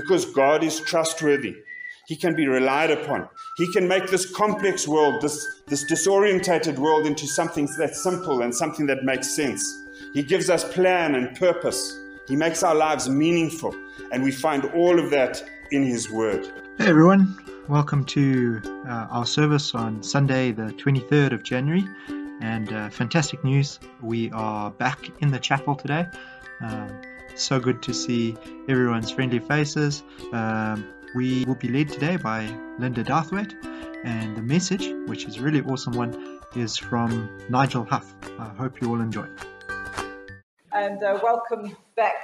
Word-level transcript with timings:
because 0.00 0.24
God 0.24 0.64
is 0.64 0.80
trustworthy. 0.80 1.56
He 2.06 2.16
can 2.16 2.34
be 2.34 2.48
relied 2.48 2.90
upon. 2.90 3.28
He 3.56 3.70
can 3.72 3.86
make 3.86 4.08
this 4.08 4.34
complex 4.34 4.88
world, 4.88 5.20
this, 5.20 5.62
this 5.66 5.84
disorientated 5.84 6.78
world, 6.78 7.06
into 7.06 7.26
something 7.26 7.68
that's 7.78 8.02
simple 8.02 8.42
and 8.42 8.54
something 8.54 8.86
that 8.86 9.04
makes 9.04 9.36
sense. 9.36 9.62
He 10.14 10.22
gives 10.22 10.50
us 10.50 10.64
plan 10.72 11.14
and 11.14 11.36
purpose. 11.36 11.98
He 12.26 12.34
makes 12.34 12.62
our 12.62 12.74
lives 12.74 13.08
meaningful. 13.08 13.74
And 14.12 14.24
we 14.24 14.30
find 14.32 14.64
all 14.74 14.98
of 14.98 15.10
that 15.10 15.44
in 15.70 15.84
His 15.84 16.10
Word. 16.10 16.46
Hey 16.78 16.88
everyone, 16.88 17.36
welcome 17.68 18.04
to 18.06 18.60
uh, 18.88 19.06
our 19.10 19.26
service 19.26 19.74
on 19.74 20.02
Sunday, 20.02 20.50
the 20.50 20.72
23rd 20.72 21.32
of 21.32 21.42
January. 21.42 21.84
And 22.40 22.72
uh, 22.72 22.88
fantastic 22.88 23.44
news, 23.44 23.78
we 24.00 24.30
are 24.32 24.70
back 24.70 25.10
in 25.20 25.30
the 25.30 25.38
chapel 25.38 25.74
today. 25.74 26.06
Um, 26.60 26.88
so 27.40 27.58
good 27.58 27.82
to 27.82 27.94
see 27.94 28.36
everyone's 28.68 29.10
friendly 29.10 29.38
faces. 29.38 30.02
Um, 30.32 30.86
we 31.14 31.44
will 31.44 31.54
be 31.54 31.68
led 31.68 31.88
today 31.88 32.16
by 32.16 32.46
Linda 32.78 33.02
Darthwaite, 33.02 33.54
and 34.04 34.36
the 34.36 34.42
message, 34.42 34.92
which 35.06 35.24
is 35.24 35.38
a 35.38 35.42
really 35.42 35.62
awesome 35.62 35.94
one, 35.94 36.40
is 36.54 36.76
from 36.76 37.30
Nigel 37.48 37.84
Huff. 37.84 38.14
I 38.38 38.48
hope 38.48 38.80
you 38.80 38.88
all 38.90 39.00
enjoy. 39.00 39.26
And 40.72 41.02
uh, 41.02 41.18
welcome 41.22 41.76
back. 41.96 42.14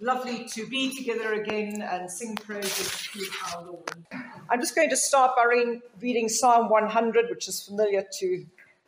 Lovely 0.00 0.44
to 0.46 0.66
be 0.66 0.96
together 0.96 1.34
again 1.34 1.80
and 1.82 2.10
sing 2.10 2.34
praises 2.34 3.08
to 3.12 3.24
our 3.54 3.64
Lord. 3.64 3.90
I'm 4.50 4.60
just 4.60 4.74
going 4.74 4.90
to 4.90 4.96
start 4.96 5.36
by 5.36 5.44
reading 6.00 6.28
Psalm 6.28 6.68
100, 6.68 7.30
which 7.30 7.46
is 7.46 7.62
familiar 7.62 8.04
to, 8.18 8.44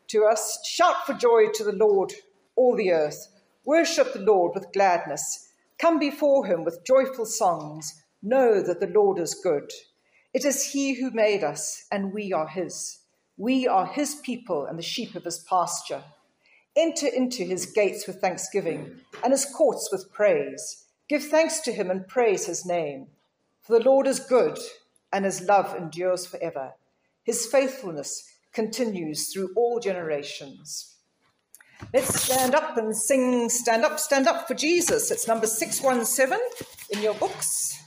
to 0.09 0.25
us. 0.25 0.59
Shout 0.67 1.07
for 1.07 1.15
joy 1.15 1.51
to 1.55 1.63
the 1.63 1.73
Lord, 1.73 2.13
all 2.57 2.75
the 2.75 2.91
earth. 2.91 3.29
Worship 3.65 4.13
the 4.13 4.21
Lord 4.21 4.55
with 4.55 4.73
gladness. 4.73 5.53
Come 5.79 5.99
before 5.99 6.47
him 6.47 6.65
with 6.65 6.85
joyful 6.87 7.27
songs. 7.27 8.03
Know 8.23 8.63
that 8.63 8.81
the 8.81 8.87
Lord 8.87 9.19
is 9.19 9.35
good. 9.35 9.71
It 10.33 10.45
is 10.45 10.73
he 10.73 10.95
who 10.95 11.11
made 11.11 11.45
us, 11.45 11.87
and 11.93 12.13
we 12.13 12.33
are 12.33 12.49
his. 12.49 13.01
We 13.37 13.67
are 13.67 13.87
his 13.87 14.17
people 14.17 14.67
and 14.67 14.79
the 14.79 14.83
sheep 14.83 15.15
of 15.15 15.25
his 15.25 15.41
pasture. 15.41 16.05
Enter 16.77 17.07
into 17.07 17.45
his 17.45 17.67
gates 17.67 18.07
with 18.07 18.21
thanksgiving 18.21 19.01
and 19.23 19.33
his 19.33 19.45
courts 19.45 19.91
with 19.93 20.13
praise. 20.13 20.87
Give 21.09 21.23
thanks 21.23 21.61
to 21.61 21.73
him 21.73 21.91
and 21.91 22.09
praise 22.09 22.47
his 22.47 22.65
name. 22.65 23.09
For 23.63 23.79
the 23.79 23.85
Lord 23.85 24.07
is 24.07 24.21
good, 24.21 24.59
and 25.13 25.25
his 25.25 25.43
love 25.43 25.75
endures 25.77 26.27
forever. 26.27 26.73
His 27.25 27.47
faithfulness 27.47 28.29
continues 28.53 29.33
through 29.33 29.51
all 29.57 29.81
generations. 29.81 30.94
Let's 31.93 32.23
stand 32.23 32.55
up 32.55 32.77
and 32.77 32.97
sing 32.97 33.49
Stand 33.49 33.85
Up, 33.85 33.99
Stand 34.01 34.27
Up 34.27 34.49
for 34.49 34.55
Jesus. 34.55 35.11
It's 35.11 35.29
number 35.29 35.47
617 35.47 36.39
in 36.91 37.03
your 37.03 37.15
books. 37.15 37.84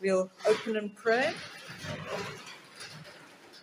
We'll 0.00 0.30
open 0.46 0.76
in 0.76 0.90
prayer. 0.90 1.34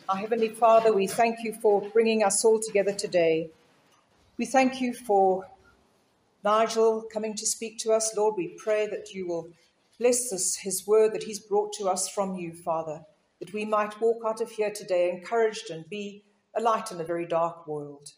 Our 0.10 0.18
Heavenly 0.18 0.50
Father, 0.50 0.94
we 0.94 1.08
thank 1.08 1.38
you 1.46 1.54
for 1.62 1.82
bringing 1.94 2.24
us 2.24 2.44
all 2.44 2.60
together 2.60 2.92
today. 2.92 3.52
We 4.38 4.46
thank 4.46 4.82
you 4.82 4.94
for 4.94 5.46
Nigel 6.44 7.04
coming 7.04 7.36
to 7.36 7.46
speak 7.46 7.78
to 7.80 7.94
us. 7.94 8.14
Lord, 8.18 8.36
we 8.36 8.50
pray 8.58 8.86
that 8.88 9.14
you 9.14 9.26
will 9.28 9.48
bless 9.98 10.30
this, 10.30 10.58
his 10.58 10.86
word 10.86 11.14
that 11.14 11.24
he's 11.24 11.40
brought 11.40 11.72
to 11.80 11.86
us 11.86 12.10
from 12.10 12.36
you, 12.36 12.54
Father, 12.54 13.06
that 13.40 13.54
we 13.54 13.64
might 13.64 14.02
walk 14.02 14.22
out 14.28 14.42
of 14.42 14.52
here 14.52 14.72
today 14.72 15.10
encouraged 15.10 15.70
and 15.70 15.90
be 15.90 16.22
a 16.54 16.62
light 16.62 16.92
in 16.92 17.00
a 17.00 17.06
very 17.06 17.26
dark 17.26 17.66
world. 17.66 18.10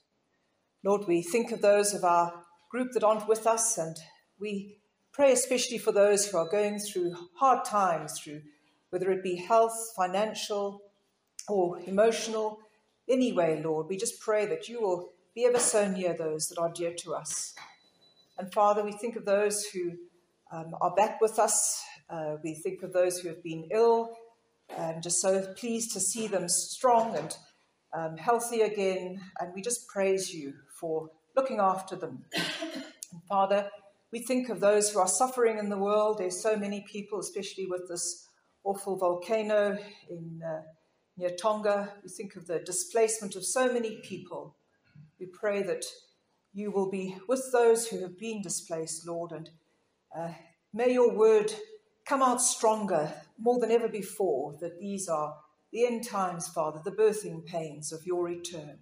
Lord, 0.84 1.08
we 1.08 1.22
think 1.22 1.52
of 1.52 1.62
those 1.62 1.94
of 1.94 2.04
our 2.04 2.34
group 2.72 2.94
that 2.94 3.04
aren't 3.04 3.28
with 3.28 3.46
us, 3.46 3.78
and 3.78 3.96
we 4.40 4.78
Pray 5.18 5.32
especially 5.32 5.80
for 5.80 5.92
those 5.92 6.28
who 6.28 6.38
are 6.38 6.48
going 6.48 6.78
through 6.78 7.12
hard 7.34 7.66
times, 7.66 8.20
through 8.20 8.40
whether 8.92 9.10
it 9.10 9.24
be 9.24 9.36
health, 9.36 9.92
financial, 9.96 10.80
or 11.48 11.80
emotional. 11.88 12.60
Anyway, 13.10 13.60
Lord, 13.64 13.88
we 13.90 13.98
just 13.98 14.20
pray 14.20 14.46
that 14.46 14.70
you 14.70 14.80
will 14.80 15.14
be 15.34 15.46
ever 15.46 15.58
so 15.58 15.90
near 15.90 16.14
those 16.14 16.50
that 16.50 16.60
are 16.60 16.72
dear 16.72 16.94
to 17.00 17.16
us. 17.16 17.56
And 18.38 18.54
Father, 18.54 18.84
we 18.84 18.92
think 18.92 19.16
of 19.16 19.26
those 19.26 19.66
who 19.66 19.94
um, 20.52 20.76
are 20.82 20.94
back 20.94 21.20
with 21.20 21.40
us. 21.40 21.82
Uh, 22.08 22.36
we 22.44 22.54
think 22.54 22.84
of 22.84 22.94
those 22.94 23.18
who 23.18 23.30
have 23.30 23.42
been 23.42 23.68
ill, 23.72 24.16
and 24.78 25.02
just 25.02 25.20
so 25.20 25.52
pleased 25.56 25.94
to 25.94 26.00
see 26.00 26.28
them 26.28 26.48
strong 26.48 27.16
and 27.16 27.36
um, 27.92 28.18
healthy 28.18 28.62
again. 28.62 29.20
And 29.40 29.52
we 29.56 29.64
just 29.64 29.88
praise 29.88 30.32
you 30.32 30.54
for 30.80 31.10
looking 31.36 31.60
after 31.60 31.96
them. 31.96 32.26
Father, 33.28 33.72
we 34.12 34.20
think 34.20 34.50
of 34.50 34.60
those 34.60 34.90
who 34.90 35.00
are 35.00 35.08
suffering 35.08 35.58
in 35.58 35.70
the 35.70 35.78
world. 35.78 36.18
There's 36.18 36.42
so 36.42 36.56
many 36.56 36.86
people, 36.90 37.20
especially 37.20 37.66
with 37.66 37.88
this 37.90 38.26
awful 38.64 38.98
volcano 38.98 39.78
in 40.10 40.42
uh, 40.46 40.62
near 41.18 41.32
Tonga. 41.32 41.94
We 42.04 42.10
think 42.10 42.36
of 42.36 42.48
the 42.48 42.60
displacement 42.60 43.36
of 43.36 43.46
so 43.46 43.72
many 43.72 44.00
people. 44.04 44.56
We 45.20 45.26
pray 45.26 45.64
that 45.64 45.84
you 46.54 46.72
will 46.72 46.90
be 46.90 47.18
with 47.28 47.52
those 47.52 47.88
who 47.88 48.00
have 48.02 48.18
been 48.18 48.42
displaced, 48.42 49.06
Lord, 49.06 49.32
and 49.32 49.50
uh, 50.18 50.34
may 50.74 50.94
your 50.94 51.14
word 51.14 51.52
come 52.06 52.24
out 52.24 52.42
stronger, 52.42 53.12
more 53.38 53.60
than 53.60 53.72
ever 53.72 53.90
before, 53.90 54.56
that 54.62 54.80
these 54.80 55.10
are 55.10 55.36
the 55.74 55.86
end 55.86 56.08
times, 56.08 56.48
Father, 56.48 56.80
the 56.84 56.92
birthing 56.92 57.46
pains 57.46 57.92
of 57.92 58.06
your 58.06 58.24
return. 58.24 58.80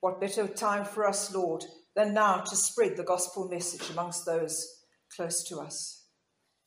What 0.00 0.20
better 0.20 0.48
time 0.48 0.84
for 0.84 1.06
us, 1.06 1.32
Lord, 1.32 1.64
than 1.96 2.14
now 2.14 2.38
to 2.40 2.56
spread 2.56 2.96
the 2.96 3.04
gospel 3.04 3.48
message 3.48 3.90
amongst 3.90 4.26
those 4.26 4.84
close 5.14 5.42
to 5.48 5.58
us? 5.58 6.04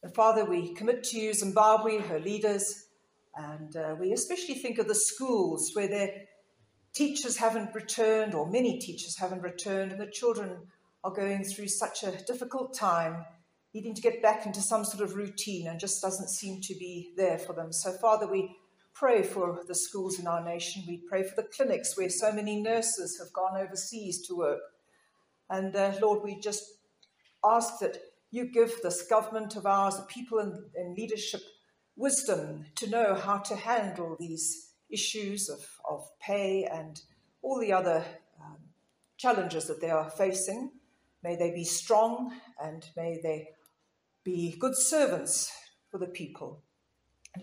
And 0.04 0.14
Father, 0.14 0.44
we 0.44 0.74
commit 0.74 1.04
to 1.06 1.20
you 1.20 1.34
Zimbabwe, 1.34 2.00
her 2.00 2.20
leaders, 2.20 2.88
and 3.36 3.76
uh, 3.76 3.96
we 4.00 4.12
especially 4.12 4.56
think 4.56 4.78
of 4.78 4.88
the 4.88 4.96
schools 4.96 5.72
where 5.74 5.88
their 5.88 6.10
teachers 6.94 7.38
haven't 7.38 7.74
returned, 7.74 8.36
or 8.36 8.50
many 8.50 8.80
teachers 8.80 9.18
haven't 9.18 9.42
returned, 9.42 9.92
and 9.92 10.02
the 10.02 10.12
children 10.12 10.58
are 11.04 11.12
going 11.12 11.44
through 11.44 11.68
such 11.68 12.04
a 12.04 12.24
difficult 12.26 12.74
time, 12.74 13.26
needing 13.74 13.96
to 13.96 14.02
get 14.02 14.22
back 14.22 14.46
into 14.46 14.62
some 14.62 14.86
sort 14.86 15.04
of 15.04 15.16
routine 15.16 15.68
and 15.68 15.80
just 15.80 16.02
doesn't 16.02 16.30
seem 16.30 16.62
to 16.62 16.76
be 16.76 17.14
there 17.18 17.38
for 17.40 17.54
them. 17.54 17.74
So, 17.74 17.92
Father, 17.94 18.28
we 18.28 18.56
pray 18.94 19.24
for 19.24 19.64
the 19.68 19.76
schools 19.76 20.20
in 20.20 20.28
our 20.28 20.44
nation. 20.44 20.84
We 20.88 21.02
pray 21.10 21.24
for 21.24 21.36
the 21.36 21.48
clinics 21.56 21.98
where 21.98 22.10
so 22.10 22.32
many 22.32 22.62
nurses 22.62 23.18
have 23.20 23.34
gone 23.34 23.60
overseas 23.60 24.26
to 24.28 24.36
work. 24.36 24.60
And 25.54 25.76
uh, 25.76 25.94
Lord, 26.02 26.24
we 26.24 26.40
just 26.40 26.64
ask 27.46 27.78
that 27.80 27.98
you 28.32 28.46
give 28.46 28.82
this 28.82 29.04
government 29.04 29.56
of 29.56 29.68
ours, 29.68 29.98
the 29.98 30.04
people 30.04 30.40
in, 30.40 30.66
in 30.76 30.96
leadership, 30.96 31.42
wisdom 31.96 32.66
to 32.74 32.90
know 32.90 33.14
how 33.14 33.38
to 33.38 33.56
handle 33.56 34.18
these 34.20 34.72
issues 34.90 35.50
of, 35.50 35.60
of 35.88 36.10
pay 36.20 36.66
and 36.66 37.00
all 37.44 37.60
the 37.60 37.72
other 37.72 38.04
um, 38.44 38.58
challenges 39.18 39.68
that 39.68 39.80
they 39.80 39.92
are 39.92 40.10
facing. 40.10 40.72
May 41.24 41.36
they 41.36 41.52
be 41.52 41.66
strong 41.66 42.34
and 42.60 42.90
may 42.98 43.20
they 43.22 43.50
be 44.24 44.56
good 44.60 44.76
servants 44.76 45.52
for 45.92 46.00
the 46.00 46.08
people. 46.08 46.64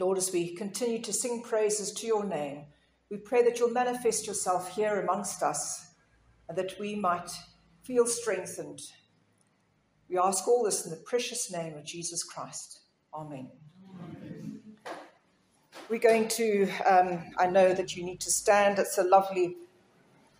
Lord, 0.00 0.18
as 0.18 0.32
we 0.32 0.56
continue 0.56 1.00
to 1.02 1.12
sing 1.12 1.44
praises 1.44 1.92
to 1.92 2.08
your 2.08 2.24
name, 2.24 2.64
we 3.08 3.18
pray 3.18 3.44
that 3.44 3.60
you'll 3.60 3.70
manifest 3.70 4.26
yourself 4.26 4.74
here 4.74 5.00
amongst 5.00 5.44
us 5.44 5.92
and 6.48 6.58
that 6.58 6.74
we 6.80 6.96
might 6.96 7.30
feel 7.82 8.06
strengthened. 8.06 8.80
We 10.08 10.18
ask 10.18 10.46
all 10.48 10.64
this 10.64 10.84
in 10.84 10.90
the 10.90 10.96
precious 10.96 11.52
name 11.52 11.74
of 11.74 11.84
Jesus 11.84 12.22
Christ. 12.22 12.80
Amen. 13.14 13.48
We're 15.88 15.98
going 15.98 16.28
to, 16.28 16.68
um, 16.86 17.24
I 17.36 17.46
know 17.46 17.72
that 17.72 17.96
you 17.96 18.04
need 18.04 18.20
to 18.20 18.30
stand. 18.30 18.78
It's 18.78 18.98
a 18.98 19.02
lovely 19.02 19.56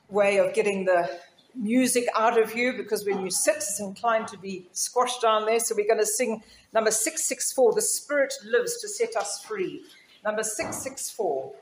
way 0.09 0.39
of 0.39 0.55
getting 0.55 0.85
the 0.85 1.11
music 1.55 2.07
out 2.17 2.41
of 2.41 2.55
you 2.55 2.73
because 2.73 3.05
when 3.05 3.21
you 3.21 3.31
sit, 3.31 3.57
it's 3.57 3.81
inclined 3.81 4.29
to 4.29 4.39
be 4.39 4.69
squashed 4.73 5.23
down 5.23 5.47
there. 5.47 5.61
So 5.61 5.75
we're 5.77 5.89
going 5.89 5.99
to 5.99 6.07
sing 6.07 6.43
number 6.73 6.91
664 6.91 7.75
The 7.75 7.83
Spirit 7.83 8.35
Lives 8.45 8.81
to 8.81 8.89
Set 8.89 9.17
Us 9.17 9.43
Free. 9.43 9.83
Number 10.25 10.43
664. 10.43 11.53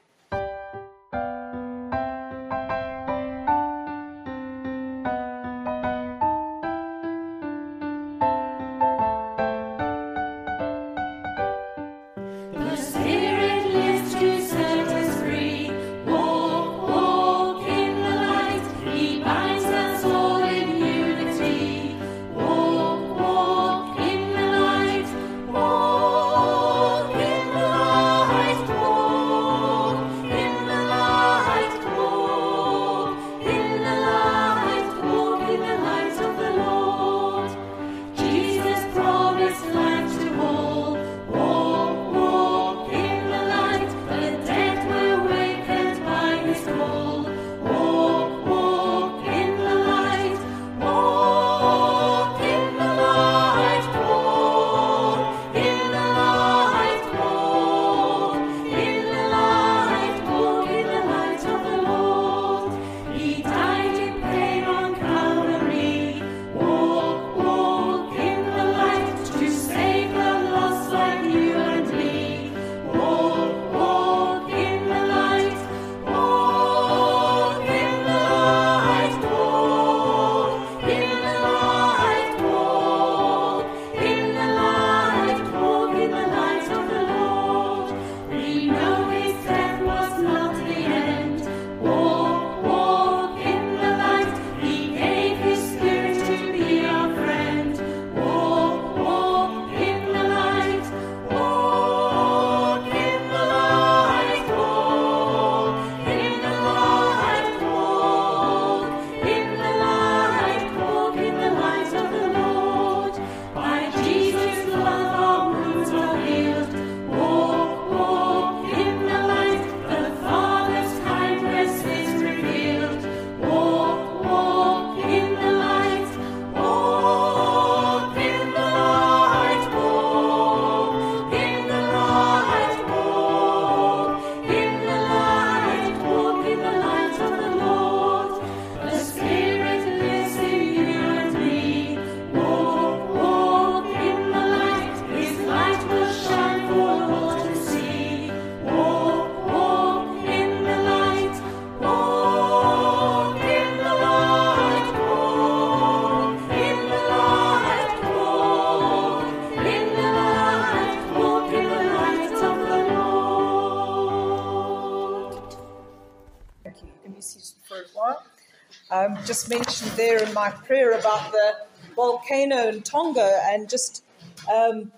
There 170.08 170.24
in 170.24 170.32
my 170.32 170.50
prayer 170.50 170.92
about 170.92 171.32
the 171.32 171.56
volcano 171.94 172.68
in 172.68 172.80
Tonga 172.80 173.40
and 173.50 173.68
just 173.68 174.02
um, 174.50 174.90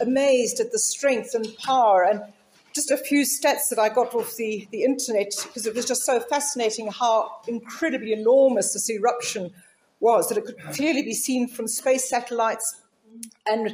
amazed 0.00 0.60
at 0.60 0.70
the 0.70 0.78
strength 0.78 1.34
and 1.34 1.48
power 1.58 2.06
and 2.08 2.22
just 2.72 2.92
a 2.92 2.96
few 2.96 3.24
stats 3.24 3.68
that 3.70 3.80
I 3.80 3.88
got 3.88 4.14
off 4.14 4.36
the, 4.36 4.68
the 4.70 4.84
internet 4.84 5.32
because 5.42 5.66
it 5.66 5.74
was 5.74 5.84
just 5.84 6.04
so 6.04 6.20
fascinating 6.20 6.86
how 6.92 7.40
incredibly 7.48 8.12
enormous 8.12 8.72
this 8.72 8.88
eruption 8.88 9.50
was 9.98 10.28
that 10.28 10.38
it 10.38 10.44
could 10.44 10.58
clearly 10.72 11.02
be 11.02 11.14
seen 11.14 11.48
from 11.48 11.66
space 11.66 12.08
satellites 12.08 12.80
and 13.46 13.72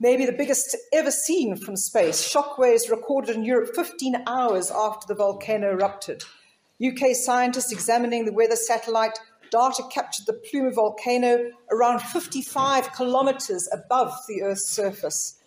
maybe 0.00 0.26
the 0.26 0.32
biggest 0.32 0.76
ever 0.92 1.12
seen 1.12 1.56
from 1.56 1.76
space. 1.76 2.20
Shockwaves 2.28 2.90
recorded 2.90 3.36
in 3.36 3.44
Europe 3.44 3.70
15 3.76 4.24
hours 4.26 4.72
after 4.72 5.06
the 5.06 5.14
volcano 5.14 5.70
erupted. 5.70 6.24
UK 6.84 7.14
scientists 7.14 7.72
examining 7.72 8.26
the 8.26 8.32
weather 8.32 8.56
satellite 8.56 9.18
data 9.50 9.82
captured 9.90 10.26
the 10.26 10.32
Plume 10.32 10.72
volcano 10.72 11.50
around 11.70 12.00
55 12.00 12.92
kilometers 12.92 13.68
above 13.72 14.12
the 14.28 14.42
Earth's 14.42 14.68
surface. 14.68 15.38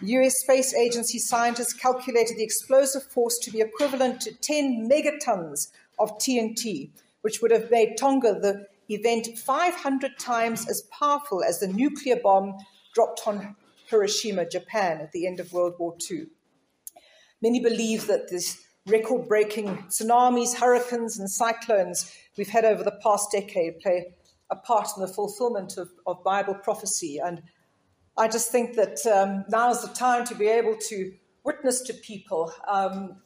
US 0.00 0.40
Space 0.40 0.74
Agency 0.74 1.18
scientists 1.18 1.72
calculated 1.72 2.36
the 2.36 2.44
explosive 2.44 3.04
force 3.04 3.38
to 3.38 3.50
be 3.50 3.60
equivalent 3.60 4.20
to 4.22 4.34
10 4.34 4.88
megatons 4.90 5.68
of 5.98 6.18
TNT, 6.18 6.90
which 7.22 7.40
would 7.40 7.50
have 7.50 7.70
made 7.70 7.96
Tonga 7.96 8.38
the 8.40 8.66
event 8.88 9.38
500 9.38 10.18
times 10.18 10.68
as 10.68 10.82
powerful 10.82 11.42
as 11.42 11.60
the 11.60 11.68
nuclear 11.68 12.16
bomb 12.16 12.54
dropped 12.94 13.22
on 13.26 13.56
Hiroshima, 13.86 14.48
Japan, 14.48 15.00
at 15.00 15.12
the 15.12 15.26
end 15.26 15.40
of 15.40 15.52
World 15.52 15.74
War 15.78 15.96
II. 16.10 16.26
Many 17.40 17.60
believe 17.60 18.06
that 18.06 18.30
this 18.30 18.63
record 18.86 19.28
breaking 19.28 19.78
tsunamis, 19.88 20.54
hurricanes, 20.54 21.18
and 21.18 21.30
cyclones 21.30 22.12
we've 22.36 22.48
had 22.48 22.64
over 22.64 22.82
the 22.82 22.98
past 23.02 23.30
decade 23.32 23.80
play 23.80 24.14
a 24.50 24.56
part 24.56 24.88
in 24.96 25.02
the 25.02 25.08
fulfillment 25.08 25.78
of, 25.78 25.90
of 26.06 26.22
Bible 26.22 26.54
prophecy. 26.54 27.18
And 27.18 27.42
I 28.16 28.28
just 28.28 28.52
think 28.52 28.76
that 28.76 29.04
um, 29.06 29.44
now 29.48 29.70
is 29.70 29.80
the 29.80 29.88
time 29.88 30.24
to 30.26 30.34
be 30.34 30.48
able 30.48 30.76
to 30.88 31.12
witness 31.44 31.80
to 31.82 31.94
people. 31.94 32.52
Um, 32.68 33.16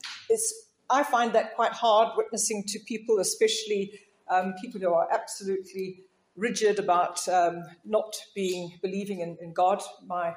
I 0.91 1.03
find 1.03 1.33
that 1.35 1.55
quite 1.55 1.73
hard, 1.73 2.17
witnessing 2.17 2.65
to 2.69 2.79
people, 2.81 3.19
especially 3.19 4.01
um, 4.29 4.55
people 4.61 4.81
who 4.81 4.93
are 4.93 5.09
absolutely 5.13 6.05
rigid 6.37 6.79
about 6.79 7.29
um, 7.29 7.65
not 7.85 8.15
being 8.35 8.79
believing 8.81 9.21
in, 9.21 9.37
in, 9.41 9.53
God. 9.53 9.83
My 10.07 10.35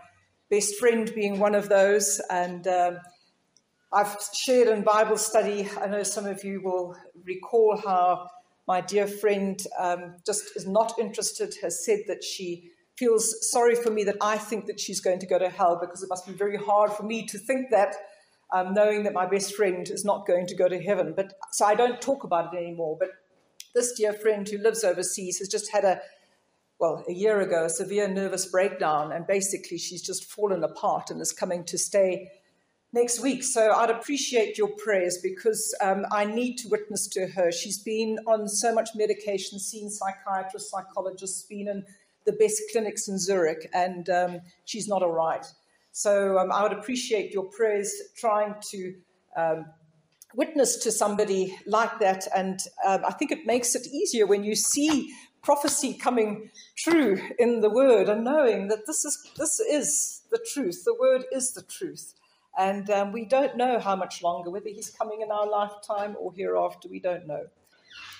best 0.49 0.75
friend 0.75 1.11
being 1.13 1.39
one 1.39 1.55
of 1.55 1.69
those, 1.69 2.19
and 2.29 2.67
um, 2.67 2.97
I've 3.93 4.15
shared 4.33 4.69
in 4.69 4.83
Bible 4.83 5.17
study. 5.17 5.67
I 5.81 5.87
know 5.87 6.03
some 6.03 6.25
of 6.25 6.45
you 6.45 6.61
will 6.61 6.95
recall 7.25 7.75
how 7.75 8.29
my 8.65 8.79
dear 8.79 9.05
friend 9.05 9.61
um, 9.77 10.15
just 10.25 10.55
is 10.55 10.65
not 10.65 10.93
interested. 10.97 11.53
Has 11.61 11.85
said 11.85 11.99
that 12.07 12.23
she 12.23 12.69
feels 12.97 13.51
sorry 13.51 13.75
for 13.75 13.89
me 13.91 14.05
that 14.05 14.15
I 14.21 14.37
think 14.37 14.67
that 14.67 14.79
she's 14.79 15.01
going 15.01 15.19
to 15.19 15.27
go 15.27 15.37
to 15.37 15.49
hell 15.49 15.77
because 15.81 16.03
it 16.03 16.07
must 16.09 16.25
be 16.25 16.31
very 16.31 16.55
hard 16.55 16.93
for 16.93 17.03
me 17.03 17.25
to 17.27 17.37
think 17.37 17.69
that. 17.71 17.95
Um, 18.53 18.73
knowing 18.73 19.03
that 19.03 19.13
my 19.13 19.25
best 19.25 19.55
friend 19.55 19.89
is 19.89 20.03
not 20.03 20.27
going 20.27 20.45
to 20.47 20.55
go 20.57 20.67
to 20.67 20.81
heaven. 20.81 21.13
But 21.15 21.33
so 21.53 21.65
I 21.65 21.73
don't 21.73 22.01
talk 22.01 22.25
about 22.25 22.53
it 22.53 22.57
anymore. 22.57 22.97
But 22.99 23.07
this 23.73 23.93
dear 23.93 24.11
friend 24.11 24.47
who 24.47 24.57
lives 24.57 24.83
overseas 24.83 25.39
has 25.39 25.47
just 25.47 25.71
had 25.71 25.85
a, 25.85 26.01
well, 26.77 27.01
a 27.07 27.13
year 27.13 27.39
ago, 27.39 27.63
a 27.63 27.69
severe 27.69 28.09
nervous 28.09 28.45
breakdown, 28.45 29.13
and 29.13 29.25
basically 29.25 29.77
she's 29.77 30.01
just 30.01 30.29
fallen 30.29 30.65
apart 30.65 31.09
and 31.09 31.21
is 31.21 31.31
coming 31.31 31.63
to 31.63 31.77
stay 31.77 32.29
next 32.93 33.21
week. 33.21 33.43
So 33.43 33.71
I'd 33.71 33.89
appreciate 33.89 34.57
your 34.57 34.69
prayers 34.69 35.19
because 35.21 35.75
um, 35.81 36.05
I 36.11 36.25
need 36.25 36.57
to 36.57 36.69
witness 36.69 37.07
to 37.09 37.27
her. 37.27 37.51
She's 37.51 37.79
been 37.79 38.17
on 38.27 38.47
so 38.47 38.73
much 38.73 38.89
medication, 38.95 39.59
seen 39.59 39.89
psychiatrists, 39.89 40.71
psychologists, 40.71 41.43
been 41.43 41.67
in 41.67 41.85
the 42.25 42.33
best 42.33 42.61
clinics 42.71 43.07
in 43.07 43.17
Zurich, 43.17 43.67
and 43.73 44.09
um, 44.09 44.41
she's 44.65 44.87
not 44.87 45.01
all 45.01 45.13
right. 45.13 45.45
So 45.91 46.37
um, 46.37 46.51
I 46.51 46.63
would 46.63 46.73
appreciate 46.73 47.31
your 47.31 47.45
prayers 47.45 47.93
trying 48.15 48.55
to 48.71 48.95
um, 49.35 49.65
witness 50.35 50.77
to 50.77 50.91
somebody 50.91 51.57
like 51.65 51.99
that. 51.99 52.27
And 52.35 52.59
um, 52.85 53.01
I 53.05 53.11
think 53.13 53.31
it 53.31 53.45
makes 53.45 53.75
it 53.75 53.87
easier 53.87 54.25
when 54.25 54.43
you 54.43 54.55
see 54.55 55.11
prophecy 55.41 55.93
coming 55.93 56.49
true 56.77 57.19
in 57.39 57.61
the 57.61 57.69
word 57.69 58.07
and 58.07 58.23
knowing 58.23 58.67
that 58.67 58.85
this 58.85 59.03
is, 59.03 59.31
this 59.37 59.59
is 59.59 60.21
the 60.31 60.39
truth. 60.53 60.83
The 60.85 60.95
word 60.97 61.25
is 61.31 61.51
the 61.51 61.63
truth. 61.63 62.13
And 62.57 62.89
um, 62.89 63.11
we 63.11 63.25
don't 63.25 63.55
know 63.55 63.79
how 63.79 63.95
much 63.95 64.21
longer, 64.21 64.49
whether 64.49 64.69
he's 64.69 64.89
coming 64.89 65.21
in 65.21 65.31
our 65.31 65.47
lifetime 65.47 66.15
or 66.19 66.33
hereafter, 66.33 66.89
we 66.89 66.99
don't 66.99 67.27
know. 67.27 67.47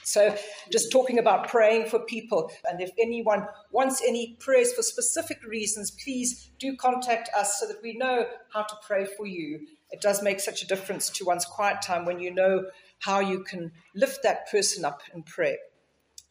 So, 0.04 0.36
just 0.72 0.92
talking 0.92 1.20
about 1.20 1.48
praying 1.48 1.88
for 1.88 2.00
people, 2.00 2.52
and 2.68 2.82
if 2.82 2.90
anyone 3.00 3.46
wants 3.72 4.02
any 4.06 4.36
prayers 4.40 4.74
for 4.74 4.82
specific 4.82 5.44
reasons, 5.46 5.92
please 5.92 6.50
do 6.58 6.76
contact 6.76 7.30
us 7.38 7.60
so 7.60 7.68
that 7.68 7.84
we 7.84 7.96
know 7.96 8.26
how 8.52 8.64
to 8.64 8.76
pray 8.88 9.06
for 9.06 9.28
you 9.28 9.68
it 9.92 10.00
does 10.00 10.24
make 10.24 10.40
such 10.40 10.64
a 10.64 10.68
difference 10.68 11.10
to 11.10 11.26
one's 11.26 11.46
quiet 11.46 11.82
time 11.82 12.06
when 12.06 12.20
you 12.20 12.34
know 12.34 12.66
how 13.00 13.20
you 13.20 13.44
can 13.44 13.72
lift 13.94 14.24
that 14.24 14.50
person 14.50 14.86
up 14.86 15.02
in 15.14 15.24
prayer. 15.24 15.58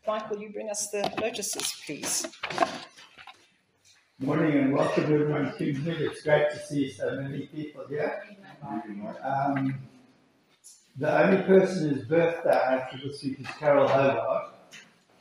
Mike, 0.07 0.31
will 0.31 0.41
you 0.41 0.51
bring 0.51 0.71
us 0.71 0.89
the 0.89 1.13
notices, 1.21 1.75
please? 1.85 2.27
Morning 4.23 4.53
and 4.59 4.75
welcome 4.75 5.05
everyone 5.05 5.57
to 5.57 5.65
It's 5.65 6.21
great 6.21 6.51
to 6.51 6.59
see 6.59 6.91
so 6.91 7.23
many 7.23 7.47
people 7.47 7.87
here. 7.89 8.23
Um, 9.25 9.79
the 10.99 11.25
only 11.25 11.43
person 11.45 11.89
whose 11.89 12.05
birthday 12.05 12.51
after 12.51 12.99
this 12.99 13.25
week 13.25 13.41
is 13.41 13.47
Carol 13.59 13.89
Hobart. 13.89 14.53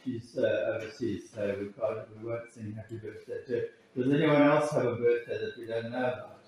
She's 0.04 0.38
uh, 0.38 0.76
overseas, 0.76 1.30
so 1.34 1.48
we, 1.58 1.68
we 1.68 2.30
won't 2.30 2.52
sing 2.52 2.74
happy 2.76 2.98
birthday 2.98 3.38
to 3.48 3.54
her. 3.54 3.64
Does 3.96 4.14
anyone 4.14 4.42
else 4.42 4.70
have 4.72 4.86
a 4.86 4.96
birthday 4.98 5.38
that 5.38 5.54
we 5.58 5.66
don't 5.66 5.92
know 5.94 6.00
about? 6.00 6.42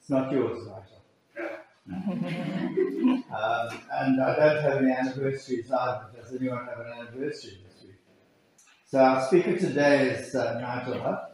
It's 0.00 0.08
not 0.08 0.32
yours, 0.32 0.66
Nigel 0.66 1.64
um, 1.92 3.78
and 3.92 4.22
I 4.22 4.36
don't 4.36 4.62
have 4.62 4.76
any 4.78 4.92
anniversaries 4.92 5.70
either. 5.70 6.06
Does 6.16 6.34
anyone 6.34 6.64
have 6.64 6.80
an 6.80 6.92
anniversary 6.92 7.58
this 7.62 7.82
week? 7.84 7.96
So 8.86 9.00
our 9.00 9.26
speaker 9.26 9.58
today 9.58 10.12
is 10.12 10.34
uh, 10.34 10.58
Nigel 10.60 11.02
Huff. 11.02 11.27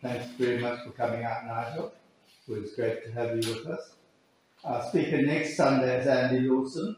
Thanks 0.00 0.26
very 0.38 0.58
much 0.60 0.84
for 0.84 0.90
coming 0.90 1.24
out, 1.24 1.44
Nigel. 1.44 1.92
It 2.46 2.60
was 2.60 2.72
great 2.74 3.04
to 3.04 3.12
have 3.12 3.30
you 3.30 3.52
with 3.52 3.66
us. 3.66 3.94
Our 4.62 4.88
speaker 4.90 5.20
next 5.22 5.56
Sunday 5.56 6.00
is 6.00 6.06
Andy 6.06 6.48
Lawson. 6.48 6.96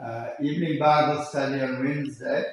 Uh, 0.00 0.28
evening 0.40 0.78
Bible 0.78 1.24
study 1.24 1.60
on 1.60 1.84
Wednesday 1.84 2.44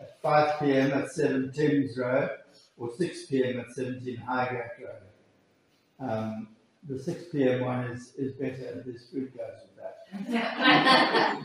at 0.00 0.22
5 0.22 0.60
p.m. 0.60 0.92
at 0.92 1.10
7 1.10 1.50
Thames 1.50 1.98
Road 1.98 2.30
or 2.76 2.94
6 2.96 3.26
p.m. 3.26 3.58
at 3.58 3.72
17 3.72 4.16
Highgate 4.16 4.60
Road. 4.80 6.08
Um, 6.08 6.48
the 6.88 7.02
6 7.02 7.24
p.m. 7.32 7.62
one 7.62 7.84
is, 7.86 8.14
is 8.16 8.32
better, 8.34 8.84
this 8.86 9.08
food 9.10 9.32
goes 9.36 9.60
with 9.66 10.30
that. 10.30 11.42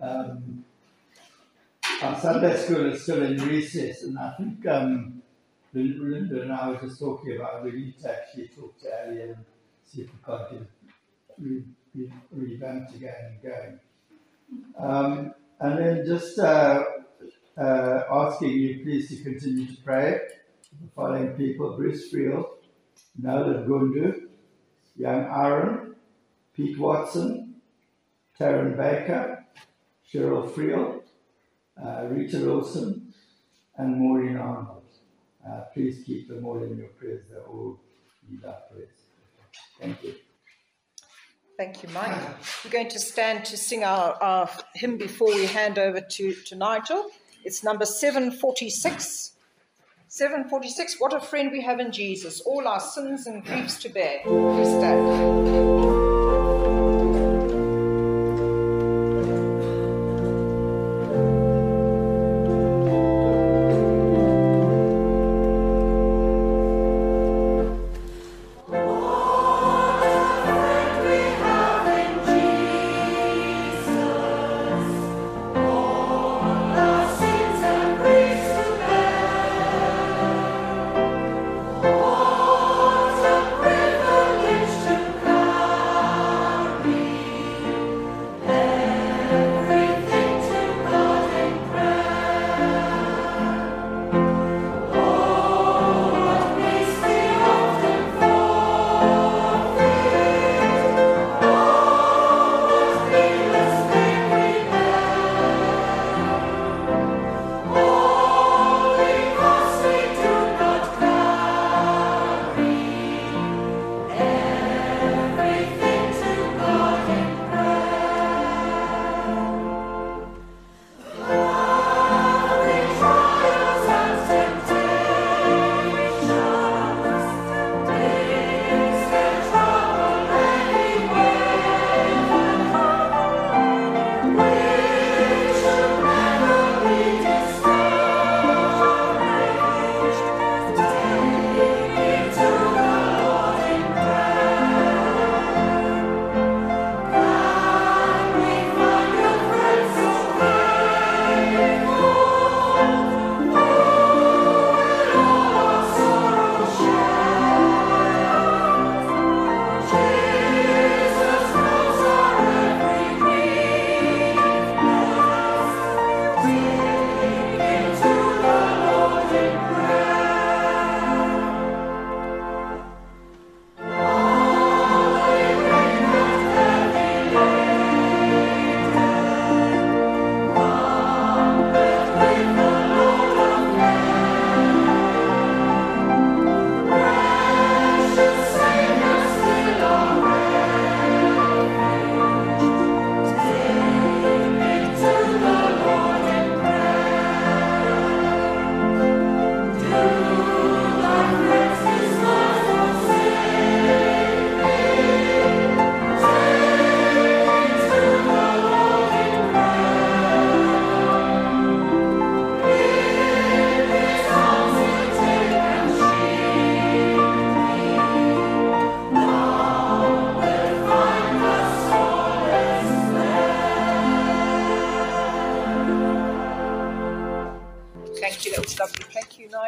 um, 0.02 0.64
our 2.02 2.20
Sunday 2.20 2.56
school 2.62 2.92
is 2.92 3.02
still 3.02 3.22
in 3.22 3.38
recess, 3.48 4.02
and 4.02 4.18
I 4.18 4.34
think 4.36 4.66
um, 4.66 5.22
Linda 5.74 6.42
and 6.42 6.52
I 6.52 6.70
were 6.70 6.76
just 6.76 6.98
talking 7.00 7.36
about 7.36 7.64
we 7.64 7.72
need 7.72 7.98
to 8.00 8.10
actually 8.10 8.48
talk 8.48 8.78
to 8.80 8.88
Ali 9.06 9.22
and 9.22 9.36
see 9.84 10.02
if 10.02 10.08
we 10.12 10.18
can't 10.24 10.50
get 10.50 10.70
re- 11.38 11.64
re- 11.94 12.12
revamped 12.30 12.94
again 12.94 13.14
and 13.26 13.42
going. 13.42 13.80
Um, 14.78 15.34
and 15.60 15.78
then 15.78 16.06
just 16.06 16.38
uh, 16.38 16.84
uh, 17.58 18.02
asking 18.10 18.50
you 18.50 18.80
please 18.82 19.08
to 19.08 19.22
continue 19.22 19.66
to 19.66 19.82
pray 19.82 20.20
for 20.70 20.84
the 20.84 20.90
following 20.94 21.28
people 21.32 21.76
Bruce 21.76 22.12
Friel, 22.12 22.44
Nolan 23.20 23.66
Gundu, 23.66 24.28
Young 24.96 25.24
Aaron, 25.24 25.94
Pete 26.54 26.78
Watson, 26.78 27.54
Taryn 28.38 28.76
Baker, 28.76 29.44
Cheryl 30.12 30.50
Friel, 30.50 31.02
uh, 31.82 32.06
Rita 32.08 32.38
Wilson, 32.38 33.12
and 33.76 33.98
Maureen 33.98 34.36
Arnold. 34.36 34.83
Uh, 35.46 35.60
please 35.72 36.02
keep 36.04 36.28
them 36.28 36.46
all 36.46 36.62
in 36.62 36.76
your 36.78 36.88
prayers. 36.88 37.24
They're 37.30 37.42
all 37.42 37.78
need 38.28 38.44
our 38.44 38.56
prayers. 38.70 38.88
Thank 39.80 40.02
you. 40.02 40.14
Thank 41.56 41.82
you, 41.82 41.88
Mike. 41.90 42.16
We're 42.64 42.70
going 42.70 42.88
to 42.88 42.98
stand 42.98 43.44
to 43.46 43.56
sing 43.56 43.84
our, 43.84 44.14
our 44.22 44.50
hymn 44.74 44.96
before 44.96 45.28
we 45.28 45.46
hand 45.46 45.78
over 45.78 46.00
to, 46.00 46.34
to 46.34 46.56
Nigel. 46.56 47.10
It's 47.44 47.62
number 47.62 47.86
746. 47.86 49.32
746, 50.08 51.00
what 51.00 51.12
a 51.12 51.18
friend 51.18 51.50
we 51.50 51.60
have 51.62 51.80
in 51.80 51.90
Jesus, 51.90 52.40
all 52.42 52.68
our 52.68 52.78
sins 52.78 53.26
and 53.26 53.44
griefs 53.44 53.78
to 53.82 53.88
bear. 53.88 54.20
Please 54.22 54.68
stand. 54.68 55.93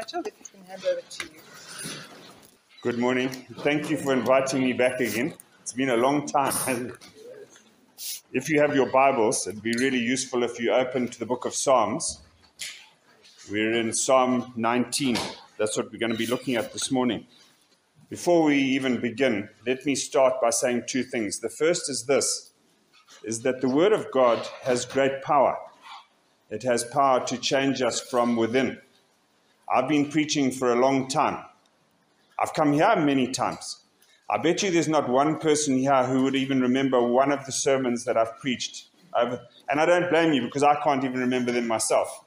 Nigel, 0.07 0.23
if 0.27 0.53
can 0.53 0.63
hand 0.67 0.85
over 0.89 1.01
to 1.01 1.27
you. 1.27 1.41
Good 2.81 2.99
morning. 2.99 3.29
Thank 3.59 3.91
you 3.91 3.97
for 3.97 4.13
inviting 4.13 4.63
me 4.63 4.73
back 4.73 5.01
again. 5.01 5.35
It's 5.61 5.73
been 5.73 5.91
a 5.91 5.97
long 5.97 6.29
time. 6.29 6.93
If 8.33 8.49
you 8.49 8.61
have 8.61 8.77
your 8.77 8.87
Bibles, 8.87 9.49
it'd 9.49 9.65
be 9.65 9.75
really 9.81 9.99
useful 9.99 10.45
if 10.45 10.61
you 10.61 10.73
open 10.73 11.09
to 11.09 11.19
the 11.19 11.27
book 11.27 11.45
of 11.45 11.57
Psalms. 11.57 12.21
We're 13.51 13.73
in 13.73 13.93
Psalm 13.93 14.53
19. 14.55 15.17
That's 15.59 15.77
what 15.77 15.91
we're 15.91 15.99
going 15.99 16.13
to 16.13 16.19
be 16.19 16.29
looking 16.29 16.55
at 16.55 16.73
this 16.73 16.93
morning. 16.93 17.27
Before 18.09 18.45
we 18.45 18.59
even 18.59 19.01
begin, 19.01 19.49
let 19.67 19.85
me 19.85 19.97
start 19.97 20.41
by 20.41 20.51
saying 20.51 20.85
two 20.87 21.03
things. 21.03 21.41
The 21.41 21.51
first 21.51 21.91
is 21.91 22.05
this 22.05 22.53
is 23.25 23.43
that 23.43 23.61
the 23.61 23.69
word 23.69 23.93
of 23.93 24.13
God 24.13 24.47
has 24.63 24.85
great 24.85 25.23
power. 25.23 25.57
It 26.49 26.63
has 26.63 26.85
power 26.85 27.27
to 27.27 27.37
change 27.39 27.83
us 27.83 28.01
from 28.01 28.37
within. 28.37 28.79
I've 29.69 29.89
been 29.89 30.11
preaching 30.11 30.51
for 30.51 30.73
a 30.73 30.77
long 30.77 31.09
time. 31.09 31.45
I've 32.39 32.55
come 32.55 32.73
here 32.73 32.95
many 32.97 33.29
times. 33.33 33.83
I 34.29 34.39
bet 34.39 34.63
you 34.63 34.71
there's 34.71 34.89
not 34.89 35.09
one 35.09 35.39
person 35.39 35.79
here 35.79 36.05
who 36.05 36.25
would 36.25 36.35
even 36.35 36.61
remember 36.61 37.01
one 37.01 37.33
of 37.33 37.47
the 37.47 37.53
sermons 37.53 38.05
that 38.05 38.17
I've 38.17 38.39
preached. 38.39 38.89
Over, 39.15 39.41
and 39.69 39.81
I 39.81 39.87
don't 39.87 40.11
blame 40.11 40.33
you 40.33 40.43
because 40.43 40.63
I 40.63 40.75
can't 40.83 41.05
even 41.05 41.21
remember 41.21 41.53
them 41.53 41.67
myself. 41.67 42.25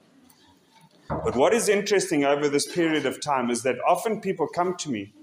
But 1.09 1.35
what 1.35 1.53
is 1.53 1.69
interesting 1.69 2.23
over 2.23 2.47
this 2.47 2.71
period 2.71 3.05
of 3.05 3.21
time 3.21 3.49
is 3.49 3.63
that 3.63 3.77
often 3.87 4.21
people 4.21 4.47
come 4.47 4.75
to 4.77 4.89
me, 4.89 5.13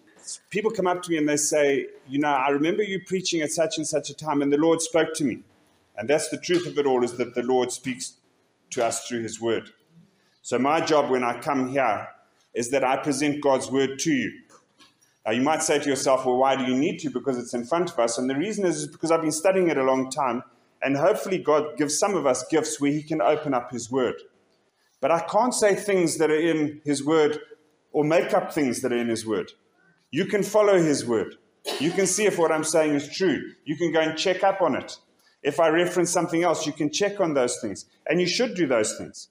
people 0.50 0.70
come 0.70 0.86
up 0.86 1.02
to 1.02 1.10
me 1.10 1.16
and 1.16 1.28
they 1.28 1.36
say, 1.36 1.86
You 2.08 2.18
know, 2.18 2.28
I 2.28 2.50
remember 2.50 2.82
you 2.82 3.00
preaching 3.04 3.40
at 3.40 3.52
such 3.52 3.78
and 3.78 3.86
such 3.86 4.10
a 4.10 4.14
time, 4.14 4.42
and 4.42 4.52
the 4.52 4.58
Lord 4.58 4.80
spoke 4.80 5.14
to 5.14 5.24
me. 5.24 5.40
And 5.96 6.08
that's 6.08 6.28
the 6.28 6.38
truth 6.38 6.66
of 6.66 6.78
it 6.78 6.86
all 6.86 7.04
is 7.04 7.14
that 7.14 7.34
the 7.34 7.42
Lord 7.42 7.72
speaks 7.72 8.14
to 8.70 8.84
us 8.84 9.06
through 9.06 9.22
his 9.22 9.40
word. 9.40 9.70
So 10.46 10.60
my 10.60 10.80
job 10.80 11.10
when 11.10 11.24
I 11.24 11.40
come 11.40 11.70
here 11.70 12.06
is 12.54 12.70
that 12.70 12.84
I 12.84 12.98
present 12.98 13.42
God's 13.42 13.68
word 13.68 13.98
to 13.98 14.12
you. 14.12 14.30
Now 15.26 15.32
you 15.32 15.42
might 15.42 15.60
say 15.60 15.80
to 15.80 15.88
yourself, 15.88 16.24
well, 16.24 16.36
why 16.36 16.54
do 16.54 16.62
you 16.62 16.78
need 16.78 17.00
to? 17.00 17.10
Because 17.10 17.36
it's 17.36 17.52
in 17.52 17.64
front 17.64 17.90
of 17.90 17.98
us. 17.98 18.16
And 18.16 18.30
the 18.30 18.36
reason 18.36 18.64
is, 18.64 18.86
because 18.86 19.10
I've 19.10 19.22
been 19.22 19.32
studying 19.32 19.66
it 19.70 19.76
a 19.76 19.82
long 19.82 20.08
time, 20.08 20.44
and 20.80 20.96
hopefully 20.96 21.38
God 21.38 21.76
gives 21.76 21.98
some 21.98 22.14
of 22.14 22.28
us 22.28 22.46
gifts 22.46 22.80
where 22.80 22.92
he 22.92 23.02
can 23.02 23.20
open 23.20 23.54
up 23.54 23.72
his 23.72 23.90
word. 23.90 24.14
But 25.00 25.10
I 25.10 25.18
can't 25.18 25.52
say 25.52 25.74
things 25.74 26.16
that 26.18 26.30
are 26.30 26.38
in 26.38 26.80
his 26.84 27.04
word 27.04 27.40
or 27.90 28.04
make 28.04 28.32
up 28.32 28.52
things 28.52 28.82
that 28.82 28.92
are 28.92 28.98
in 28.98 29.08
his 29.08 29.26
word. 29.26 29.50
You 30.12 30.26
can 30.26 30.44
follow 30.44 30.80
his 30.80 31.04
word. 31.04 31.34
You 31.80 31.90
can 31.90 32.06
see 32.06 32.26
if 32.26 32.38
what 32.38 32.52
I'm 32.52 32.62
saying 32.62 32.94
is 32.94 33.08
true. 33.08 33.50
You 33.64 33.74
can 33.74 33.92
go 33.92 33.98
and 33.98 34.16
check 34.16 34.44
up 34.44 34.62
on 34.62 34.76
it. 34.76 34.96
If 35.42 35.58
I 35.58 35.70
reference 35.70 36.10
something 36.10 36.44
else, 36.44 36.68
you 36.68 36.72
can 36.72 36.92
check 36.92 37.20
on 37.20 37.34
those 37.34 37.58
things. 37.60 37.86
And 38.08 38.20
you 38.20 38.28
should 38.28 38.54
do 38.54 38.68
those 38.68 38.96
things. 38.96 39.28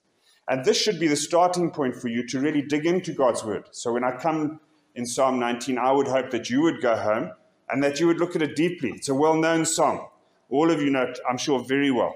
And 0.48 0.64
this 0.64 0.78
should 0.78 1.00
be 1.00 1.08
the 1.08 1.16
starting 1.16 1.72
point 1.72 1.96
for 1.96 2.08
you 2.08 2.26
to 2.28 2.40
really 2.40 2.62
dig 2.62 2.86
into 2.86 3.14
God's 3.14 3.44
word. 3.44 3.68
So 3.72 3.94
when 3.94 4.04
I 4.04 4.16
come 4.18 4.60
in 4.94 5.06
Psalm 5.06 5.40
19, 5.40 5.78
I 5.78 5.92
would 5.92 6.08
hope 6.08 6.30
that 6.32 6.50
you 6.50 6.62
would 6.62 6.82
go 6.82 6.96
home 6.96 7.32
and 7.70 7.84
that 7.84 8.00
you 8.00 8.08
would 8.08 8.20
look 8.20 8.36
at 8.36 8.42
it 8.42 8.56
deeply. 8.56 8.92
It's 8.92 9.10
a 9.10 9.16
well 9.16 9.36
known 9.36 9.66
psalm. 9.66 10.02
All 10.50 10.70
of 10.70 10.82
you 10.82 10.92
know 10.92 11.04
it, 11.04 11.20
I'm 11.28 11.38
sure, 11.38 11.64
very 11.64 11.90
well. 11.90 12.16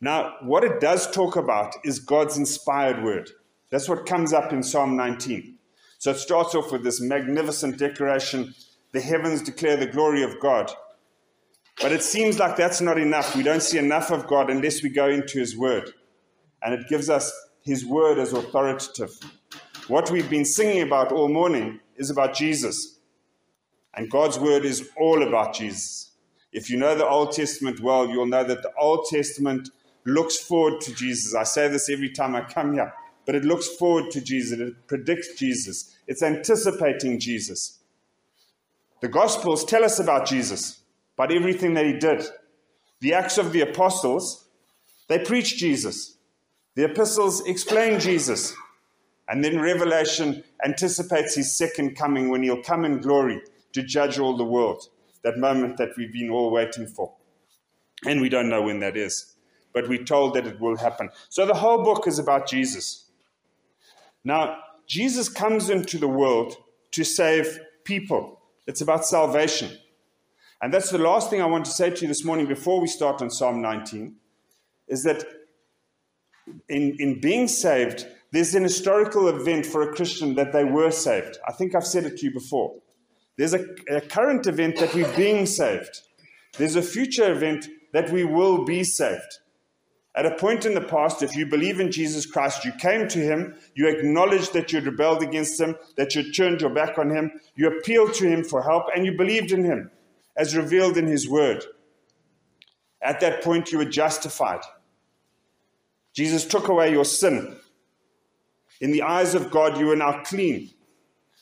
Now, 0.00 0.34
what 0.42 0.64
it 0.64 0.80
does 0.80 1.08
talk 1.10 1.36
about 1.36 1.76
is 1.84 2.00
God's 2.00 2.36
inspired 2.36 3.04
word. 3.04 3.30
That's 3.70 3.88
what 3.88 4.04
comes 4.04 4.32
up 4.32 4.52
in 4.52 4.64
Psalm 4.64 4.96
19. 4.96 5.58
So 5.98 6.10
it 6.10 6.16
starts 6.16 6.56
off 6.56 6.72
with 6.72 6.82
this 6.82 7.00
magnificent 7.00 7.78
declaration 7.78 8.54
the 8.92 9.00
heavens 9.00 9.42
declare 9.42 9.76
the 9.76 9.86
glory 9.86 10.22
of 10.22 10.38
God. 10.38 10.70
But 11.80 11.92
it 11.92 12.02
seems 12.02 12.38
like 12.38 12.56
that's 12.56 12.80
not 12.80 12.98
enough. 12.98 13.34
We 13.34 13.42
don't 13.42 13.62
see 13.62 13.78
enough 13.78 14.10
of 14.10 14.26
God 14.26 14.50
unless 14.50 14.82
we 14.82 14.90
go 14.90 15.08
into 15.08 15.38
His 15.38 15.56
Word. 15.56 15.92
And 16.64 16.74
it 16.74 16.88
gives 16.88 17.10
us 17.10 17.32
His 17.62 17.84
Word 17.84 18.18
as 18.18 18.32
authoritative. 18.32 19.10
What 19.88 20.10
we've 20.10 20.30
been 20.30 20.44
singing 20.44 20.82
about 20.82 21.12
all 21.12 21.28
morning 21.28 21.80
is 21.96 22.10
about 22.10 22.34
Jesus. 22.34 22.98
And 23.94 24.10
God's 24.10 24.38
Word 24.38 24.64
is 24.64 24.88
all 24.96 25.22
about 25.22 25.54
Jesus. 25.54 26.12
If 26.52 26.70
you 26.70 26.76
know 26.76 26.94
the 26.94 27.08
Old 27.08 27.32
Testament 27.32 27.80
well, 27.80 28.08
you'll 28.08 28.26
know 28.26 28.44
that 28.44 28.62
the 28.62 28.72
Old 28.78 29.06
Testament 29.10 29.70
looks 30.04 30.36
forward 30.36 30.80
to 30.82 30.94
Jesus. 30.94 31.34
I 31.34 31.44
say 31.44 31.68
this 31.68 31.88
every 31.88 32.10
time 32.10 32.34
I 32.34 32.42
come 32.42 32.74
here, 32.74 32.92
but 33.26 33.34
it 33.34 33.44
looks 33.44 33.68
forward 33.68 34.10
to 34.12 34.20
Jesus. 34.20 34.58
It 34.58 34.86
predicts 34.86 35.34
Jesus. 35.38 35.96
It's 36.06 36.22
anticipating 36.22 37.18
Jesus. 37.18 37.78
The 39.00 39.08
Gospels 39.08 39.64
tell 39.64 39.84
us 39.84 39.98
about 39.98 40.26
Jesus 40.26 40.82
about 41.14 41.32
everything 41.32 41.74
that 41.74 41.86
he 41.86 41.92
did. 41.92 42.24
The 43.00 43.14
Acts 43.14 43.38
of 43.38 43.52
the 43.52 43.60
Apostles, 43.60 44.48
they 45.08 45.18
preach 45.18 45.56
Jesus. 45.56 46.16
The 46.74 46.84
epistles 46.84 47.46
explain 47.46 48.00
Jesus. 48.00 48.54
And 49.28 49.44
then 49.44 49.60
Revelation 49.60 50.42
anticipates 50.64 51.34
his 51.34 51.56
second 51.56 51.96
coming 51.96 52.28
when 52.28 52.42
he'll 52.42 52.62
come 52.62 52.84
in 52.84 53.00
glory 53.00 53.40
to 53.72 53.82
judge 53.82 54.18
all 54.18 54.36
the 54.36 54.44
world. 54.44 54.88
That 55.22 55.38
moment 55.38 55.76
that 55.76 55.90
we've 55.96 56.12
been 56.12 56.30
all 56.30 56.50
waiting 56.50 56.86
for. 56.86 57.14
And 58.04 58.20
we 58.20 58.28
don't 58.28 58.48
know 58.48 58.62
when 58.62 58.80
that 58.80 58.96
is. 58.96 59.36
But 59.72 59.88
we're 59.88 60.04
told 60.04 60.34
that 60.34 60.46
it 60.46 60.60
will 60.60 60.76
happen. 60.76 61.10
So 61.28 61.46
the 61.46 61.54
whole 61.54 61.82
book 61.82 62.06
is 62.06 62.18
about 62.18 62.48
Jesus. 62.48 63.06
Now, 64.24 64.58
Jesus 64.86 65.28
comes 65.28 65.70
into 65.70 65.98
the 65.98 66.08
world 66.08 66.56
to 66.92 67.04
save 67.04 67.58
people. 67.84 68.40
It's 68.66 68.80
about 68.80 69.06
salvation. 69.06 69.70
And 70.60 70.72
that's 70.72 70.90
the 70.90 70.98
last 70.98 71.30
thing 71.30 71.40
I 71.40 71.46
want 71.46 71.64
to 71.64 71.70
say 71.70 71.90
to 71.90 72.02
you 72.02 72.08
this 72.08 72.24
morning 72.24 72.46
before 72.46 72.80
we 72.80 72.86
start 72.86 73.22
on 73.22 73.30
Psalm 73.30 73.60
19 73.60 74.14
is 74.88 75.02
that 75.04 75.24
in, 76.68 76.96
in 76.98 77.20
being 77.20 77.48
saved, 77.48 78.06
there's 78.32 78.54
an 78.54 78.62
historical 78.62 79.28
event 79.28 79.66
for 79.66 79.82
a 79.82 79.94
Christian 79.94 80.34
that 80.36 80.52
they 80.52 80.64
were 80.64 80.90
saved. 80.90 81.38
I 81.46 81.52
think 81.52 81.74
I've 81.74 81.86
said 81.86 82.04
it 82.04 82.18
to 82.18 82.26
you 82.26 82.32
before. 82.32 82.74
There's 83.36 83.54
a, 83.54 83.64
a 83.90 84.00
current 84.00 84.46
event 84.46 84.78
that 84.78 84.94
we're 84.94 85.16
being 85.16 85.46
saved. 85.46 86.00
There's 86.58 86.76
a 86.76 86.82
future 86.82 87.30
event 87.30 87.68
that 87.92 88.10
we 88.10 88.24
will 88.24 88.64
be 88.64 88.84
saved. 88.84 89.38
At 90.14 90.26
a 90.26 90.36
point 90.36 90.66
in 90.66 90.74
the 90.74 90.82
past, 90.82 91.22
if 91.22 91.34
you 91.34 91.46
believe 91.46 91.80
in 91.80 91.90
Jesus 91.90 92.26
Christ, 92.26 92.64
you 92.64 92.72
came 92.72 93.08
to 93.08 93.18
Him, 93.18 93.54
you 93.74 93.88
acknowledged 93.88 94.52
that 94.52 94.70
you'd 94.72 94.84
rebelled 94.84 95.22
against 95.22 95.58
Him, 95.58 95.76
that 95.96 96.14
you'd 96.14 96.34
turned 96.34 96.60
your 96.60 96.74
back 96.74 96.98
on 96.98 97.08
Him, 97.08 97.32
you 97.54 97.68
appealed 97.68 98.12
to 98.14 98.28
Him 98.28 98.44
for 98.44 98.62
help, 98.62 98.84
and 98.94 99.06
you 99.06 99.16
believed 99.16 99.52
in 99.52 99.64
Him 99.64 99.90
as 100.36 100.56
revealed 100.56 100.96
in 100.96 101.06
his 101.06 101.28
word. 101.28 101.64
At 103.02 103.20
that 103.20 103.42
point, 103.42 103.72
you 103.72 103.78
were 103.78 103.84
justified. 103.84 104.60
Jesus 106.14 106.44
took 106.44 106.68
away 106.68 106.90
your 106.90 107.04
sin. 107.04 107.56
In 108.80 108.92
the 108.92 109.02
eyes 109.02 109.34
of 109.34 109.50
God, 109.50 109.78
you 109.78 109.90
are 109.90 109.96
now 109.96 110.22
clean. 110.24 110.70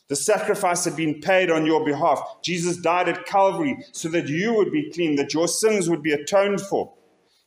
The 0.09 0.17
sacrifice 0.17 0.85
had 0.85 0.97
been 0.97 1.21
paid 1.21 1.51
on 1.51 1.67
your 1.67 1.85
behalf. 1.85 2.21
Jesus 2.43 2.77
died 2.77 3.09
at 3.09 3.27
Calvary 3.27 3.79
so 3.93 4.09
that 4.09 4.29
you 4.29 4.55
would 4.55 4.73
be 4.73 4.91
clean, 4.91 5.17
that 5.17 5.33
your 5.33 5.49
sins 5.49 5.89
would 5.89 6.03
be 6.03 6.13
atoned 6.13 6.61
for. 6.61 6.93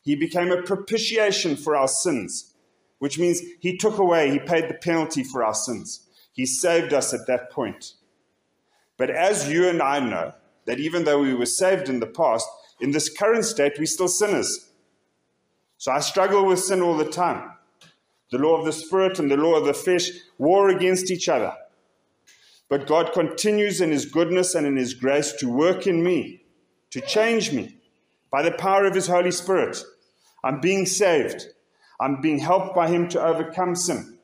He 0.01 0.15
became 0.15 0.51
a 0.51 0.61
propitiation 0.61 1.55
for 1.55 1.75
our 1.75 1.87
sins, 1.87 2.55
which 2.99 3.19
means 3.19 3.41
he 3.59 3.77
took 3.77 3.97
away, 3.97 4.31
he 4.31 4.39
paid 4.39 4.69
the 4.69 4.75
penalty 4.75 5.23
for 5.23 5.43
our 5.43 5.53
sins. 5.53 6.07
He 6.31 6.45
saved 6.45 6.93
us 6.93 7.13
at 7.13 7.27
that 7.27 7.51
point. 7.51 7.93
But 8.97 9.09
as 9.09 9.49
you 9.51 9.67
and 9.67 9.81
I 9.81 9.99
know, 9.99 10.33
that 10.65 10.79
even 10.79 11.03
though 11.03 11.19
we 11.19 11.33
were 11.33 11.45
saved 11.45 11.89
in 11.89 11.99
the 11.99 12.07
past, 12.07 12.47
in 12.79 12.91
this 12.91 13.09
current 13.09 13.45
state, 13.45 13.73
we're 13.77 13.85
still 13.85 14.07
sinners. 14.07 14.69
So 15.83 15.91
I 15.91 15.99
struggle 15.99 16.45
with 16.45 16.59
sin 16.59 16.81
all 16.81 16.95
the 16.95 17.03
time. 17.03 17.51
The 18.31 18.37
law 18.37 18.57
of 18.57 18.63
the 18.63 18.71
Spirit 18.71 19.19
and 19.19 19.29
the 19.29 19.35
law 19.35 19.55
of 19.55 19.65
the 19.65 19.73
flesh 19.73 20.11
war 20.37 20.69
against 20.69 21.11
each 21.11 21.27
other. 21.27 21.53
But 22.69 22.87
God 22.87 23.11
continues 23.11 23.81
in 23.81 23.91
His 23.91 24.05
goodness 24.05 24.55
and 24.55 24.65
in 24.65 24.77
His 24.77 24.93
grace 24.93 25.33
to 25.39 25.49
work 25.49 25.85
in 25.85 26.01
me, 26.01 26.45
to 26.91 27.01
change 27.01 27.51
me 27.51 27.75
by 28.31 28.43
the 28.43 28.53
power 28.53 28.85
of 28.85 28.95
His 28.95 29.07
Holy 29.07 29.31
Spirit. 29.31 29.83
I'm 30.41 30.61
being 30.61 30.85
saved. 30.85 31.47
I'm 31.99 32.21
being 32.21 32.39
helped 32.39 32.73
by 32.73 32.87
Him 32.87 33.09
to 33.09 33.21
overcome 33.21 33.75
sin. 33.75 34.17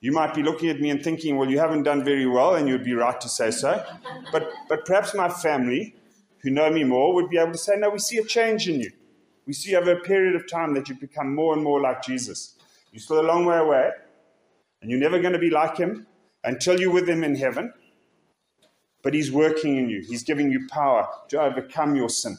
You 0.00 0.10
might 0.10 0.34
be 0.34 0.42
looking 0.42 0.68
at 0.68 0.80
me 0.80 0.90
and 0.90 1.00
thinking, 1.00 1.36
well, 1.36 1.48
you 1.48 1.60
haven't 1.60 1.84
done 1.84 2.02
very 2.02 2.26
well, 2.26 2.56
and 2.56 2.66
you'd 2.66 2.82
be 2.82 2.94
right 2.94 3.20
to 3.20 3.28
say 3.28 3.52
so. 3.52 3.84
But, 4.32 4.50
but 4.68 4.84
perhaps 4.84 5.14
my 5.14 5.28
family, 5.28 5.94
who 6.38 6.50
know 6.50 6.68
me 6.70 6.82
more, 6.82 7.14
would 7.14 7.30
be 7.30 7.38
able 7.38 7.52
to 7.52 7.58
say, 7.58 7.76
no, 7.76 7.90
we 7.90 8.00
see 8.00 8.16
a 8.16 8.24
change 8.24 8.68
in 8.68 8.80
you. 8.80 8.90
We 9.46 9.52
see 9.52 9.76
over 9.76 9.92
a 9.92 10.00
period 10.00 10.34
of 10.34 10.50
time 10.50 10.74
that 10.74 10.88
you 10.88 10.96
become 10.96 11.34
more 11.34 11.54
and 11.54 11.62
more 11.62 11.80
like 11.80 12.02
Jesus. 12.02 12.56
You're 12.92 13.00
still 13.00 13.20
a 13.20 13.22
long 13.22 13.44
way 13.44 13.58
away, 13.58 13.90
and 14.82 14.90
you're 14.90 15.00
never 15.00 15.20
going 15.20 15.32
to 15.32 15.38
be 15.38 15.50
like 15.50 15.76
him 15.76 16.06
until 16.42 16.80
you're 16.80 16.92
with 16.92 17.08
him 17.08 17.22
in 17.22 17.36
heaven. 17.36 17.72
But 19.02 19.14
he's 19.14 19.30
working 19.30 19.76
in 19.76 19.88
you, 19.88 20.02
he's 20.06 20.24
giving 20.24 20.50
you 20.50 20.66
power 20.68 21.08
to 21.28 21.40
overcome 21.40 21.94
your 21.94 22.08
sin. 22.08 22.38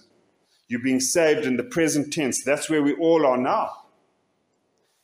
You're 0.67 0.81
being 0.81 0.99
saved 0.99 1.45
in 1.45 1.55
the 1.55 1.63
present 1.63 2.11
tense. 2.11 2.43
That's 2.43 2.69
where 2.69 2.83
we 2.83 2.93
all 2.95 3.25
are 3.25 3.37
now. 3.37 3.71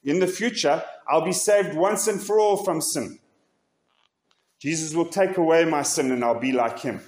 In 0.03 0.19
the 0.19 0.27
future, 0.27 0.83
I'll 1.07 1.23
be 1.23 1.31
saved 1.31 1.73
once 1.73 2.07
and 2.07 2.21
for 2.21 2.39
all 2.39 2.57
from 2.57 2.81
sin. 2.81 3.19
Jesus 4.59 4.93
will 4.93 5.05
take 5.05 5.37
away 5.37 5.63
my 5.63 5.81
sin 5.81 6.11
and 6.11 6.23
I'll 6.23 6.39
be 6.39 6.51
like 6.51 6.79
him. 6.79 7.01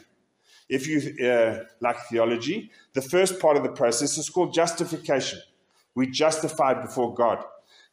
If 0.67 0.87
you 0.87 1.27
uh, 1.27 1.63
like 1.79 1.97
theology, 2.09 2.71
the 2.93 3.01
first 3.01 3.39
part 3.39 3.57
of 3.57 3.63
the 3.63 3.71
process 3.71 4.17
is 4.17 4.29
called 4.29 4.53
justification. 4.53 5.39
We 5.93 6.07
justified 6.07 6.81
before 6.81 7.13
God. 7.13 7.43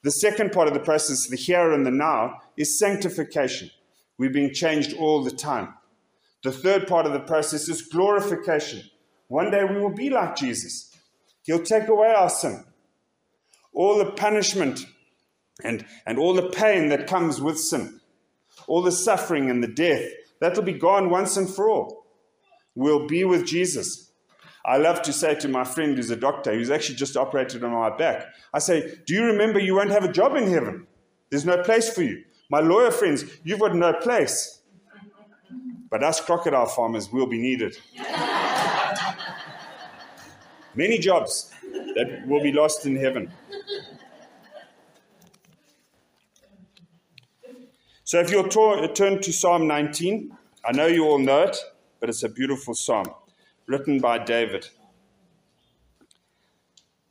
The 0.02 0.10
second 0.10 0.52
part 0.52 0.68
of 0.68 0.74
the 0.74 0.80
process, 0.80 1.28
the 1.28 1.36
here 1.36 1.72
and 1.72 1.86
the 1.86 1.90
now, 1.90 2.40
is 2.56 2.78
sanctification. 2.78 3.70
We're 4.18 4.30
being 4.30 4.52
changed 4.52 4.94
all 4.96 5.22
the 5.22 5.30
time. 5.30 5.74
The 6.42 6.52
third 6.52 6.88
part 6.88 7.06
of 7.06 7.12
the 7.12 7.20
process 7.20 7.68
is 7.68 7.82
glorification. 7.82 8.82
One 9.28 9.50
day 9.50 9.64
we 9.64 9.78
will 9.78 9.94
be 9.94 10.10
like 10.10 10.36
Jesus. 10.36 10.96
He'll 11.44 11.62
take 11.62 11.88
away 11.88 12.08
our 12.08 12.30
sin. 12.30 12.64
All 13.72 13.98
the 13.98 14.10
punishment 14.10 14.84
and, 15.62 15.84
and 16.04 16.18
all 16.18 16.34
the 16.34 16.50
pain 16.50 16.88
that 16.88 17.06
comes 17.06 17.40
with 17.40 17.58
sin, 17.58 18.00
all 18.66 18.82
the 18.82 18.92
suffering 18.92 19.50
and 19.50 19.62
the 19.62 19.68
death, 19.68 20.04
that'll 20.40 20.62
be 20.62 20.72
gone 20.72 21.10
once 21.10 21.36
and 21.36 21.48
for 21.48 21.70
all. 21.70 22.01
We'll 22.74 23.06
be 23.06 23.24
with 23.24 23.46
Jesus. 23.46 24.12
I 24.64 24.76
love 24.76 25.02
to 25.02 25.12
say 25.12 25.34
to 25.36 25.48
my 25.48 25.64
friend 25.64 25.96
who's 25.96 26.10
a 26.10 26.16
doctor, 26.16 26.54
who's 26.54 26.70
actually 26.70 26.94
just 26.94 27.16
operated 27.16 27.64
on 27.64 27.72
my 27.72 27.96
back, 27.96 28.26
I 28.54 28.60
say, 28.60 28.98
Do 29.06 29.14
you 29.14 29.24
remember 29.24 29.58
you 29.58 29.74
won't 29.74 29.90
have 29.90 30.04
a 30.04 30.12
job 30.12 30.36
in 30.36 30.48
heaven? 30.48 30.86
There's 31.30 31.44
no 31.44 31.62
place 31.62 31.92
for 31.92 32.02
you. 32.02 32.22
My 32.48 32.60
lawyer 32.60 32.90
friends, 32.90 33.24
you've 33.44 33.60
got 33.60 33.74
no 33.74 33.92
place. 33.94 34.60
But 35.90 36.04
us 36.04 36.20
crocodile 36.20 36.66
farmers 36.66 37.12
will 37.12 37.26
be 37.26 37.38
needed. 37.38 37.76
Many 40.74 40.98
jobs 40.98 41.52
that 41.94 42.24
will 42.26 42.42
be 42.42 42.52
lost 42.52 42.86
in 42.86 42.96
heaven. 42.96 43.30
So 48.04 48.20
if 48.20 48.30
you'll 48.30 48.48
turn 48.48 49.20
to 49.22 49.32
Psalm 49.32 49.66
19, 49.66 50.36
I 50.64 50.72
know 50.72 50.86
you 50.86 51.04
all 51.04 51.18
know 51.18 51.42
it, 51.42 51.56
but 52.02 52.10
it's 52.10 52.24
a 52.24 52.28
beautiful 52.28 52.74
psalm 52.74 53.06
written 53.68 54.00
by 54.00 54.18
David. 54.18 54.66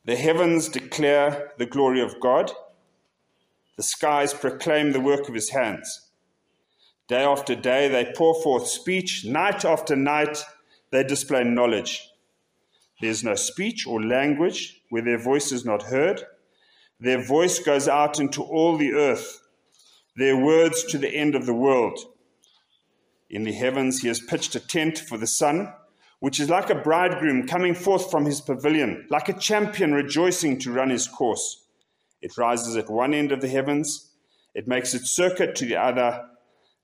The 0.04 0.16
heavens 0.16 0.68
declare 0.68 1.52
the 1.56 1.64
glory 1.64 2.02
of 2.02 2.20
God, 2.20 2.52
the 3.78 3.82
skies 3.82 4.34
proclaim 4.34 4.92
the 4.92 5.00
work 5.00 5.30
of 5.30 5.34
his 5.34 5.48
hands. 5.48 6.10
Day 7.08 7.24
after 7.24 7.54
day 7.54 7.88
they 7.88 8.12
pour 8.14 8.34
forth 8.42 8.68
speech, 8.68 9.24
night 9.24 9.64
after 9.64 9.96
night 9.96 10.44
they 10.90 11.02
display 11.02 11.42
knowledge. 11.42 12.10
There 13.00 13.08
is 13.08 13.24
no 13.24 13.34
speech 13.34 13.86
or 13.86 14.04
language 14.04 14.82
where 14.90 15.02
their 15.02 15.18
voice 15.18 15.52
is 15.52 15.64
not 15.64 15.84
heard. 15.84 16.22
Their 17.00 17.24
voice 17.24 17.58
goes 17.60 17.88
out 17.88 18.20
into 18.20 18.42
all 18.42 18.76
the 18.76 18.92
earth, 18.92 19.40
their 20.16 20.36
words 20.36 20.84
to 20.90 20.98
the 20.98 21.08
end 21.08 21.34
of 21.34 21.46
the 21.46 21.54
world. 21.54 21.98
In 23.32 23.42
the 23.42 23.52
heavens 23.52 24.02
he 24.02 24.08
has 24.08 24.20
pitched 24.20 24.54
a 24.54 24.60
tent 24.60 24.98
for 24.98 25.18
the 25.18 25.26
sun 25.26 25.72
which 26.22 26.38
is 26.38 26.48
like 26.48 26.70
a 26.70 26.74
bridegroom 26.76 27.48
coming 27.48 27.74
forth 27.74 28.08
from 28.08 28.24
his 28.24 28.40
pavilion, 28.40 29.04
like 29.10 29.28
a 29.28 29.32
champion 29.32 29.92
rejoicing 29.92 30.56
to 30.56 30.70
run 30.70 30.88
his 30.88 31.08
course. 31.08 31.64
It 32.20 32.38
rises 32.38 32.76
at 32.76 32.88
one 32.88 33.12
end 33.12 33.32
of 33.32 33.40
the 33.40 33.48
heavens, 33.48 34.12
it 34.54 34.68
makes 34.68 34.94
its 34.94 35.10
circuit 35.10 35.56
to 35.56 35.64
the 35.64 35.74
other. 35.74 36.24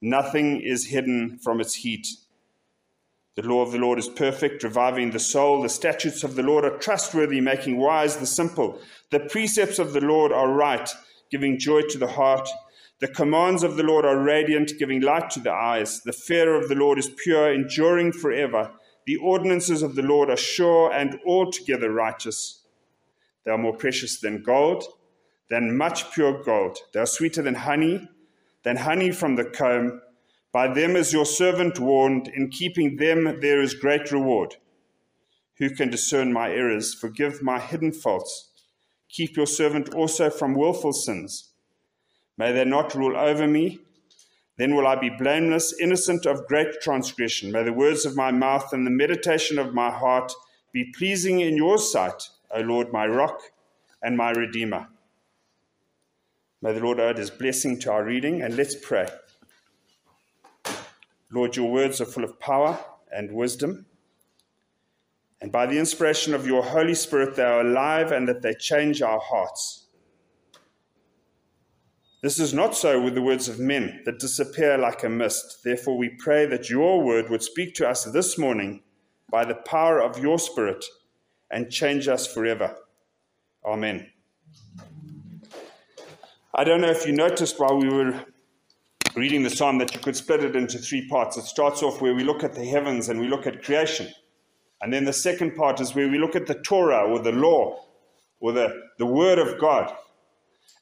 Nothing 0.03 0.61
is 0.61 0.87
hidden 0.87 1.39
from 1.39 1.61
its 1.61 1.77
heat. 1.77 2.09
The 3.37 3.47
law 3.47 3.63
of 3.63 3.71
the 3.71 3.79
Lord 3.79 4.01
is 4.01 4.09
perfect, 4.09 4.65
reviving 4.65 5.13
the 5.13 5.21
soul. 5.21 5.63
The 5.63 5.69
statutes 5.69 6.25
of 6.25 6.35
the 6.35 6.43
Lord 6.43 6.65
are 6.65 6.77
trustworthy, 6.79 7.41
making 7.41 7.79
wise 7.79 8.17
the 8.17 8.27
simple. 8.27 8.81
The 9.13 9.21
precepts 9.21 9.79
of 9.79 9.93
the 9.93 10.01
Lord 10.01 10.33
are 10.33 10.53
right, 10.53 10.91
giving 11.31 11.61
joy 11.61 11.83
to 11.83 11.99
the 11.99 12.09
heart. 12.09 12.49
The 13.01 13.09
commands 13.09 13.63
of 13.63 13.77
the 13.77 13.85
Lord 13.85 14.05
are 14.05 14.21
radiant, 14.21 14.73
giving 14.79 15.01
light 15.01 15.31
to 15.31 15.41
the 15.41 15.53
eyes. 15.53 16.01
The 16.01 16.13
fear 16.13 16.57
of 16.57 16.69
the 16.69 16.75
Lord 16.75 16.99
is 16.99 17.09
pure, 17.23 17.53
enduring 17.53 18.13
forever. 18.13 18.73
The 19.07 19.17
ordinances 19.17 19.83
of 19.83 19.95
the 19.95 20.03
Lord 20.03 20.29
are 20.31 20.37
sure 20.37 20.93
and 20.93 21.21
altogether 21.25 21.93
righteous. 21.93 22.65
They 23.45 23.53
are 23.53 23.59
more 23.59 23.77
precious 23.77 24.19
than 24.19 24.43
gold, 24.43 24.85
than 25.49 25.77
much 25.77 26.13
pure 26.13 26.43
gold. 26.43 26.79
They 26.93 27.01
are 27.01 27.07
sweeter 27.07 27.41
than 27.41 27.55
honey, 27.55 28.09
than 28.65 28.77
honey 28.77 29.13
from 29.13 29.37
the 29.37 29.45
comb. 29.45 30.03
By 30.53 30.67
them 30.67 30.97
is 30.97 31.13
your 31.13 31.25
servant 31.25 31.79
warned. 31.79 32.27
In 32.29 32.51
keeping 32.51 32.97
them 32.97 33.39
there 33.41 33.63
is 33.63 33.75
great 33.75 34.11
reward. 34.11 34.57
Who 35.59 35.71
can 35.71 35.89
discern 35.89 36.33
my 36.33 36.51
errors? 36.51 36.95
Forgive 36.95 37.43
my 37.43 37.61
hidden 37.61 37.93
faults. 37.93 38.51
Keep 39.09 39.37
your 39.37 39.47
servant 39.47 39.95
also 39.95 40.31
from 40.31 40.55
wilful 40.55 40.93
sins. 40.93 41.53
May 42.39 42.53
they 42.53 42.65
not 42.65 42.95
rule 42.95 43.17
over 43.17 43.47
me. 43.47 43.81
Then 44.57 44.75
will 44.75 44.87
I 44.87 44.95
be 44.95 45.11
blameless, 45.11 45.75
innocent 45.81 46.25
of 46.25 46.47
great 46.47 46.81
transgression. 46.81 47.53
May 47.53 47.65
the 47.65 47.73
words 47.73 48.07
of 48.07 48.17
my 48.17 48.31
mouth 48.31 48.73
and 48.73 48.87
the 48.87 48.91
meditation 48.91 49.59
of 49.59 49.75
my 49.75 49.91
heart 49.91 50.33
be 50.73 50.93
pleasing 50.97 51.41
in 51.41 51.57
your 51.57 51.79
sight, 51.79 52.29
O 52.53 52.61
Lord, 52.61 52.93
my 52.93 53.07
rock 53.07 53.41
and 54.03 54.17
my 54.17 54.31
redeemer. 54.31 54.89
May 56.63 56.73
the 56.73 56.81
Lord 56.81 56.99
add 56.99 57.19
his 57.19 57.31
blessing 57.31 57.79
to 57.81 57.93
our 57.93 58.05
reading, 58.05 58.43
and 58.43 58.57
let's 58.57 58.75
pray. 58.75 59.09
Lord, 61.31 61.57
your 61.57 61.71
words 61.71 62.01
are 62.01 62.07
full 62.07 62.25
of 62.25 62.41
power 62.41 62.79
and 63.13 63.33
wisdom. 63.33 63.87
And 65.41 65.53
by 65.53 65.67
the 65.67 65.79
inspiration 65.79 66.35
of 66.35 66.47
your 66.47 66.63
Holy 66.63 66.95
Spirit, 66.95 67.37
they 67.37 67.45
are 67.45 67.61
alive 67.61 68.11
and 68.11 68.27
that 68.29 68.43
they 68.43 68.55
change 68.55 69.03
our 69.03 69.21
hearts. 69.21 69.88
This 72.21 72.41
is 72.41 72.53
not 72.53 72.75
so 72.75 73.01
with 73.01 73.15
the 73.15 73.23
words 73.23 73.49
of 73.49 73.61
men 73.61 74.03
that 74.05 74.19
disappear 74.19 74.77
like 74.77 75.05
a 75.05 75.09
mist. 75.09 75.63
Therefore, 75.63 75.97
we 75.97 76.09
pray 76.09 76.47
that 76.47 76.69
your 76.69 77.01
word 77.01 77.31
would 77.31 77.45
speak 77.45 77.77
to 77.77 77.89
us 77.89 78.05
this 78.05 78.37
morning 78.37 78.83
by 79.31 79.45
the 79.45 79.55
power 79.55 80.03
of 80.03 80.19
your 80.19 80.39
Spirit 80.41 80.85
and 81.49 81.71
change 81.71 82.09
us 82.09 82.27
forever. 82.27 82.77
Amen. 83.65 84.11
I 86.53 86.65
don't 86.65 86.81
know 86.81 86.91
if 86.91 87.07
you 87.07 87.13
noticed 87.13 87.61
while 87.61 87.79
we 87.79 87.89
were 87.89 88.21
reading 89.15 89.45
the 89.45 89.51
psalm 89.51 89.79
that 89.79 89.95
you 89.95 90.01
could 90.01 90.17
split 90.17 90.43
it 90.43 90.57
into 90.57 90.79
three 90.79 91.07
parts. 91.07 91.37
It 91.37 91.45
starts 91.45 91.85
off 91.85 92.01
where 92.01 92.15
we 92.15 92.25
look 92.25 92.43
at 92.43 92.55
the 92.55 92.65
heavens 92.65 93.09
and 93.09 93.21
we 93.21 93.29
look 93.29 93.47
at 93.47 93.63
creation. 93.63 94.09
And 94.81 94.93
then 94.93 95.05
the 95.05 95.13
second 95.13 95.55
part 95.55 95.81
is 95.81 95.95
where 95.95 96.09
we 96.09 96.19
look 96.19 96.35
at 96.35 96.49
the 96.49 96.61
Torah 96.63 97.07
or 97.09 97.21
the 97.21 97.33
law 97.33 97.85
or 98.41 98.51
the, 98.51 98.75
the 98.99 99.07
word 99.07 99.39
of 99.39 99.61
God. 99.61 99.95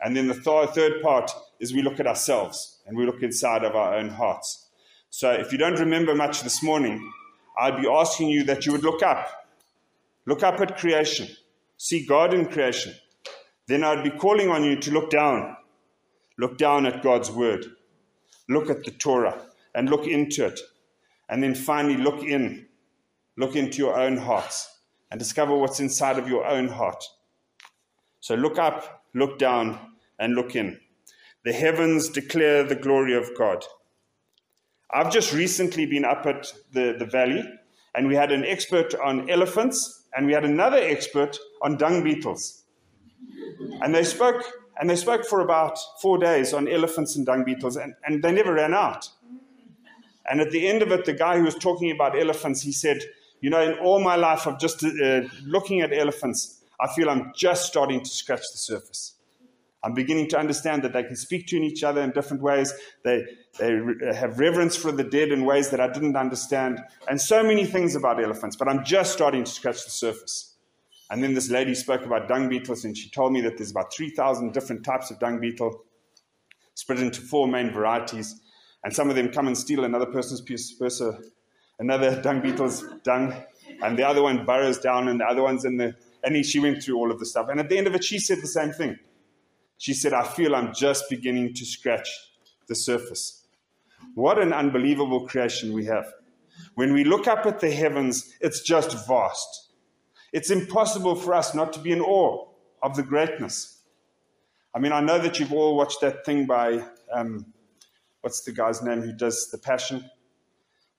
And 0.01 0.17
then 0.17 0.29
the 0.29 0.35
th- 0.35 0.71
third 0.71 1.03
part 1.03 1.31
is 1.61 1.73
we 1.73 1.83
look 1.83 2.01
at 2.01 2.07
ourselves 2.07 2.81
and 2.87 2.97
we 2.97 3.07
look 3.07 3.23
inside 3.23 3.65
of 3.65 3.75
our 3.75 3.95
own 3.95 4.11
hearts. 4.11 4.69
So 5.11 5.33
if 5.33 5.53
you 5.53 5.59
don't 5.59 5.79
remember 5.79 6.15
much 6.15 6.43
this 6.43 6.63
morning, 6.63 7.13
I'd 7.59 7.81
be 7.81 7.89
asking 7.89 8.29
you 8.29 8.45
that 8.45 8.67
you 8.67 8.73
would 8.73 8.85
look 8.85 9.03
up. 9.03 9.29
Look 10.27 10.43
up 10.43 10.61
at 10.61 10.77
creation. 10.77 11.29
See 11.79 12.05
God 12.05 12.35
in 12.35 12.47
creation. 12.47 12.95
Then 13.67 13.83
I'd 13.83 14.05
be 14.05 14.11
calling 14.11 14.51
on 14.51 14.65
you 14.65 14.77
to 14.77 14.91
look 14.91 15.11
down. 15.11 15.57
Look 16.39 16.59
down 16.59 16.87
at 16.87 17.03
God's 17.03 17.31
word. 17.31 17.65
Look 18.49 18.69
at 18.69 18.85
the 18.85 18.91
Torah 18.91 19.41
and 19.75 19.89
look 19.89 20.07
into 20.07 20.47
it. 20.47 20.61
And 21.29 21.43
then 21.43 21.55
finally 21.55 21.97
look 21.97 22.23
in. 22.23 22.67
Look 23.37 23.57
into 23.57 23.79
your 23.79 23.99
own 23.99 24.17
hearts 24.17 24.81
and 25.11 25.19
discover 25.19 25.57
what's 25.57 25.81
inside 25.81 26.19
of 26.19 26.29
your 26.29 26.47
own 26.47 26.69
heart. 26.69 27.03
So 28.21 28.35
look 28.35 28.59
up 28.59 28.96
look 29.17 29.39
down, 29.39 29.79
and 30.19 30.35
look 30.35 30.55
in. 30.55 30.79
The 31.45 31.53
heavens 31.53 32.09
declare 32.09 32.65
the 32.65 32.75
glory 32.75 33.15
of 33.15 33.31
God. 33.37 33.65
I've 34.93 35.13
just 35.13 35.33
recently 35.33 35.87
been 35.87 36.05
up 36.05 36.27
at 36.27 36.53
the, 36.73 36.95
the 36.99 37.07
valley, 37.07 37.45
and 37.95 38.09
we 38.09 38.15
had 38.15 38.31
an 38.31 38.45
expert 38.45 38.95
on 38.95 39.29
elephants, 39.31 40.05
and 40.17 40.27
we 40.27 40.33
had 40.33 40.45
another 40.45 40.79
expert 40.79 41.39
on 41.63 41.77
dung 41.77 42.03
beetles. 42.05 42.65
And 43.83 43.95
they 43.95 44.05
spoke, 44.05 44.43
and 44.79 44.89
they 44.89 44.97
spoke 44.97 45.25
for 45.25 45.41
about 45.41 45.79
four 46.01 46.19
days 46.19 46.53
on 46.53 46.69
elephants 46.69 47.17
and 47.17 47.27
dung 47.27 47.45
beetles, 47.45 47.77
and, 47.77 47.95
and 48.05 48.23
they 48.23 48.33
never 48.33 48.55
ran 48.55 48.75
out. 48.75 49.09
And 50.29 50.41
at 50.41 50.51
the 50.51 50.67
end 50.67 50.83
of 50.83 50.91
it, 50.91 51.05
the 51.05 51.13
guy 51.13 51.39
who 51.39 51.45
was 51.45 51.55
talking 51.55 51.91
about 51.91 52.19
elephants, 52.19 52.63
he 52.63 52.73
said, 52.73 52.99
You 53.41 53.51
know, 53.51 53.61
in 53.61 53.79
all 53.79 54.01
my 54.01 54.17
life 54.17 54.47
of 54.47 54.59
just 54.59 54.85
uh, 54.85 55.23
looking 55.45 55.81
at 55.81 55.93
elephants, 55.93 56.56
I 56.81 56.89
feel 56.95 57.09
I'm 57.09 57.33
just 57.35 57.67
starting 57.67 58.03
to 58.03 58.09
scratch 58.09 58.43
the 58.53 58.59
surface. 58.59 59.15
I'm 59.83 59.95
beginning 59.95 60.29
to 60.31 60.39
understand 60.39 60.83
that 60.83 60.93
they 60.93 61.05
can 61.05 61.15
speak 61.15 61.47
to 61.49 61.57
each 61.57 61.85
other 61.85 62.03
in 62.03 62.11
different 62.11 62.43
ways. 62.43 62.75
They, 63.05 63.25
they 63.59 63.79
have 64.15 64.39
reverence 64.41 64.75
for 64.75 64.91
the 64.91 65.05
dead 65.05 65.29
in 65.29 65.45
ways 65.45 65.71
that 65.71 65.81
I 65.81 65.87
didn't 65.93 66.17
understand, 66.17 66.81
and 67.09 67.21
so 67.21 67.43
many 67.43 67.65
things 67.65 67.95
about 67.95 68.23
elephants, 68.23 68.57
but 68.57 68.69
I'm 68.69 68.85
just 68.85 69.13
starting 69.13 69.45
to 69.45 69.51
scratch 69.51 69.85
the 69.85 69.91
surface. 69.91 70.57
And 71.09 71.23
then 71.23 71.35
this 71.35 71.51
lady 71.51 71.75
spoke 71.75 72.05
about 72.05 72.27
dung 72.27 72.49
beetles, 72.49 72.85
and 72.85 72.97
she 72.97 73.09
told 73.11 73.33
me 73.33 73.41
that 73.43 73.59
there's 73.59 73.71
about 73.71 73.95
3,000 73.95 74.53
different 74.53 74.85
types 74.85 75.11
of 75.11 75.21
dung 75.21 75.39
beetle, 75.39 75.85
split 76.75 76.99
into 76.99 77.21
four 77.21 77.47
main 77.47 77.71
varieties. 77.71 78.41
And 78.83 78.95
some 78.95 79.09
of 79.09 79.17
them 79.17 79.31
come 79.31 79.47
and 79.47 79.57
steal 79.57 79.85
another 79.85 80.07
person's 80.07 80.41
piece, 80.41 80.81
uh, 81.01 81.13
another 81.79 82.21
dung 82.23 82.41
beetle's 82.41 82.85
dung, 83.05 83.35
and 83.83 83.97
the 83.97 84.07
other 84.07 84.23
one 84.23 84.45
burrows 84.45 84.79
down, 84.79 85.07
and 85.07 85.21
the 85.21 85.25
other 85.25 85.43
one's 85.43 85.65
in 85.65 85.77
the 85.77 85.95
and 86.35 86.45
she 86.45 86.59
went 86.59 86.83
through 86.83 86.97
all 86.97 87.13
of 87.13 87.19
the 87.21 87.27
stuff. 87.27 87.49
And 87.49 87.61
at 87.61 87.69
the 87.69 87.79
end 87.79 87.87
of 87.87 87.95
it, 87.95 88.03
she 88.03 88.19
said 88.19 88.43
the 88.43 88.49
same 88.49 88.73
thing. 88.73 88.99
She 89.79 89.95
said, 89.95 90.13
I 90.13 90.25
feel 90.25 90.55
I'm 90.55 90.75
just 90.75 91.05
beginning 91.09 91.55
to 91.55 91.65
scratch 91.65 92.09
the 92.67 92.75
surface. 92.75 93.47
What 94.15 94.39
an 94.39 94.53
unbelievable 94.53 95.27
creation 95.29 95.73
we 95.73 95.85
have. 95.87 96.13
When 96.75 96.93
we 96.93 97.05
look 97.05 97.29
up 97.29 97.47
at 97.47 97.61
the 97.61 97.71
heavens, 97.71 98.35
it's 98.41 98.61
just 98.61 99.07
vast. 99.07 99.71
It's 100.33 100.51
impossible 100.51 101.15
for 101.15 101.33
us 101.33 101.55
not 101.55 101.73
to 101.75 101.81
be 101.81 101.93
in 101.93 102.01
awe 102.01 102.49
of 102.83 102.97
the 102.97 103.03
greatness. 103.03 103.81
I 104.75 104.79
mean, 104.79 104.93
I 104.93 105.01
know 105.01 105.19
that 105.19 105.39
you've 105.39 105.53
all 105.53 105.77
watched 105.77 106.01
that 106.01 106.25
thing 106.27 106.47
by, 106.47 106.85
um, 107.13 107.47
what's 108.21 108.43
the 108.43 108.53
guy's 108.53 108.83
name 108.83 109.01
who 109.01 109.13
does 109.13 109.49
The 109.51 109.59
Passion? 109.59 110.11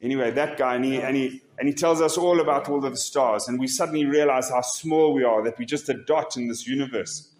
Anyway, 0.01 0.29
that 0.31 0.57
guy, 0.57 0.75
and 0.75 0.85
he, 0.85 1.01
and, 1.01 1.15
he, 1.15 1.41
and 1.57 1.67
he 1.67 1.73
tells 1.73 2.01
us 2.01 2.17
all 2.17 2.39
about 2.39 2.69
all 2.69 2.83
of 2.85 2.91
the 2.91 2.97
stars, 2.97 3.47
and 3.47 3.59
we 3.59 3.67
suddenly 3.67 4.05
realize 4.05 4.49
how 4.49 4.61
small 4.61 5.13
we 5.13 5.23
are, 5.23 5.43
that 5.43 5.57
we're 5.57 5.65
just 5.65 5.89
a 5.89 5.93
dot 5.93 6.37
in 6.37 6.47
this 6.47 6.67
universe. 6.67 7.33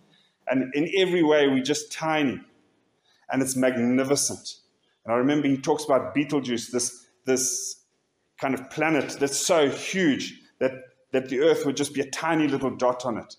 And 0.48 0.74
in 0.74 0.89
every 0.98 1.24
way, 1.24 1.48
we're 1.48 1.63
just 1.63 1.91
tiny. 1.91 2.39
And 3.30 3.41
it's 3.41 3.56
magnificent. 3.56 4.56
And 5.06 5.13
I 5.13 5.17
remember 5.17 5.48
he 5.48 5.58
talks 5.58 5.84
about 5.84 6.15
Betelgeuse, 6.15 6.72
this, 6.72 7.06
this 7.26 7.82
kind 8.39 8.54
of 8.54 8.70
planet 8.70 9.17
that's 9.20 9.38
so 9.38 9.70
huge 9.70 10.41
that, 10.60 10.72
that 11.12 11.30
the 11.30 11.41
Earth 11.41 11.65
would 11.65 11.78
just 11.78 11.93
be 11.93 12.02
a 12.02 12.10
tiny 12.10 12.48
little 12.48 12.76
dot 12.76 13.06
on 13.06 13.17
it. 13.17 13.36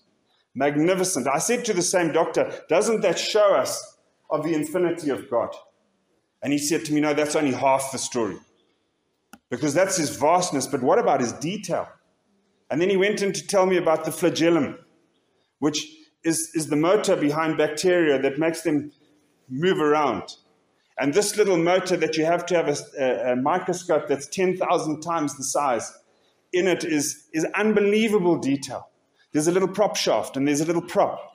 Magnificent. 0.55 1.27
I 1.27 1.39
said 1.39 1.65
to 1.65 1.73
the 1.73 1.81
same 1.81 2.11
doctor, 2.11 2.51
Doesn't 2.69 3.01
that 3.01 3.19
show 3.19 3.55
us 3.55 3.97
of 4.29 4.43
the 4.43 4.53
infinity 4.53 5.09
of 5.09 5.29
God? 5.29 5.55
And 6.41 6.53
he 6.53 6.59
said 6.59 6.85
to 6.85 6.93
me, 6.93 7.01
No, 7.01 7.13
that's 7.13 7.35
only 7.35 7.51
half 7.51 7.91
the 7.91 7.97
story. 7.97 8.37
Because 9.49 9.73
that's 9.73 9.97
his 9.97 10.15
vastness, 10.15 10.67
but 10.67 10.83
what 10.83 10.99
about 10.99 11.21
his 11.21 11.33
detail? 11.33 11.87
And 12.69 12.79
then 12.79 12.89
he 12.89 12.97
went 12.97 13.21
in 13.21 13.33
to 13.33 13.47
tell 13.47 13.65
me 13.65 13.77
about 13.77 14.05
the 14.05 14.11
flagellum, 14.11 14.77
which 15.57 15.87
is, 16.23 16.51
is 16.53 16.67
the 16.67 16.75
motor 16.75 17.15
behind 17.15 17.57
bacteria 17.57 18.21
that 18.21 18.37
makes 18.37 18.61
them 18.61 18.91
move 19.49 19.79
around. 19.79 20.23
And 20.99 21.13
this 21.13 21.37
little 21.37 21.57
motor 21.57 21.97
that 21.97 22.17
you 22.17 22.25
have 22.25 22.45
to 22.47 22.55
have 22.55 22.67
a, 22.67 22.77
a, 22.99 23.33
a 23.33 23.35
microscope 23.35 24.07
that's 24.07 24.27
10,000 24.27 25.01
times 25.01 25.35
the 25.37 25.43
size 25.43 25.91
in 26.51 26.67
it 26.67 26.83
is, 26.83 27.27
is 27.33 27.45
unbelievable 27.55 28.37
detail. 28.37 28.89
There's 29.31 29.47
a 29.47 29.51
little 29.51 29.67
prop 29.67 29.95
shaft, 29.95 30.37
and 30.37 30.47
there's 30.47 30.61
a 30.61 30.65
little 30.65 30.81
prop, 30.81 31.31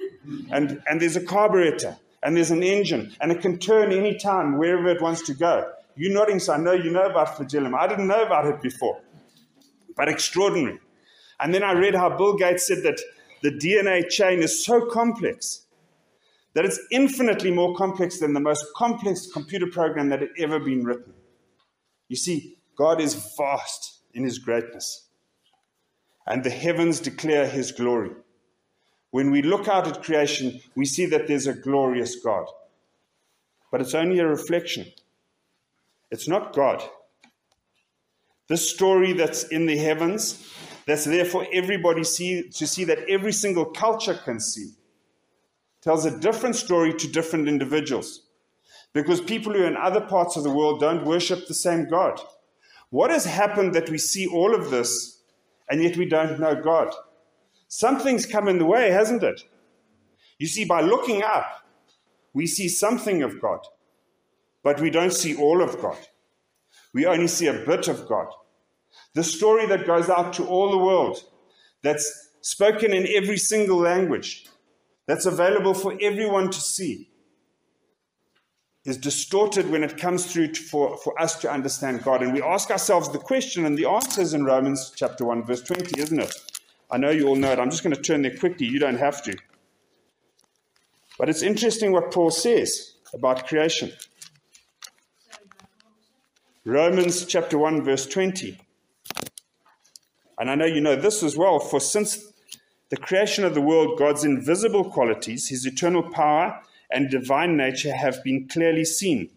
and, 0.50 0.82
and 0.88 1.00
there's 1.00 1.16
a 1.16 1.24
carburetor, 1.24 1.96
and 2.22 2.36
there's 2.36 2.50
an 2.50 2.62
engine, 2.62 3.14
and 3.20 3.30
it 3.30 3.40
can 3.40 3.58
turn 3.58 3.92
any 3.92 4.18
time 4.18 4.58
wherever 4.58 4.88
it 4.88 5.00
wants 5.00 5.22
to 5.26 5.34
go. 5.34 5.70
Nodding, 5.96 6.40
so 6.40 6.54
I 6.54 6.56
know 6.56 6.72
you 6.72 6.90
know 6.90 7.06
about 7.06 7.36
flagellum. 7.36 7.74
I 7.74 7.86
didn't 7.86 8.08
know 8.08 8.22
about 8.22 8.46
it 8.46 8.60
before, 8.60 9.00
but 9.96 10.08
extraordinary. 10.08 10.80
And 11.40 11.54
then 11.54 11.62
I 11.62 11.72
read 11.72 11.94
how 11.94 12.16
Bill 12.16 12.36
Gates 12.36 12.66
said 12.66 12.82
that 12.82 13.00
the 13.42 13.50
DNA 13.50 14.08
chain 14.08 14.42
is 14.42 14.64
so 14.64 14.86
complex 14.86 15.66
that 16.54 16.64
it's 16.64 16.80
infinitely 16.90 17.50
more 17.50 17.74
complex 17.74 18.20
than 18.20 18.32
the 18.32 18.40
most 18.40 18.64
complex 18.74 19.30
computer 19.32 19.66
program 19.66 20.08
that 20.08 20.20
had 20.20 20.30
ever 20.38 20.58
been 20.58 20.84
written. 20.84 21.12
You 22.08 22.16
see, 22.16 22.56
God 22.76 23.00
is 23.00 23.32
vast 23.36 24.00
in 24.14 24.24
his 24.24 24.38
greatness, 24.38 25.08
and 26.26 26.42
the 26.42 26.50
heavens 26.50 27.00
declare 27.00 27.48
his 27.48 27.72
glory. 27.72 28.12
When 29.10 29.30
we 29.30 29.42
look 29.42 29.68
out 29.68 29.86
at 29.86 30.02
creation, 30.02 30.60
we 30.74 30.86
see 30.86 31.06
that 31.06 31.26
there's 31.26 31.46
a 31.46 31.54
glorious 31.54 32.16
God, 32.16 32.46
but 33.70 33.80
it's 33.80 33.94
only 33.94 34.20
a 34.20 34.26
reflection. 34.26 34.86
It's 36.14 36.28
not 36.28 36.54
God. 36.54 36.80
This 38.48 38.70
story 38.70 39.14
that's 39.14 39.42
in 39.48 39.66
the 39.66 39.76
heavens 39.76 40.48
that's 40.86 41.04
there 41.04 41.24
for 41.24 41.44
everybody 41.52 42.04
see, 42.04 42.48
to 42.50 42.68
see 42.68 42.84
that 42.84 43.00
every 43.08 43.32
single 43.32 43.64
culture 43.64 44.14
can 44.14 44.38
see. 44.38 44.74
Tells 45.82 46.04
a 46.04 46.16
different 46.16 46.54
story 46.54 46.94
to 46.94 47.08
different 47.08 47.48
individuals. 47.48 48.28
Because 48.92 49.20
people 49.20 49.54
who 49.54 49.64
are 49.64 49.66
in 49.66 49.76
other 49.76 50.02
parts 50.02 50.36
of 50.36 50.44
the 50.44 50.52
world 50.52 50.78
don't 50.78 51.04
worship 51.04 51.48
the 51.48 51.52
same 51.54 51.88
God. 51.88 52.20
What 52.90 53.10
has 53.10 53.24
happened 53.24 53.74
that 53.74 53.90
we 53.90 53.98
see 53.98 54.28
all 54.28 54.54
of 54.54 54.70
this 54.70 55.20
and 55.68 55.82
yet 55.82 55.96
we 55.96 56.06
don't 56.06 56.38
know 56.38 56.54
God? 56.54 56.94
Something's 57.66 58.24
come 58.24 58.46
in 58.46 58.58
the 58.58 58.66
way, 58.66 58.92
hasn't 58.92 59.24
it? 59.24 59.42
You 60.38 60.46
see, 60.46 60.64
by 60.64 60.80
looking 60.80 61.24
up, 61.24 61.66
we 62.32 62.46
see 62.46 62.68
something 62.68 63.24
of 63.24 63.40
God, 63.40 63.66
but 64.64 64.80
we 64.80 64.90
don't 64.90 65.12
see 65.12 65.36
all 65.36 65.62
of 65.62 65.80
God. 65.80 65.98
We 66.92 67.06
only 67.06 67.28
see 67.28 67.46
a 67.46 67.64
bit 67.66 67.86
of 67.86 68.08
God. 68.08 68.28
The 69.14 69.22
story 69.22 69.66
that 69.66 69.86
goes 69.86 70.08
out 70.08 70.32
to 70.34 70.46
all 70.46 70.70
the 70.70 70.78
world, 70.78 71.22
that's 71.82 72.30
spoken 72.40 72.92
in 72.92 73.06
every 73.14 73.36
single 73.36 73.78
language, 73.78 74.46
that's 75.06 75.26
available 75.26 75.74
for 75.74 75.96
everyone 76.00 76.50
to 76.50 76.60
see, 76.60 77.10
is 78.84 78.96
distorted 78.96 79.70
when 79.70 79.84
it 79.84 79.96
comes 79.96 80.26
through 80.26 80.48
to, 80.48 80.60
for, 80.60 80.96
for 80.98 81.20
us 81.20 81.36
to 81.40 81.50
understand 81.50 82.02
God. 82.02 82.22
And 82.22 82.32
we 82.32 82.42
ask 82.42 82.70
ourselves 82.70 83.10
the 83.10 83.18
question, 83.18 83.66
and 83.66 83.78
the 83.78 83.88
answer 83.88 84.20
is 84.20 84.34
in 84.34 84.44
Romans 84.44 84.92
chapter 84.96 85.24
1, 85.24 85.44
verse 85.44 85.62
20, 85.62 86.00
isn't 86.00 86.20
it? 86.20 86.34
I 86.90 86.96
know 86.96 87.10
you 87.10 87.28
all 87.28 87.36
know 87.36 87.52
it. 87.52 87.58
I'm 87.58 87.70
just 87.70 87.82
going 87.82 87.96
to 87.96 88.02
turn 88.02 88.22
there 88.22 88.36
quickly. 88.36 88.66
You 88.66 88.78
don't 88.78 88.98
have 88.98 89.22
to. 89.24 89.36
But 91.18 91.28
it's 91.28 91.42
interesting 91.42 91.92
what 91.92 92.12
Paul 92.12 92.30
says 92.30 92.94
about 93.14 93.46
creation. 93.46 93.92
Romans 96.66 97.26
chapter 97.26 97.58
1, 97.58 97.82
verse 97.84 98.06
20. 98.06 98.58
And 100.38 100.50
I 100.50 100.54
know 100.54 100.64
you 100.64 100.80
know 100.80 100.96
this 100.96 101.22
as 101.22 101.36
well, 101.36 101.58
for 101.58 101.78
since 101.78 102.32
the 102.88 102.96
creation 102.96 103.44
of 103.44 103.52
the 103.52 103.60
world, 103.60 103.98
God's 103.98 104.24
invisible 104.24 104.90
qualities, 104.90 105.48
his 105.48 105.66
eternal 105.66 106.02
power 106.02 106.58
and 106.90 107.10
divine 107.10 107.58
nature 107.58 107.94
have 107.94 108.24
been 108.24 108.48
clearly 108.48 108.86
seen, 108.86 109.28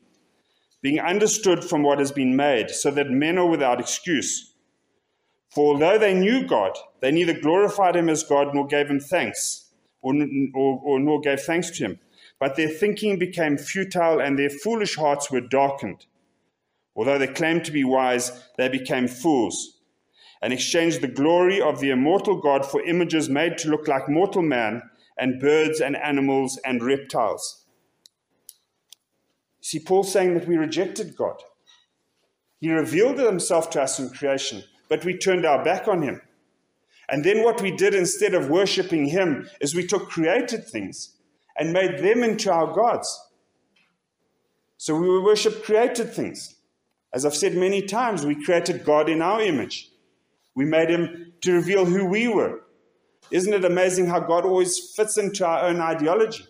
being 0.81 1.01
understood 1.01 1.65
from 1.65 1.83
what 1.83 1.99
has 1.99 2.13
been 2.13 2.37
made, 2.37 2.69
so 2.69 2.91
that 2.91 3.11
men 3.11 3.37
are 3.37 3.45
without 3.45 3.81
excuse. 3.81 4.53
For 5.49 5.73
although 5.73 5.97
they 5.97 6.13
knew 6.13 6.47
God, 6.47 6.77
they 7.01 7.11
neither 7.11 7.37
glorified 7.37 7.97
him 7.97 8.07
as 8.07 8.23
God 8.23 8.55
nor 8.55 8.67
gave 8.67 8.89
him 8.89 9.01
thanks, 9.01 9.65
or, 10.01 10.13
or, 10.55 10.81
or 10.81 10.97
nor 10.97 11.19
gave 11.19 11.41
thanks 11.41 11.71
to 11.71 11.83
him. 11.87 11.99
But 12.39 12.55
their 12.55 12.69
thinking 12.69 13.19
became 13.19 13.57
futile 13.57 14.21
and 14.21 14.39
their 14.39 14.49
foolish 14.49 14.95
hearts 14.95 15.29
were 15.29 15.41
darkened. 15.41 16.05
Although 16.97 17.19
they 17.19 17.27
claimed 17.27 17.63
to 17.65 17.71
be 17.71 17.83
wise, 17.83 18.43
they 18.57 18.67
became 18.67 19.07
fools 19.07 19.77
and 20.41 20.51
exchanged 20.51 21.01
the 21.01 21.07
glory 21.07 21.61
of 21.61 21.79
the 21.79 21.91
immortal 21.91 22.41
God 22.41 22.65
for 22.65 22.81
images 22.83 23.29
made 23.29 23.57
to 23.59 23.69
look 23.69 23.87
like 23.87 24.09
mortal 24.09 24.41
man 24.41 24.81
and 25.17 25.39
birds 25.39 25.79
and 25.79 25.95
animals 25.95 26.59
and 26.65 26.83
reptiles. 26.83 27.65
See, 29.61 29.79
Paul's 29.79 30.11
saying 30.11 30.33
that 30.35 30.47
we 30.47 30.57
rejected 30.57 31.15
God. 31.15 31.41
He 32.59 32.71
revealed 32.71 33.19
himself 33.19 33.69
to 33.71 33.81
us 33.81 33.99
in 33.99 34.09
creation, 34.09 34.63
but 34.89 35.05
we 35.05 35.17
turned 35.17 35.45
our 35.45 35.63
back 35.63 35.87
on 35.87 36.01
him. 36.01 36.21
And 37.09 37.23
then 37.23 37.43
what 37.43 37.61
we 37.61 37.71
did 37.71 37.93
instead 37.93 38.33
of 38.33 38.49
worshiping 38.49 39.05
him 39.05 39.49
is 39.61 39.73
we 39.73 39.85
took 39.85 40.09
created 40.09 40.67
things 40.67 41.15
and 41.57 41.73
made 41.73 41.99
them 41.99 42.23
into 42.23 42.51
our 42.51 42.73
gods. 42.73 43.23
So 44.77 44.95
we 44.95 45.19
worship 45.19 45.63
created 45.63 46.13
things. 46.13 46.56
As 47.13 47.25
I've 47.25 47.35
said 47.35 47.55
many 47.55 47.81
times, 47.81 48.25
we 48.25 48.43
created 48.43 48.83
God 48.83 49.09
in 49.09 49.21
our 49.21 49.41
image. 49.41 49.89
We 50.55 50.65
made 50.65 50.89
him 50.89 51.33
to 51.41 51.53
reveal 51.53 51.85
who 51.85 52.05
we 52.05 52.27
were. 52.27 52.61
Isn't 53.31 53.53
it 53.53 53.65
amazing 53.65 54.07
how 54.07 54.19
God 54.19 54.45
always 54.45 54.93
fits 54.95 55.17
into 55.17 55.45
our 55.45 55.65
own 55.65 55.79
ideology? 55.79 56.45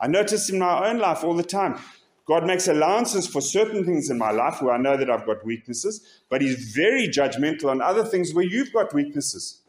I 0.00 0.06
notice 0.06 0.50
in 0.50 0.58
my 0.58 0.88
own 0.88 0.98
life 0.98 1.24
all 1.24 1.34
the 1.34 1.42
time. 1.42 1.78
God 2.26 2.46
makes 2.46 2.68
allowances 2.68 3.26
for 3.26 3.40
certain 3.40 3.84
things 3.84 4.08
in 4.08 4.16
my 4.16 4.30
life 4.30 4.62
where 4.62 4.74
I 4.74 4.78
know 4.78 4.96
that 4.96 5.10
I've 5.10 5.26
got 5.26 5.44
weaknesses, 5.44 6.22
but 6.30 6.40
He's 6.40 6.72
very 6.74 7.06
judgmental 7.08 7.70
on 7.70 7.82
other 7.82 8.04
things 8.04 8.32
where 8.32 8.44
you've 8.44 8.72
got 8.72 8.94
weaknesses. 8.94 9.60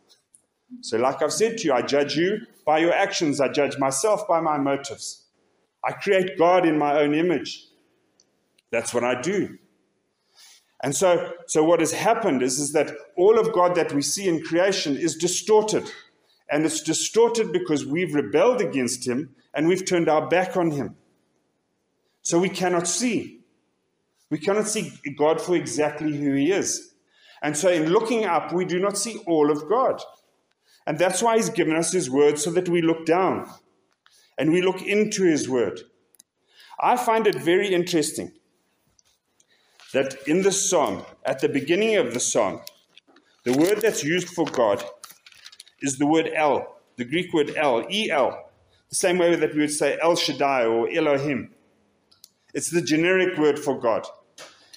So, 0.81 0.97
like 0.97 1.21
I've 1.21 1.33
said 1.33 1.57
to 1.59 1.65
you, 1.65 1.73
I 1.73 1.81
judge 1.81 2.15
you 2.15 2.39
by 2.65 2.79
your 2.79 2.93
actions, 2.93 3.41
I 3.41 3.49
judge 3.49 3.77
myself 3.77 4.27
by 4.27 4.39
my 4.39 4.57
motives. 4.57 5.25
I 5.83 5.91
create 5.91 6.37
God 6.37 6.65
in 6.65 6.77
my 6.77 6.99
own 6.99 7.13
image. 7.13 7.67
That's 8.71 8.93
what 8.93 9.03
I 9.03 9.21
do. 9.21 9.57
And 10.83 10.95
so, 10.95 11.33
so 11.47 11.63
what 11.63 11.79
has 11.79 11.93
happened 11.93 12.41
is, 12.43 12.59
is 12.59 12.73
that 12.73 12.91
all 13.15 13.39
of 13.39 13.53
God 13.53 13.75
that 13.75 13.93
we 13.93 14.01
see 14.01 14.27
in 14.27 14.43
creation 14.43 14.97
is 14.97 15.15
distorted. 15.15 15.89
And 16.49 16.65
it's 16.65 16.81
distorted 16.81 17.51
because 17.51 17.85
we've 17.85 18.13
rebelled 18.13 18.61
against 18.61 19.07
Him 19.07 19.35
and 19.53 19.67
we've 19.67 19.85
turned 19.85 20.09
our 20.09 20.27
back 20.27 20.57
on 20.57 20.71
Him. 20.71 20.95
So 22.21 22.39
we 22.39 22.49
cannot 22.49 22.87
see. 22.87 23.39
We 24.29 24.37
cannot 24.37 24.67
see 24.67 24.91
God 25.17 25.41
for 25.41 25.55
exactly 25.55 26.15
who 26.15 26.33
He 26.33 26.51
is. 26.51 26.93
And 27.41 27.55
so, 27.55 27.69
in 27.69 27.89
looking 27.89 28.25
up, 28.25 28.51
we 28.51 28.65
do 28.65 28.79
not 28.79 28.97
see 28.97 29.17
all 29.27 29.51
of 29.51 29.69
God. 29.69 30.01
And 30.87 30.99
that's 30.99 31.21
why 31.21 31.35
He's 31.37 31.49
given 31.49 31.75
us 31.75 31.91
His 31.91 32.09
word 32.09 32.37
so 32.39 32.51
that 32.51 32.69
we 32.69 32.81
look 32.81 33.05
down 33.05 33.49
and 34.37 34.51
we 34.51 34.61
look 34.61 34.81
into 34.81 35.23
His 35.23 35.47
word. 35.47 35.81
I 36.79 36.97
find 36.97 37.27
it 37.27 37.35
very 37.35 37.73
interesting 37.73 38.33
that 39.95 40.27
in 40.27 40.41
the 40.41 40.51
psalm, 40.51 41.05
at 41.25 41.39
the 41.39 41.47
beginning 41.47 41.95
of 41.95 42.13
the 42.13 42.19
psalm, 42.19 42.59
the 43.45 43.53
word 43.53 43.79
that's 43.81 44.03
used 44.03 44.27
for 44.27 44.45
God 44.45 44.83
is 45.81 45.97
the 45.97 46.05
word 46.05 46.29
El, 46.35 46.75
the 46.97 47.05
Greek 47.05 47.33
word 47.33 47.53
El, 47.55 47.85
E 47.89 48.11
L, 48.11 48.51
the 48.89 48.95
same 48.95 49.17
way 49.17 49.33
that 49.37 49.53
we 49.53 49.61
would 49.61 49.71
say 49.71 49.97
El 50.01 50.17
Shaddai 50.17 50.65
or 50.65 50.89
Elohim. 50.91 51.49
It's 52.53 52.69
the 52.69 52.81
generic 52.81 53.37
word 53.37 53.57
for 53.57 53.79
God. 53.79 54.05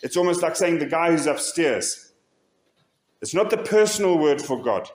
It's 0.04 0.16
almost 0.16 0.40
like 0.40 0.54
saying 0.54 0.78
the 0.78 0.86
guy 0.86 1.10
who's 1.10 1.26
upstairs. 1.26 2.12
It's 3.20 3.34
not 3.34 3.50
the 3.50 3.58
personal 3.58 4.18
word 4.18 4.40
for 4.40 4.62
God, 4.62 4.88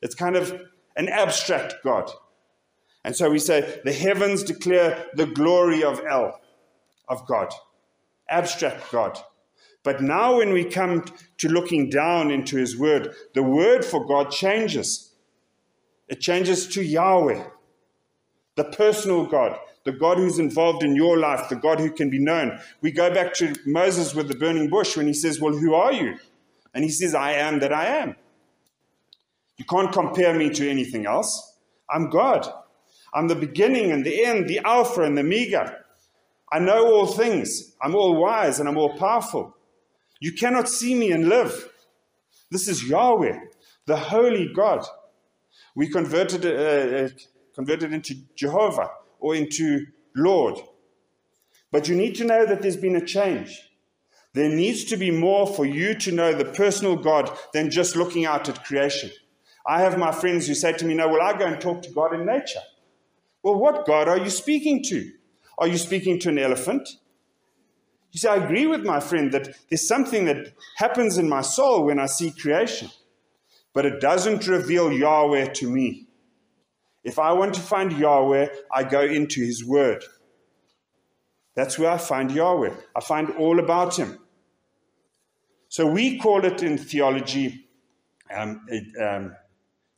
it's 0.00 0.14
kind 0.14 0.36
of 0.36 0.58
an 0.96 1.10
abstract 1.10 1.74
God. 1.84 2.10
And 3.04 3.14
so 3.14 3.28
we 3.28 3.38
say 3.38 3.82
the 3.84 3.92
heavens 3.92 4.42
declare 4.42 5.04
the 5.16 5.26
glory 5.26 5.84
of 5.84 6.00
El, 6.08 6.40
of 7.08 7.26
God, 7.26 7.52
abstract 8.30 8.90
God. 8.90 9.18
But 9.86 10.02
now, 10.02 10.38
when 10.38 10.52
we 10.52 10.64
come 10.64 11.04
to 11.38 11.48
looking 11.48 11.88
down 11.88 12.32
into 12.32 12.56
His 12.56 12.76
Word, 12.76 13.14
the 13.34 13.42
word 13.44 13.84
for 13.84 14.04
God 14.04 14.32
changes. 14.32 15.12
It 16.08 16.20
changes 16.20 16.66
to 16.74 16.82
Yahweh, 16.82 17.44
the 18.56 18.64
personal 18.64 19.26
God, 19.26 19.56
the 19.84 19.92
God 19.92 20.18
who's 20.18 20.40
involved 20.40 20.82
in 20.82 20.96
your 20.96 21.18
life, 21.18 21.48
the 21.48 21.54
God 21.54 21.78
who 21.78 21.92
can 21.92 22.10
be 22.10 22.18
known. 22.18 22.58
We 22.80 22.90
go 22.90 23.14
back 23.14 23.32
to 23.34 23.54
Moses 23.64 24.12
with 24.12 24.26
the 24.26 24.34
burning 24.34 24.68
bush 24.68 24.96
when 24.96 25.06
he 25.06 25.14
says, 25.14 25.40
Well, 25.40 25.54
who 25.56 25.72
are 25.74 25.92
you? 25.92 26.18
And 26.74 26.82
he 26.82 26.90
says, 26.90 27.14
I 27.14 27.34
am 27.34 27.60
that 27.60 27.72
I 27.72 27.86
am. 27.86 28.16
You 29.56 29.66
can't 29.66 29.92
compare 29.92 30.34
me 30.34 30.50
to 30.50 30.68
anything 30.68 31.06
else. 31.06 31.60
I'm 31.88 32.10
God. 32.10 32.44
I'm 33.14 33.28
the 33.28 33.36
beginning 33.36 33.92
and 33.92 34.04
the 34.04 34.24
end, 34.24 34.48
the 34.48 34.58
Alpha 34.64 35.02
and 35.02 35.16
the 35.16 35.22
Omega. 35.22 35.76
I 36.50 36.58
know 36.58 36.92
all 36.92 37.06
things. 37.06 37.76
I'm 37.80 37.94
all 37.94 38.16
wise 38.16 38.58
and 38.58 38.68
I'm 38.68 38.78
all 38.78 38.98
powerful. 38.98 39.55
You 40.20 40.32
cannot 40.32 40.68
see 40.68 40.94
me 40.94 41.12
and 41.12 41.28
live. 41.28 41.68
This 42.50 42.68
is 42.68 42.88
Yahweh, 42.88 43.38
the 43.86 43.96
holy 43.96 44.52
God. 44.52 44.86
We 45.74 45.88
converted, 45.88 46.46
uh, 46.46 47.04
uh, 47.04 47.08
converted 47.54 47.92
into 47.92 48.14
Jehovah 48.34 48.90
or 49.20 49.34
into 49.34 49.86
Lord. 50.14 50.58
But 51.70 51.88
you 51.88 51.96
need 51.96 52.14
to 52.16 52.24
know 52.24 52.46
that 52.46 52.62
there's 52.62 52.76
been 52.76 52.96
a 52.96 53.04
change. 53.04 53.70
There 54.32 54.48
needs 54.48 54.84
to 54.84 54.96
be 54.96 55.10
more 55.10 55.46
for 55.46 55.64
you 55.64 55.94
to 55.94 56.12
know 56.12 56.32
the 56.32 56.44
personal 56.44 56.96
God 56.96 57.30
than 57.52 57.70
just 57.70 57.96
looking 57.96 58.24
out 58.26 58.48
at 58.48 58.64
creation. 58.64 59.10
I 59.66 59.80
have 59.80 59.98
my 59.98 60.12
friends 60.12 60.46
who 60.46 60.54
say 60.54 60.72
to 60.74 60.84
me, 60.84 60.94
No, 60.94 61.08
well, 61.08 61.22
I 61.22 61.36
go 61.36 61.46
and 61.46 61.60
talk 61.60 61.82
to 61.82 61.90
God 61.90 62.14
in 62.14 62.24
nature. 62.24 62.60
Well, 63.42 63.56
what 63.56 63.86
God 63.86 64.08
are 64.08 64.18
you 64.18 64.30
speaking 64.30 64.82
to? 64.84 65.10
Are 65.58 65.66
you 65.66 65.78
speaking 65.78 66.18
to 66.20 66.28
an 66.28 66.38
elephant? 66.38 66.88
You 68.16 68.20
see, 68.20 68.28
I 68.28 68.36
agree 68.36 68.66
with 68.66 68.82
my 68.82 68.98
friend 68.98 69.30
that 69.32 69.54
there's 69.68 69.86
something 69.86 70.24
that 70.24 70.54
happens 70.76 71.18
in 71.18 71.28
my 71.28 71.42
soul 71.42 71.84
when 71.84 71.98
I 71.98 72.06
see 72.06 72.30
creation, 72.30 72.88
but 73.74 73.84
it 73.84 74.00
doesn't 74.00 74.46
reveal 74.46 74.90
Yahweh 74.90 75.52
to 75.52 75.68
me. 75.68 76.06
If 77.04 77.18
I 77.18 77.34
want 77.34 77.52
to 77.56 77.60
find 77.60 77.92
Yahweh, 77.92 78.48
I 78.72 78.84
go 78.84 79.02
into 79.02 79.44
His 79.44 79.62
Word. 79.66 80.02
That's 81.54 81.78
where 81.78 81.90
I 81.90 81.98
find 81.98 82.32
Yahweh. 82.32 82.74
I 82.96 83.00
find 83.00 83.32
all 83.32 83.58
about 83.58 83.96
Him. 83.98 84.18
So 85.68 85.86
we 85.86 86.18
call 86.18 86.46
it 86.46 86.62
in 86.62 86.78
theology 86.78 87.68
um, 88.34 88.66
um, 88.98 89.36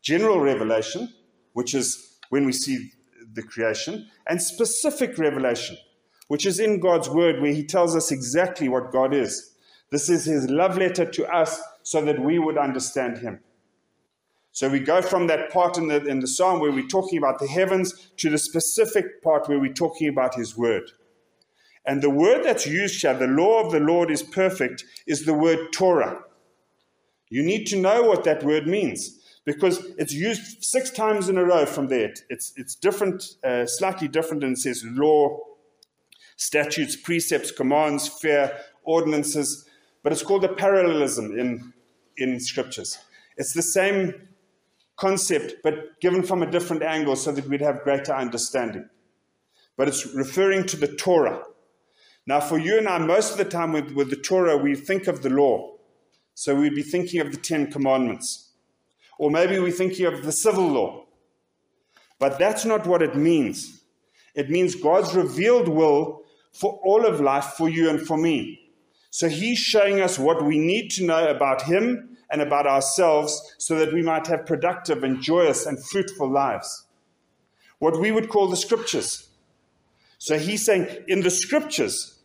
general 0.02 0.40
revelation, 0.40 1.08
which 1.52 1.72
is 1.72 2.18
when 2.30 2.46
we 2.46 2.52
see 2.52 2.90
the 3.32 3.44
creation, 3.44 4.10
and 4.28 4.42
specific 4.42 5.18
revelation, 5.18 5.76
which 6.28 6.46
is 6.46 6.60
in 6.60 6.80
God's 6.80 7.08
Word, 7.08 7.40
where 7.40 7.52
He 7.52 7.64
tells 7.64 7.96
us 7.96 8.10
exactly 8.12 8.68
what 8.68 8.92
God 8.92 9.12
is. 9.12 9.54
This 9.90 10.08
is 10.08 10.24
His 10.24 10.48
love 10.48 10.78
letter 10.78 11.04
to 11.04 11.26
us 11.26 11.60
so 11.82 12.04
that 12.04 12.20
we 12.20 12.38
would 12.38 12.56
understand 12.56 13.18
Him. 13.18 13.40
So 14.58 14.68
we 14.68 14.80
go 14.80 15.00
from 15.02 15.28
that 15.28 15.52
part 15.52 15.78
in 15.78 15.86
the, 15.86 16.04
in 16.04 16.18
the 16.18 16.26
psalm 16.26 16.58
where 16.58 16.72
we're 16.72 16.88
talking 16.88 17.16
about 17.18 17.38
the 17.38 17.46
heavens 17.46 18.10
to 18.16 18.28
the 18.28 18.38
specific 18.38 19.22
part 19.22 19.48
where 19.48 19.60
we're 19.60 19.72
talking 19.72 20.08
about 20.08 20.34
his 20.34 20.56
word. 20.56 20.90
And 21.86 22.02
the 22.02 22.10
word 22.10 22.42
that's 22.42 22.66
used 22.66 23.00
here, 23.00 23.14
the 23.14 23.28
law 23.28 23.64
of 23.64 23.70
the 23.70 23.78
Lord 23.78 24.10
is 24.10 24.22
perfect, 24.22 24.84
is 25.06 25.24
the 25.24 25.32
word 25.32 25.72
Torah. 25.72 26.24
You 27.30 27.44
need 27.44 27.66
to 27.68 27.80
know 27.80 28.02
what 28.02 28.24
that 28.24 28.42
word 28.42 28.66
means 28.66 29.20
because 29.44 29.78
it's 29.96 30.12
used 30.12 30.64
six 30.64 30.90
times 30.90 31.28
in 31.28 31.38
a 31.38 31.44
row 31.44 31.64
from 31.64 31.86
there. 31.86 32.12
It's, 32.28 32.52
it's 32.56 32.74
different, 32.74 33.36
uh, 33.44 33.64
slightly 33.64 34.08
different, 34.08 34.42
and 34.42 34.56
it 34.56 34.60
says 34.60 34.82
law, 34.84 35.38
statutes, 36.38 36.96
precepts, 36.96 37.50
commands, 37.50 38.08
fear, 38.08 38.56
ordinances, 38.84 39.68
but 40.02 40.12
it's 40.12 40.22
called 40.22 40.44
a 40.44 40.54
parallelism 40.54 41.38
in, 41.38 41.74
in 42.16 42.40
scriptures. 42.40 42.98
It's 43.36 43.52
the 43.52 43.62
same 43.62 44.28
concept, 44.96 45.56
but 45.62 46.00
given 46.00 46.22
from 46.22 46.42
a 46.42 46.50
different 46.50 46.82
angle 46.82 47.16
so 47.16 47.32
that 47.32 47.46
we'd 47.48 47.60
have 47.60 47.82
greater 47.82 48.14
understanding. 48.14 48.88
But 49.76 49.88
it's 49.88 50.06
referring 50.14 50.66
to 50.66 50.76
the 50.76 50.88
Torah. 50.88 51.42
Now, 52.26 52.40
for 52.40 52.58
you 52.58 52.78
and 52.78 52.88
I, 52.88 52.98
most 52.98 53.32
of 53.32 53.38
the 53.38 53.44
time 53.44 53.72
with, 53.72 53.92
with 53.92 54.10
the 54.10 54.16
Torah, 54.16 54.56
we 54.56 54.74
think 54.74 55.06
of 55.06 55.22
the 55.22 55.30
law. 55.30 55.74
So 56.34 56.54
we'd 56.54 56.74
be 56.74 56.82
thinking 56.82 57.20
of 57.20 57.32
the 57.32 57.38
Ten 57.38 57.70
Commandments. 57.70 58.52
Or 59.18 59.30
maybe 59.30 59.58
we're 59.58 59.72
thinking 59.72 60.06
of 60.06 60.24
the 60.24 60.32
civil 60.32 60.66
law. 60.66 61.06
But 62.20 62.38
that's 62.38 62.64
not 62.64 62.86
what 62.86 63.02
it 63.02 63.16
means. 63.16 63.82
It 64.34 64.50
means 64.50 64.74
God's 64.74 65.14
revealed 65.14 65.68
will 65.68 66.22
for 66.52 66.80
all 66.84 67.06
of 67.06 67.20
life, 67.20 67.54
for 67.56 67.68
you 67.68 67.88
and 67.88 68.00
for 68.00 68.16
me. 68.16 68.60
So 69.10 69.28
He's 69.28 69.58
showing 69.58 70.00
us 70.00 70.18
what 70.18 70.44
we 70.44 70.58
need 70.58 70.90
to 70.92 71.06
know 71.06 71.28
about 71.28 71.62
Him 71.62 72.16
and 72.30 72.42
about 72.42 72.66
ourselves 72.66 73.54
so 73.58 73.78
that 73.78 73.92
we 73.92 74.02
might 74.02 74.26
have 74.26 74.46
productive 74.46 75.02
and 75.02 75.22
joyous 75.22 75.66
and 75.66 75.82
fruitful 75.82 76.30
lives. 76.30 76.86
What 77.78 78.00
we 78.00 78.10
would 78.10 78.28
call 78.28 78.48
the 78.48 78.56
scriptures. 78.56 79.28
So 80.18 80.38
he's 80.38 80.64
saying, 80.64 81.04
in 81.06 81.20
the 81.20 81.30
scriptures, 81.30 82.18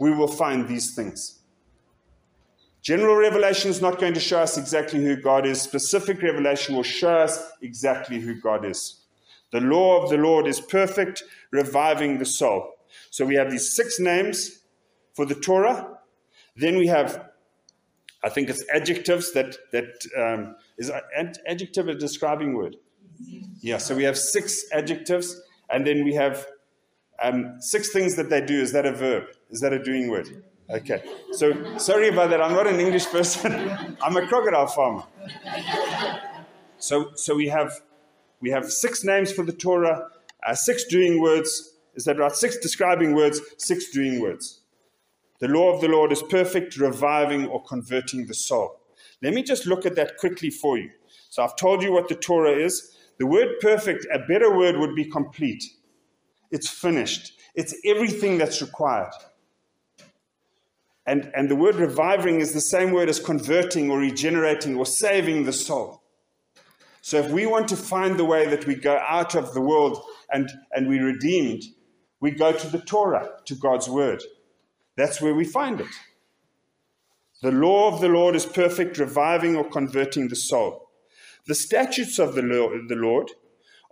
we 0.00 0.10
will 0.10 0.28
find 0.28 0.68
these 0.68 0.94
things. 0.94 1.38
General 2.82 3.16
revelation 3.16 3.70
is 3.70 3.80
not 3.80 3.98
going 3.98 4.14
to 4.14 4.20
show 4.20 4.40
us 4.40 4.58
exactly 4.58 5.02
who 5.02 5.16
God 5.16 5.46
is. 5.46 5.62
Specific 5.62 6.22
revelation 6.22 6.76
will 6.76 6.82
show 6.82 7.18
us 7.18 7.42
exactly 7.62 8.20
who 8.20 8.40
God 8.40 8.64
is. 8.64 9.00
The 9.52 9.60
law 9.60 10.02
of 10.02 10.10
the 10.10 10.18
Lord 10.18 10.46
is 10.46 10.60
perfect, 10.60 11.22
reviving 11.50 12.18
the 12.18 12.26
soul. 12.26 12.75
So 13.16 13.24
we 13.24 13.36
have 13.36 13.50
these 13.50 13.74
six 13.74 13.98
names 13.98 14.58
for 15.14 15.24
the 15.24 15.34
Torah. 15.34 16.00
Then 16.54 16.76
we 16.76 16.86
have 16.88 17.30
I 18.22 18.28
think 18.28 18.50
it's 18.50 18.62
adjectives 18.74 19.32
that 19.32 19.56
that 19.72 19.88
um, 20.22 20.56
is 20.76 20.90
ad- 20.90 21.38
adjective 21.46 21.88
a 21.88 21.94
describing 21.94 22.52
word. 22.52 22.76
Yeah. 23.60 23.78
So 23.78 23.94
we 23.96 24.04
have 24.04 24.18
six 24.18 24.66
adjectives, 24.70 25.40
and 25.70 25.86
then 25.86 26.04
we 26.04 26.12
have 26.12 26.46
um, 27.22 27.56
six 27.60 27.90
things 27.90 28.16
that 28.16 28.28
they 28.28 28.42
do. 28.42 28.60
Is 28.60 28.72
that 28.72 28.84
a 28.84 28.92
verb? 28.92 29.24
Is 29.48 29.60
that 29.60 29.72
a 29.72 29.82
doing 29.82 30.10
word? 30.10 30.28
Okay. 30.68 31.02
So 31.32 31.78
sorry 31.78 32.08
about 32.08 32.28
that. 32.28 32.42
I'm 32.42 32.52
not 32.52 32.66
an 32.66 32.80
English 32.80 33.06
person. 33.06 33.50
I'm 34.02 34.16
a 34.18 34.26
crocodile 34.26 34.66
farmer. 34.66 35.04
So 36.76 37.12
so 37.14 37.34
we 37.34 37.48
have 37.48 37.80
we 38.42 38.50
have 38.50 38.70
six 38.70 39.04
names 39.04 39.32
for 39.32 39.42
the 39.42 39.54
Torah, 39.54 40.10
uh, 40.46 40.54
six 40.54 40.84
doing 40.84 41.22
words. 41.22 41.75
Is 41.96 42.04
that 42.04 42.18
right? 42.18 42.32
Six 42.32 42.58
describing 42.58 43.14
words, 43.14 43.40
six 43.58 43.90
doing 43.90 44.20
words. 44.20 44.60
The 45.40 45.48
law 45.48 45.74
of 45.74 45.80
the 45.80 45.88
Lord 45.88 46.12
is 46.12 46.22
perfect, 46.22 46.76
reviving 46.76 47.46
or 47.46 47.62
converting 47.62 48.26
the 48.26 48.34
soul. 48.34 48.80
Let 49.22 49.34
me 49.34 49.42
just 49.42 49.66
look 49.66 49.84
at 49.84 49.96
that 49.96 50.16
quickly 50.18 50.50
for 50.50 50.78
you. 50.78 50.90
So 51.30 51.42
I've 51.42 51.56
told 51.56 51.82
you 51.82 51.92
what 51.92 52.08
the 52.08 52.14
Torah 52.14 52.52
is. 52.56 52.96
The 53.18 53.26
word 53.26 53.60
perfect, 53.60 54.06
a 54.12 54.18
better 54.18 54.54
word 54.56 54.76
would 54.76 54.94
be 54.94 55.04
complete. 55.04 55.64
It's 56.50 56.68
finished. 56.68 57.32
It's 57.54 57.74
everything 57.84 58.38
that's 58.38 58.60
required. 58.60 59.12
And, 61.06 61.30
and 61.34 61.48
the 61.48 61.56
word 61.56 61.76
reviving 61.76 62.40
is 62.40 62.52
the 62.52 62.60
same 62.60 62.90
word 62.90 63.08
as 63.08 63.20
converting 63.20 63.90
or 63.90 63.98
regenerating 63.98 64.76
or 64.76 64.84
saving 64.84 65.44
the 65.44 65.52
soul. 65.52 66.02
So 67.00 67.18
if 67.18 67.30
we 67.30 67.46
want 67.46 67.68
to 67.68 67.76
find 67.76 68.18
the 68.18 68.24
way 68.24 68.46
that 68.46 68.66
we 68.66 68.74
go 68.74 69.00
out 69.08 69.36
of 69.36 69.54
the 69.54 69.60
world 69.60 70.02
and, 70.32 70.50
and 70.72 70.88
we're 70.88 71.06
redeemed, 71.06 71.62
we 72.20 72.30
go 72.30 72.52
to 72.52 72.66
the 72.68 72.80
Torah, 72.80 73.30
to 73.44 73.54
God's 73.54 73.88
word. 73.88 74.22
That's 74.96 75.20
where 75.20 75.34
we 75.34 75.44
find 75.44 75.80
it. 75.80 75.94
The 77.42 77.52
law 77.52 77.92
of 77.92 78.00
the 78.00 78.08
Lord 78.08 78.34
is 78.34 78.46
perfect, 78.46 78.98
reviving 78.98 79.56
or 79.56 79.68
converting 79.68 80.28
the 80.28 80.36
soul. 80.36 80.88
The 81.46 81.54
statutes 81.54 82.18
of 82.18 82.34
the 82.34 82.42
Lord 82.42 83.30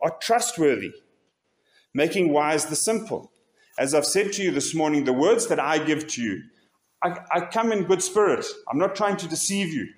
are 0.03 0.17
trustworthy, 0.21 0.93
making 1.93 2.33
wise 2.33 2.67
the 2.67 2.77
simple. 2.77 3.31
As 3.79 3.95
I've 3.95 4.07
said 4.07 4.33
to 4.35 4.43
you 4.43 4.51
this 4.51 4.75
morning, 4.75 5.05
the 5.05 5.13
words 5.13 5.47
that 5.49 5.61
I 5.61 5.79
give 5.79 6.07
to 6.09 6.23
you, 6.23 6.43
I, 7.03 7.19
I 7.31 7.41
come 7.43 7.71
in 7.71 7.85
good 7.85 8.03
spirit. 8.03 8.47
I'm 8.69 8.79
not 8.79 8.97
trying 8.97 9.19
to 9.19 9.29
deceive 9.29 9.73
you, 9.73 9.89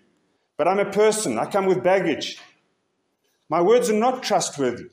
but 0.57 0.67
I'm 0.67 0.81
a 0.81 0.91
person. 0.91 1.39
I 1.39 1.47
come 1.47 1.67
with 1.67 1.85
baggage. 1.85 2.39
My 3.49 3.63
words 3.63 3.89
are 3.89 3.95
not 3.95 4.25
trustworthy. 4.25 4.87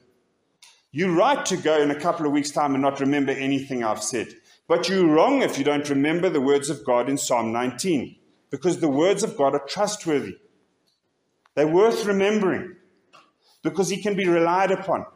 You're 0.95 1.15
right 1.15 1.43
to 1.47 1.57
go 1.57 1.81
in 1.81 1.89
a 1.89 1.99
couple 1.99 2.27
of 2.27 2.31
weeks' 2.31 2.51
time 2.51 2.75
and 2.75 2.83
not 2.83 2.99
remember 2.99 3.31
anything 3.31 3.83
I've 3.83 4.03
said. 4.03 4.27
But 4.67 4.87
you're 4.87 5.07
wrong 5.07 5.41
if 5.41 5.57
you 5.57 5.63
don't 5.63 5.89
remember 5.89 6.29
the 6.29 6.39
words 6.39 6.69
of 6.69 6.85
God 6.85 7.09
in 7.09 7.17
Psalm 7.17 7.51
19, 7.51 8.15
because 8.51 8.79
the 8.79 8.87
words 8.87 9.23
of 9.23 9.35
God 9.35 9.55
are 9.55 9.65
trustworthy. 9.67 10.37
They're 11.55 11.67
worth 11.67 12.05
remembering, 12.05 12.75
because 13.63 13.89
He 13.89 14.03
can 14.03 14.15
be 14.15 14.27
relied 14.27 14.69
upon. 14.69 15.07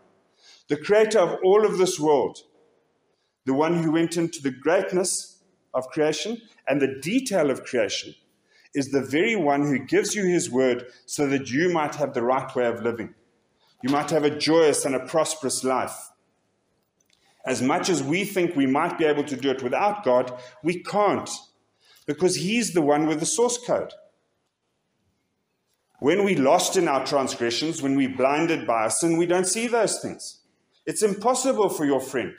The 0.67 0.77
creator 0.77 1.19
of 1.19 1.37
all 1.43 1.63
of 1.63 1.77
this 1.77 1.99
world, 1.99 2.39
the 3.45 3.53
one 3.53 3.83
who 3.83 3.91
went 3.91 4.17
into 4.17 4.41
the 4.41 4.49
greatness 4.49 5.43
of 5.75 5.89
creation 5.89 6.41
and 6.67 6.81
the 6.81 6.99
detail 7.03 7.51
of 7.51 7.63
creation, 7.63 8.15
is 8.73 8.89
the 8.89 9.01
very 9.01 9.35
one 9.35 9.61
who 9.61 9.77
gives 9.77 10.15
you 10.15 10.25
His 10.25 10.49
word 10.49 10.87
so 11.05 11.27
that 11.27 11.51
you 11.51 11.71
might 11.71 11.93
have 11.93 12.15
the 12.15 12.23
right 12.23 12.53
way 12.55 12.65
of 12.65 12.81
living. 12.81 13.13
You 13.81 13.89
might 13.89 14.09
have 14.09 14.23
a 14.23 14.37
joyous 14.37 14.85
and 14.85 14.95
a 14.95 15.05
prosperous 15.05 15.63
life. 15.63 16.09
As 17.45 17.61
much 17.61 17.89
as 17.89 18.03
we 18.03 18.25
think 18.25 18.55
we 18.55 18.65
might 18.65 18.97
be 18.97 19.05
able 19.05 19.23
to 19.23 19.37
do 19.37 19.51
it 19.51 19.63
without 19.63 20.03
God, 20.03 20.33
we 20.63 20.83
can't 20.83 21.29
because 22.05 22.35
He's 22.37 22.73
the 22.73 22.81
one 22.81 23.05
with 23.05 23.19
the 23.19 23.25
source 23.25 23.57
code. 23.57 23.93
When 25.99 26.23
we 26.23 26.35
lost 26.35 26.77
in 26.77 26.87
our 26.87 27.05
transgressions, 27.05 27.81
when 27.81 27.95
we're 27.95 28.15
blinded 28.15 28.67
by 28.67 28.83
our 28.83 28.89
sin, 28.89 29.17
we 29.17 29.25
don't 29.25 29.47
see 29.47 29.67
those 29.67 29.99
things. 29.99 30.41
It's 30.85 31.03
impossible 31.03 31.69
for 31.69 31.85
your 31.85 31.99
friend. 31.99 32.33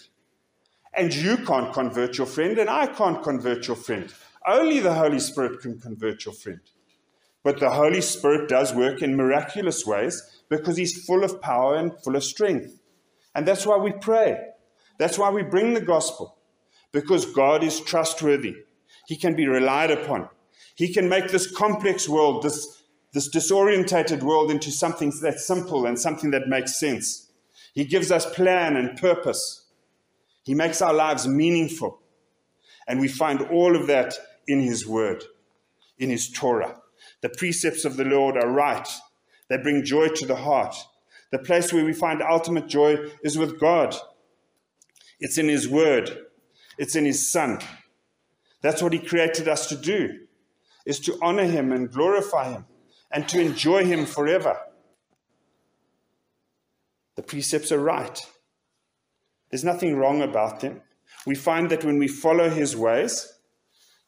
And 0.95 1.15
you 1.15 1.37
can't 1.39 1.73
convert 1.73 2.19
your 2.19 2.27
friend, 2.27 2.59
and 2.59 2.71
I 2.71 2.87
can't 2.87 3.23
convert 3.23 3.67
your 3.67 3.77
friend. 3.77 4.13
Only 4.47 4.81
the 4.81 4.95
Holy 4.95 5.21
Spirit 5.21 5.61
can 5.61 5.79
convert 5.79 6.25
your 6.25 6.35
friend. 6.35 6.61
But 7.45 7.61
the 7.61 7.71
Holy 7.71 8.01
Spirit 8.01 8.49
does 8.49 8.75
work 8.75 9.03
in 9.03 9.17
miraculous 9.17 9.87
ways 9.87 10.23
because 10.49 10.77
He's 10.77 11.05
full 11.05 11.25
of 11.25 11.41
power 11.41 11.77
and 11.77 11.93
full 12.03 12.17
of 12.17 12.25
strength. 12.25 12.79
And 13.35 13.47
that's 13.47 13.67
why 13.67 13.77
we 13.77 13.93
pray. 13.93 14.39
That's 14.99 15.19
why 15.19 15.31
we 15.31 15.43
bring 15.43 15.75
the 15.75 15.81
gospel. 15.81 16.37
Because 16.93 17.27
God 17.27 17.63
is 17.63 17.81
trustworthy. 17.81 18.57
He 19.07 19.17
can 19.17 19.35
be 19.35 19.47
relied 19.47 19.91
upon. 19.91 20.29
He 20.75 20.93
can 20.93 21.09
make 21.09 21.29
this 21.29 21.51
complex 21.51 22.09
world, 22.09 22.43
this, 22.43 22.83
this 23.13 23.29
disorientated 23.29 24.23
world, 24.23 24.51
into 24.51 24.71
something 24.71 25.13
that's 25.23 25.47
simple 25.47 25.87
and 25.87 25.99
something 25.99 26.31
that 26.33 26.49
makes 26.49 26.79
sense. 26.79 27.31
He 27.75 27.85
gives 27.85 28.11
us 28.11 28.27
plan 28.35 28.77
and 28.77 28.99
purpose. 28.99 29.67
He 30.45 30.55
makes 30.55 30.83
our 30.83 30.95
lives 30.95 31.29
meaningful. 31.29 32.01
And 32.87 33.01
we 33.01 33.09
find 33.09 33.43
all 33.43 33.77
of 33.77 33.87
that 33.87 34.15
in 34.47 34.61
His 34.61 34.87
Word, 34.87 35.25
in 35.99 36.11
His 36.11 36.29
Torah. 36.31 36.81
The 37.21 37.29
precepts 37.29 37.85
of 37.85 37.97
the 37.97 38.05
Lord 38.05 38.37
are 38.37 38.51
right, 38.51 38.89
they 39.49 39.57
bring 39.57 39.85
joy 39.85 40.09
to 40.09 40.27
the 40.27 40.37
heart. 40.37 40.77
The 41.31 41.39
place 41.39 41.73
where 41.73 41.85
we 41.85 41.93
find 41.93 42.23
ultimate 42.23 42.69
joy 42.69 43.11
is 43.23 43.37
with 43.37 43.61
God. 43.61 43.95
It's 45.21 45.37
in 45.37 45.49
His 45.49 45.69
Word, 45.69 46.27
it's 46.79 46.95
in 46.97 47.05
His 47.05 47.31
Son. 47.31 47.59
That's 48.63 48.83
what 48.83 48.93
He 48.93 48.99
created 48.99 49.49
us 49.49 49.67
to 49.69 49.77
do, 49.77 50.21
is 50.87 51.01
to 51.01 51.19
honor 51.21 51.45
Him 51.45 51.73
and 51.73 51.91
glorify 51.91 52.53
Him 52.53 52.67
and 53.11 53.29
to 53.29 53.41
enjoy 53.41 53.85
Him 53.85 54.07
forever. 54.07 54.59
The 57.17 57.23
precepts 57.23 57.73
are 57.73 57.81
right. 57.81 58.25
There's 59.51 59.65
nothing 59.65 59.97
wrong 59.97 60.23
about 60.23 60.61
them. 60.61 60.83
We 61.27 61.35
find 61.35 61.69
that 61.71 61.85
when 61.85 61.99
we 61.99 62.07
follow 62.07 62.49
His 62.49 62.77
ways, 62.77 63.33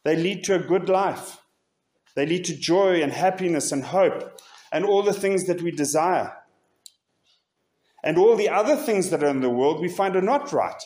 they 0.04 0.16
lead 0.16 0.44
to 0.44 0.54
a 0.54 0.60
good 0.60 0.88
life. 0.88 1.39
They 2.14 2.26
lead 2.26 2.44
to 2.46 2.56
joy 2.56 3.02
and 3.02 3.12
happiness 3.12 3.72
and 3.72 3.84
hope 3.84 4.40
and 4.72 4.84
all 4.84 5.02
the 5.02 5.12
things 5.12 5.46
that 5.46 5.62
we 5.62 5.70
desire. 5.70 6.32
And 8.02 8.16
all 8.18 8.36
the 8.36 8.48
other 8.48 8.76
things 8.76 9.10
that 9.10 9.22
are 9.22 9.28
in 9.28 9.40
the 9.40 9.50
world 9.50 9.80
we 9.80 9.88
find 9.88 10.16
are 10.16 10.22
not 10.22 10.52
right. 10.52 10.82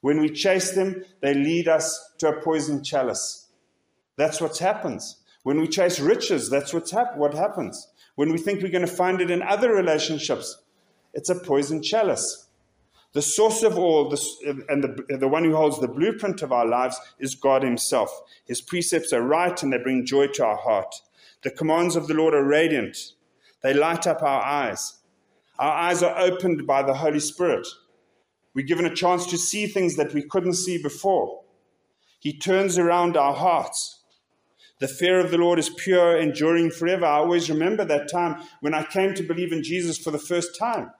When 0.00 0.20
we 0.20 0.30
chase 0.30 0.72
them, 0.72 1.04
they 1.20 1.34
lead 1.34 1.68
us 1.68 2.12
to 2.18 2.28
a 2.28 2.42
poisoned 2.42 2.84
chalice. 2.84 3.48
That's 4.16 4.40
what 4.40 4.58
happens. 4.58 5.18
When 5.42 5.60
we 5.60 5.68
chase 5.68 6.00
riches, 6.00 6.50
that's 6.50 6.72
what's 6.72 6.90
hap- 6.90 7.16
what 7.16 7.34
happens. 7.34 7.88
When 8.14 8.30
we 8.32 8.38
think 8.38 8.62
we're 8.62 8.70
going 8.70 8.86
to 8.86 8.92
find 8.92 9.20
it 9.20 9.30
in 9.30 9.42
other 9.42 9.72
relationships, 9.72 10.62
it's 11.14 11.30
a 11.30 11.38
poisoned 11.38 11.84
chalice. 11.84 12.41
The 13.12 13.22
source 13.22 13.62
of 13.62 13.78
all, 13.78 14.08
this, 14.08 14.38
and 14.68 14.82
the, 14.82 15.16
the 15.18 15.28
one 15.28 15.44
who 15.44 15.54
holds 15.54 15.78
the 15.78 15.88
blueprint 15.88 16.40
of 16.42 16.50
our 16.50 16.66
lives, 16.66 16.98
is 17.18 17.34
God 17.34 17.62
Himself. 17.62 18.10
His 18.46 18.62
precepts 18.62 19.12
are 19.12 19.22
right 19.22 19.62
and 19.62 19.72
they 19.72 19.78
bring 19.78 20.06
joy 20.06 20.28
to 20.28 20.44
our 20.44 20.56
heart. 20.56 20.94
The 21.42 21.50
commands 21.50 21.94
of 21.94 22.06
the 22.06 22.14
Lord 22.14 22.34
are 22.34 22.44
radiant, 22.44 22.96
they 23.62 23.74
light 23.74 24.06
up 24.06 24.22
our 24.22 24.42
eyes. 24.42 24.98
Our 25.58 25.72
eyes 25.72 26.02
are 26.02 26.18
opened 26.18 26.66
by 26.66 26.82
the 26.82 26.94
Holy 26.94 27.20
Spirit. 27.20 27.66
We're 28.54 28.66
given 28.66 28.86
a 28.86 28.94
chance 28.94 29.26
to 29.26 29.38
see 29.38 29.66
things 29.66 29.96
that 29.96 30.12
we 30.12 30.22
couldn't 30.22 30.54
see 30.54 30.82
before. 30.82 31.42
He 32.18 32.32
turns 32.32 32.78
around 32.78 33.16
our 33.16 33.34
hearts. 33.34 34.00
The 34.78 34.88
fear 34.88 35.20
of 35.20 35.30
the 35.30 35.38
Lord 35.38 35.58
is 35.58 35.70
pure, 35.70 36.16
enduring 36.16 36.70
forever. 36.70 37.06
I 37.06 37.18
always 37.18 37.48
remember 37.48 37.84
that 37.84 38.10
time 38.10 38.42
when 38.60 38.74
I 38.74 38.82
came 38.82 39.14
to 39.14 39.22
believe 39.22 39.52
in 39.52 39.62
Jesus 39.62 39.98
for 39.98 40.10
the 40.10 40.18
first 40.18 40.58
time. 40.58 40.90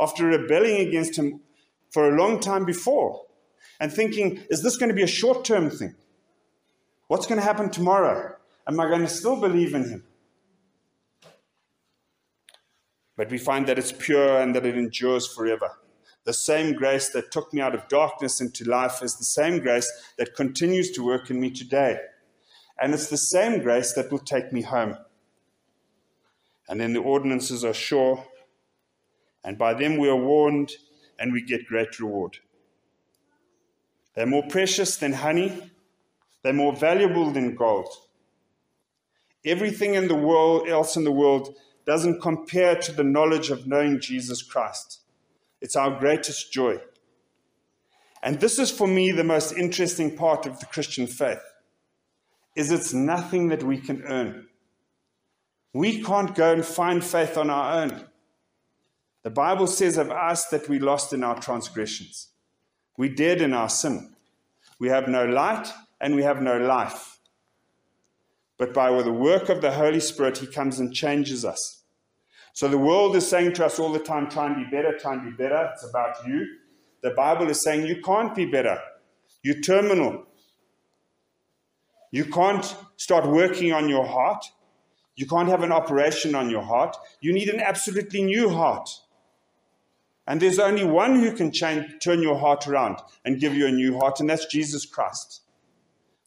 After 0.00 0.26
rebelling 0.26 0.86
against 0.86 1.18
Him 1.18 1.40
for 1.94 2.12
a 2.12 2.16
long 2.16 2.40
time 2.40 2.64
before 2.64 3.24
and 3.78 3.92
thinking, 3.92 4.42
is 4.50 4.64
this 4.64 4.76
going 4.76 4.88
to 4.88 4.96
be 4.96 5.04
a 5.04 5.06
short 5.06 5.44
term 5.44 5.70
thing? 5.70 5.94
What's 7.06 7.24
going 7.24 7.38
to 7.38 7.46
happen 7.46 7.70
tomorrow? 7.70 8.34
Am 8.66 8.80
I 8.80 8.88
going 8.88 9.02
to 9.02 9.08
still 9.08 9.40
believe 9.40 9.74
in 9.74 9.88
him? 9.88 10.04
But 13.16 13.30
we 13.30 13.38
find 13.38 13.68
that 13.68 13.78
it's 13.78 13.92
pure 13.92 14.40
and 14.40 14.56
that 14.56 14.66
it 14.66 14.76
endures 14.76 15.28
forever. 15.28 15.70
The 16.24 16.32
same 16.32 16.72
grace 16.72 17.10
that 17.10 17.30
took 17.30 17.54
me 17.54 17.60
out 17.60 17.76
of 17.76 17.86
darkness 17.86 18.40
into 18.40 18.64
life 18.64 19.00
is 19.00 19.16
the 19.16 19.24
same 19.24 19.60
grace 19.60 19.88
that 20.18 20.34
continues 20.34 20.90
to 20.92 21.06
work 21.06 21.30
in 21.30 21.40
me 21.40 21.52
today. 21.52 22.00
And 22.80 22.92
it's 22.92 23.08
the 23.08 23.16
same 23.16 23.62
grace 23.62 23.92
that 23.92 24.10
will 24.10 24.18
take 24.18 24.52
me 24.52 24.62
home. 24.62 24.96
And 26.68 26.80
then 26.80 26.92
the 26.92 27.02
ordinances 27.02 27.64
are 27.64 27.72
sure, 27.72 28.26
and 29.44 29.56
by 29.56 29.74
them 29.74 29.96
we 29.96 30.08
are 30.08 30.16
warned 30.16 30.72
and 31.18 31.32
we 31.32 31.42
get 31.42 31.66
great 31.66 31.98
reward. 31.98 32.38
They're 34.14 34.26
more 34.26 34.46
precious 34.48 34.96
than 34.96 35.14
honey, 35.14 35.72
they're 36.42 36.52
more 36.52 36.74
valuable 36.74 37.30
than 37.30 37.54
gold. 37.54 37.88
Everything 39.44 39.94
in 39.94 40.08
the 40.08 40.14
world, 40.14 40.68
else 40.68 40.96
in 40.96 41.04
the 41.04 41.12
world 41.12 41.54
doesn't 41.86 42.20
compare 42.20 42.76
to 42.76 42.92
the 42.92 43.04
knowledge 43.04 43.50
of 43.50 43.66
knowing 43.66 44.00
Jesus 44.00 44.42
Christ. 44.42 45.00
It's 45.60 45.76
our 45.76 45.98
greatest 45.98 46.52
joy. 46.52 46.78
And 48.22 48.40
this 48.40 48.58
is 48.58 48.70
for 48.70 48.86
me 48.86 49.12
the 49.12 49.24
most 49.24 49.52
interesting 49.52 50.16
part 50.16 50.46
of 50.46 50.58
the 50.60 50.66
Christian 50.66 51.06
faith 51.06 51.42
is 52.56 52.70
it's 52.70 52.94
nothing 52.94 53.48
that 53.48 53.62
we 53.62 53.78
can 53.78 54.02
earn. 54.04 54.46
We 55.72 56.02
can't 56.02 56.34
go 56.34 56.52
and 56.52 56.64
find 56.64 57.04
faith 57.04 57.36
on 57.36 57.50
our 57.50 57.82
own. 57.82 58.04
The 59.24 59.30
Bible 59.30 59.66
says 59.66 59.96
of 59.96 60.10
us 60.10 60.46
that 60.48 60.68
we 60.68 60.78
lost 60.78 61.14
in 61.14 61.24
our 61.24 61.40
transgressions. 61.40 62.28
We 62.98 63.08
dead 63.08 63.40
in 63.40 63.54
our 63.54 63.70
sin. 63.70 64.14
We 64.78 64.88
have 64.88 65.08
no 65.08 65.24
light 65.24 65.72
and 65.98 66.14
we 66.14 66.22
have 66.22 66.42
no 66.42 66.58
life. 66.58 67.18
But 68.58 68.74
by 68.74 68.90
the 69.02 69.12
work 69.12 69.48
of 69.48 69.62
the 69.62 69.72
Holy 69.72 69.98
Spirit, 69.98 70.38
He 70.38 70.46
comes 70.46 70.78
and 70.78 70.94
changes 70.94 71.42
us. 71.44 71.82
So 72.52 72.68
the 72.68 72.78
world 72.78 73.16
is 73.16 73.28
saying 73.28 73.54
to 73.54 73.64
us 73.64 73.78
all 73.78 73.90
the 73.90 73.98
time, 73.98 74.28
try 74.28 74.46
and 74.46 74.56
be 74.56 74.70
better, 74.70 74.96
try 74.96 75.14
and 75.14 75.24
be 75.24 75.42
better. 75.42 75.70
It's 75.72 75.88
about 75.88 76.24
you. 76.26 76.46
The 77.02 77.10
Bible 77.10 77.48
is 77.48 77.62
saying 77.62 77.86
you 77.86 78.02
can't 78.02 78.34
be 78.34 78.44
better. 78.44 78.78
You're 79.42 79.60
terminal. 79.60 80.26
You 82.12 82.26
can't 82.26 82.76
start 82.96 83.26
working 83.26 83.72
on 83.72 83.88
your 83.88 84.06
heart. 84.06 84.44
You 85.16 85.26
can't 85.26 85.48
have 85.48 85.62
an 85.62 85.72
operation 85.72 86.34
on 86.34 86.50
your 86.50 86.62
heart. 86.62 86.96
You 87.20 87.32
need 87.32 87.48
an 87.48 87.60
absolutely 87.60 88.22
new 88.22 88.50
heart. 88.50 88.88
And 90.26 90.40
there's 90.40 90.58
only 90.58 90.84
one 90.84 91.16
who 91.16 91.32
can 91.32 91.52
change, 91.52 92.02
turn 92.02 92.22
your 92.22 92.38
heart 92.38 92.66
around 92.66 92.98
and 93.24 93.40
give 93.40 93.54
you 93.54 93.66
a 93.66 93.72
new 93.72 93.98
heart, 93.98 94.20
and 94.20 94.30
that's 94.30 94.46
Jesus 94.46 94.86
Christ 94.86 95.42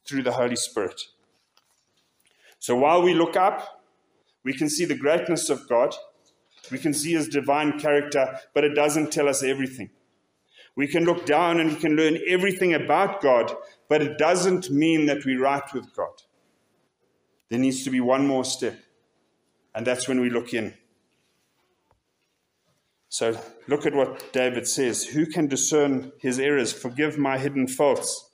through 0.06 0.24
the 0.24 0.34
Holy 0.34 0.56
Spirit. 0.56 1.02
So 2.60 2.76
while 2.76 3.02
we 3.02 3.14
look 3.14 3.36
up, 3.36 3.84
we 4.44 4.54
can 4.54 4.70
see 4.70 4.86
the 4.86 4.96
greatness 4.96 5.50
of 5.50 5.68
God, 5.68 5.96
we 6.72 6.78
can 6.78 6.94
see 6.94 7.14
his 7.14 7.28
divine 7.28 7.80
character, 7.80 8.40
but 8.54 8.64
it 8.64 8.76
doesn't 8.76 9.12
tell 9.12 9.28
us 9.28 9.44
everything. 9.44 9.90
We 10.76 10.88
can 10.88 11.06
look 11.06 11.26
down 11.26 11.60
and 11.60 11.72
we 11.72 11.76
can 11.76 11.96
learn 11.96 12.20
everything 12.28 12.74
about 12.74 13.22
God, 13.22 13.52
but 13.90 14.02
it 14.02 14.18
doesn't 14.18 14.70
mean 14.70 15.08
that 15.08 15.26
we're 15.26 15.42
right 15.42 15.74
with 15.74 15.94
God. 15.96 16.22
There 17.50 17.60
needs 17.60 17.84
to 17.84 17.90
be 17.90 18.00
one 18.00 18.28
more 18.28 18.46
step, 18.46 18.78
and 19.74 19.88
that's 19.88 20.08
when 20.08 20.20
we 20.20 20.30
look 20.30 20.54
in. 20.54 20.76
So 23.10 23.40
look 23.68 23.86
at 23.86 23.96
what 23.96 24.34
David 24.34 24.68
says 24.68 25.04
Who 25.06 25.26
can 25.26 25.48
discern 25.48 26.12
his 26.20 26.40
errors? 26.40 26.74
Forgive 26.74 27.18
my 27.18 27.38
hidden 27.38 27.68
faults. 27.68 28.32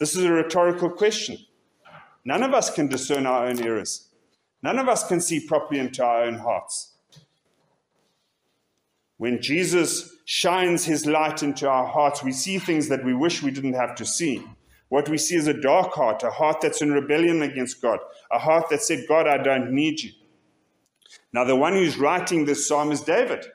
This 0.00 0.16
is 0.16 0.24
a 0.24 0.32
rhetorical 0.32 0.90
question. 0.90 1.38
None 2.24 2.42
of 2.42 2.52
us 2.52 2.70
can 2.70 2.88
discern 2.88 3.26
our 3.26 3.46
own 3.46 3.60
errors. 3.62 4.08
None 4.62 4.78
of 4.78 4.88
us 4.88 5.06
can 5.06 5.20
see 5.20 5.40
properly 5.40 5.78
into 5.78 6.04
our 6.04 6.24
own 6.24 6.38
hearts. 6.38 6.92
When 9.18 9.40
Jesus 9.40 10.10
shines 10.24 10.84
his 10.84 11.06
light 11.06 11.42
into 11.42 11.68
our 11.68 11.86
hearts, 11.86 12.22
we 12.22 12.32
see 12.32 12.58
things 12.58 12.88
that 12.88 13.04
we 13.04 13.14
wish 13.14 13.42
we 13.42 13.50
didn't 13.50 13.74
have 13.74 13.94
to 13.96 14.06
see. 14.06 14.42
What 14.88 15.08
we 15.08 15.18
see 15.18 15.36
is 15.36 15.46
a 15.46 15.60
dark 15.60 15.92
heart, 15.92 16.22
a 16.22 16.30
heart 16.30 16.60
that's 16.60 16.82
in 16.82 16.92
rebellion 16.92 17.42
against 17.42 17.80
God, 17.80 18.00
a 18.30 18.38
heart 18.38 18.68
that 18.70 18.82
said, 18.82 19.04
God, 19.08 19.28
I 19.28 19.38
don't 19.38 19.72
need 19.72 20.00
you. 20.00 20.12
Now, 21.32 21.44
the 21.44 21.56
one 21.56 21.74
who's 21.74 21.98
writing 21.98 22.44
this 22.44 22.66
psalm 22.66 22.90
is 22.90 23.00
David 23.00 23.46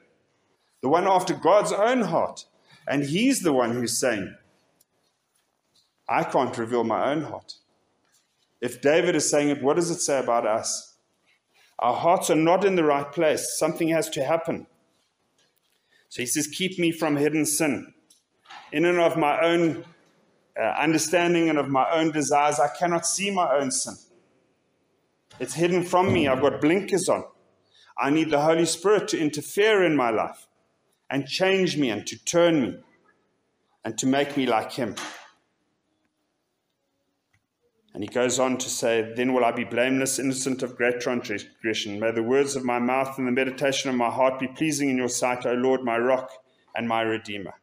the 0.82 0.90
one 0.90 1.08
after 1.08 1.34
God's 1.34 1.72
own 1.72 2.02
heart. 2.02 2.46
And 2.88 3.04
he's 3.04 3.42
the 3.42 3.54
one 3.54 3.72
who's 3.72 3.98
saying, 3.98 4.36
I 6.08 6.24
can't 6.24 6.58
reveal 6.58 6.84
my 6.84 7.12
own 7.12 7.24
heart. 7.24 7.56
If 8.62 8.82
David 8.82 9.16
is 9.16 9.30
saying 9.30 9.50
it, 9.50 9.62
what 9.62 9.76
does 9.76 9.92
it 9.92 10.00
say 10.00 10.20
about 10.20 10.48
us? 10.48 10.96
Our 11.78 11.94
hearts 11.94 12.30
are 12.30 12.36
not 12.36 12.66
in 12.66 12.76
the 12.76 12.84
right 12.84 13.10
place. 13.10 13.58
Something 13.58 13.90
has 13.90 14.10
to 14.12 14.24
happen. 14.24 14.66
So 16.10 16.22
he 16.22 16.26
says, 16.26 16.48
Keep 16.48 16.80
me 16.80 16.92
from 16.92 17.16
hidden 17.16 17.46
sin. 17.46 17.94
In 18.72 18.86
and 18.86 19.00
of 19.00 19.18
my 19.18 19.40
own 19.40 19.86
uh, 20.60 20.64
understanding 20.64 21.50
and 21.50 21.58
of 21.58 21.70
my 21.70 21.90
own 21.92 22.12
desires, 22.12 22.60
I 22.60 22.68
cannot 22.68 23.06
see 23.06 23.32
my 23.32 23.56
own 23.56 23.72
sin. 23.72 23.96
It's 25.40 25.54
hidden 25.54 25.84
from 25.84 26.12
me. 26.12 26.28
I've 26.28 26.42
got 26.42 26.60
blinkers 26.60 27.08
on. 27.08 27.24
I 27.98 28.10
need 28.10 28.30
the 28.30 28.42
Holy 28.42 28.66
Spirit 28.66 29.08
to 29.10 29.20
interfere 29.20 29.84
in 29.84 29.96
my 29.96 30.10
life 30.10 30.49
and 31.10 31.28
change 31.28 31.78
me 31.78 31.90
and 31.90 32.06
to 32.08 32.24
turn 32.26 32.62
me 32.62 32.78
and 33.84 33.98
to 33.98 34.08
make 34.08 34.38
me 34.38 34.46
like 34.46 34.72
Him. 34.72 34.96
And 37.94 38.04
he 38.04 38.10
goes 38.10 38.40
on 38.40 38.58
to 38.60 38.70
say, 38.70 39.14
Then 39.16 39.34
will 39.34 39.44
I 39.44 39.52
be 39.52 39.64
blameless, 39.64 40.20
innocent 40.20 40.62
of 40.62 40.76
great 40.76 41.02
transgression. 41.02 42.00
May 42.00 42.12
the 42.12 42.24
words 42.24 42.56
of 42.56 42.64
my 42.64 42.80
mouth 42.80 43.18
and 43.18 43.28
the 43.28 43.32
meditation 43.32 43.90
of 43.90 43.96
my 43.96 44.10
heart 44.10 44.40
be 44.40 44.48
pleasing 44.48 44.90
in 44.90 44.98
your 44.98 45.10
sight, 45.10 45.46
O 45.46 45.54
Lord, 45.54 45.82
my 45.82 45.98
rock 45.98 46.32
and 46.76 46.88
my 46.88 47.02
redeemer. 47.02 47.56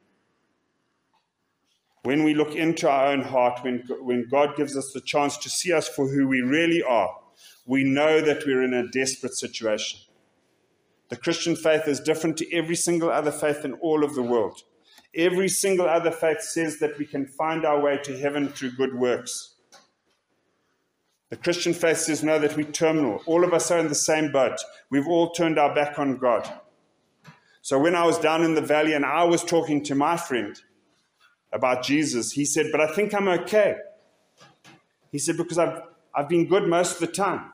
When 2.03 2.23
we 2.23 2.35
look 2.35 2.55
into 2.55 2.89
our 2.89 3.07
own 3.07 3.23
heart, 3.23 3.61
when, 3.63 3.85
when 4.01 4.29
God 4.29 4.57
gives 4.57 4.77
us 4.77 4.93
the 4.93 5.01
chance 5.01 5.37
to 5.39 5.49
see 5.49 5.73
us 5.73 5.89
for 5.89 6.09
who 6.09 6.29
we 6.29 6.41
really 6.41 6.83
are, 6.83 7.17
we 7.65 7.85
know 7.85 8.21
that 8.21 8.45
we're 8.47 8.63
in 8.63 8.75
a 8.75 8.89
desperate 8.89 9.35
situation. 9.35 10.01
The 11.09 11.17
Christian 11.17 11.55
faith 11.55 11.87
is 11.87 12.01
different 12.01 12.37
to 12.39 12.53
every 12.53 12.77
single 12.77 13.11
other 13.11 13.31
faith 13.31 13.65
in 13.65 13.75
all 13.75 14.03
of 14.03 14.15
the 14.15 14.23
world. 14.23 14.63
Every 15.15 15.49
single 15.49 15.89
other 15.89 16.11
faith 16.11 16.43
says 16.43 16.79
that 16.81 16.99
we 16.99 17.07
can 17.07 17.27
find 17.27 17.65
our 17.65 17.81
way 17.81 17.99
to 18.03 18.19
heaven 18.19 18.49
through 18.49 18.73
good 18.73 18.95
works. 18.95 19.55
The 21.31 21.37
Christian 21.37 21.75
faith 21.75 21.99
says 21.99 22.23
no, 22.23 22.39
that 22.39 22.57
we're 22.57 22.71
terminal. 22.71 23.21
All 23.27 23.43
of 23.43 23.53
us 23.53 23.71
are 23.71 23.79
in 23.79 23.89
the 23.89 23.95
same 23.95 24.31
boat. 24.31 24.59
We've 24.91 25.09
all 25.09 25.31
turned 25.31 25.59
our 25.59 25.75
back 25.75 25.99
on 25.99 26.19
God. 26.19 26.49
So 27.63 27.79
when 27.79 27.97
I 27.97 28.05
was 28.05 28.19
down 28.19 28.45
in 28.45 28.55
the 28.55 28.61
valley 28.61 28.93
and 28.93 29.05
I 29.05 29.25
was 29.25 29.43
talking 29.43 29.83
to 29.85 29.95
my 29.95 30.17
friend 30.17 30.61
about 31.53 31.83
Jesus, 31.83 32.33
he 32.33 32.45
said, 32.45 32.67
But 32.71 32.81
I 32.81 32.95
think 32.95 33.13
I'm 33.13 33.27
okay. 33.27 33.77
He 35.11 35.19
said, 35.19 35.37
Because 35.37 35.59
I've, 35.59 35.81
I've 36.15 36.29
been 36.29 36.47
good 36.47 36.69
most 36.69 36.95
of 36.95 37.01
the 37.01 37.13
time. 37.13 37.53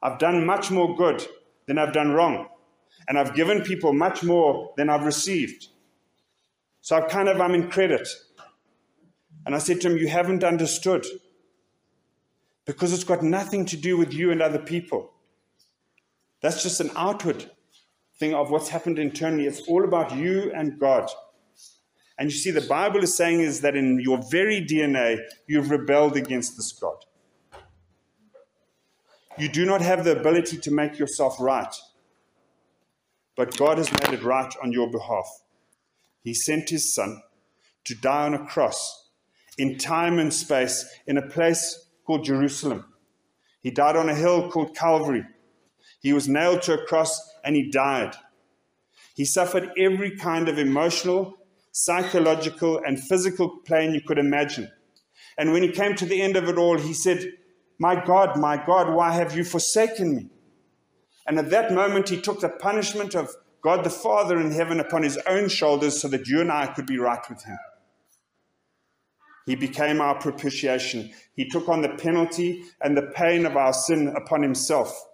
I've 0.00 0.18
done 0.18 0.46
much 0.46 0.70
more 0.70 0.94
good 0.96 1.26
than 1.66 1.78
I've 1.78 1.92
done 1.92 2.12
wrong. 2.12 2.48
And 3.08 3.18
I've 3.18 3.34
given 3.34 3.62
people 3.62 3.92
much 3.92 4.22
more 4.22 4.72
than 4.76 4.88
I've 4.88 5.04
received. 5.04 5.68
So 6.80 6.96
I've 6.96 7.08
kind 7.08 7.28
of, 7.28 7.40
I'm 7.40 7.54
in 7.54 7.70
credit. 7.70 8.08
And 9.44 9.54
I 9.54 9.58
said 9.58 9.80
to 9.80 9.90
him, 9.90 9.98
You 9.98 10.08
haven't 10.08 10.44
understood 10.44 11.04
because 12.64 12.92
it's 12.92 13.04
got 13.04 13.22
nothing 13.22 13.64
to 13.66 13.76
do 13.76 13.96
with 13.96 14.12
you 14.12 14.30
and 14.30 14.40
other 14.40 14.58
people. 14.58 15.10
That's 16.40 16.62
just 16.62 16.80
an 16.80 16.90
outward 16.96 17.50
thing 18.18 18.34
of 18.34 18.50
what's 18.50 18.68
happened 18.68 18.98
internally. 18.98 19.46
It's 19.46 19.62
all 19.62 19.84
about 19.84 20.16
you 20.16 20.52
and 20.54 20.78
God. 20.78 21.08
And 22.18 22.30
you 22.30 22.36
see, 22.36 22.50
the 22.50 22.60
Bible 22.60 23.02
is 23.02 23.16
saying 23.16 23.40
is 23.40 23.62
that 23.62 23.74
in 23.74 23.98
your 24.00 24.20
very 24.30 24.64
DNA, 24.64 25.18
you've 25.46 25.70
rebelled 25.70 26.16
against 26.16 26.56
this 26.56 26.72
God. 26.72 27.04
You 29.38 29.48
do 29.48 29.64
not 29.64 29.80
have 29.80 30.04
the 30.04 30.18
ability 30.18 30.58
to 30.58 30.70
make 30.70 30.98
yourself 30.98 31.36
right, 31.40 31.74
but 33.36 33.56
God 33.56 33.78
has 33.78 33.90
made 33.92 34.12
it 34.12 34.22
right 34.22 34.52
on 34.62 34.72
your 34.72 34.90
behalf. 34.90 35.26
He 36.22 36.34
sent 36.34 36.70
his 36.70 36.94
son 36.94 37.22
to 37.84 37.94
die 37.94 38.26
on 38.26 38.34
a 38.34 38.46
cross 38.46 39.10
in 39.58 39.78
time 39.78 40.18
and 40.18 40.32
space 40.32 40.86
in 41.06 41.16
a 41.16 41.28
place 41.28 41.86
called 42.06 42.24
Jerusalem. 42.24 42.84
He 43.60 43.70
died 43.70 43.96
on 43.96 44.08
a 44.08 44.14
hill 44.14 44.50
called 44.50 44.76
Calvary. 44.76 45.24
He 46.00 46.12
was 46.12 46.28
nailed 46.28 46.62
to 46.62 46.74
a 46.74 46.86
cross 46.86 47.20
and 47.44 47.54
he 47.56 47.70
died. 47.70 48.14
He 49.14 49.24
suffered 49.24 49.70
every 49.76 50.16
kind 50.16 50.48
of 50.48 50.58
emotional, 50.58 51.36
psychological, 51.70 52.80
and 52.84 53.02
physical 53.02 53.58
pain 53.64 53.94
you 53.94 54.00
could 54.00 54.18
imagine. 54.18 54.70
And 55.38 55.52
when 55.52 55.62
he 55.62 55.70
came 55.70 55.94
to 55.96 56.06
the 56.06 56.20
end 56.20 56.36
of 56.36 56.48
it 56.48 56.58
all, 56.58 56.78
he 56.78 56.94
said, 56.94 57.32
My 57.78 58.02
God, 58.04 58.36
my 58.38 58.56
God, 58.56 58.94
why 58.94 59.12
have 59.12 59.36
you 59.36 59.44
forsaken 59.44 60.16
me? 60.16 60.28
And 61.26 61.38
at 61.38 61.50
that 61.50 61.72
moment, 61.72 62.08
he 62.08 62.20
took 62.20 62.40
the 62.40 62.48
punishment 62.48 63.14
of 63.14 63.30
God 63.62 63.84
the 63.84 63.90
Father 63.90 64.40
in 64.40 64.50
heaven 64.50 64.80
upon 64.80 65.04
his 65.04 65.18
own 65.26 65.48
shoulders 65.48 66.00
so 66.00 66.08
that 66.08 66.26
you 66.26 66.40
and 66.40 66.50
I 66.50 66.66
could 66.66 66.86
be 66.86 66.98
right 66.98 67.22
with 67.28 67.44
him. 67.44 67.58
He 69.46 69.54
became 69.54 70.00
our 70.00 70.18
propitiation. 70.18 71.10
He 71.34 71.48
took 71.48 71.68
on 71.68 71.82
the 71.82 71.90
penalty 71.90 72.64
and 72.80 72.96
the 72.96 73.10
pain 73.14 73.46
of 73.46 73.56
our 73.56 73.72
sin 73.72 74.08
upon 74.08 74.42
himself. 74.42 75.04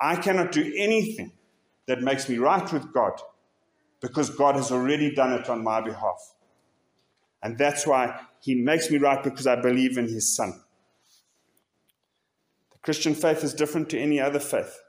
I 0.00 0.16
cannot 0.16 0.52
do 0.52 0.72
anything 0.76 1.32
that 1.86 2.02
makes 2.02 2.28
me 2.28 2.38
right 2.38 2.70
with 2.72 2.92
God 2.92 3.20
because 4.00 4.30
God 4.30 4.56
has 4.56 4.70
already 4.70 5.14
done 5.14 5.32
it 5.32 5.48
on 5.48 5.62
my 5.62 5.80
behalf. 5.80 6.34
And 7.42 7.56
that's 7.56 7.86
why 7.86 8.20
he 8.40 8.54
makes 8.54 8.90
me 8.90 8.98
right 8.98 9.22
because 9.22 9.46
I 9.46 9.60
believe 9.60 9.96
in 9.96 10.08
his 10.08 10.34
son. 10.34 10.60
The 12.72 12.78
Christian 12.82 13.14
faith 13.14 13.42
is 13.44 13.54
different 13.54 13.88
to 13.90 13.98
any 13.98 14.20
other 14.20 14.40
faith. 14.40 14.81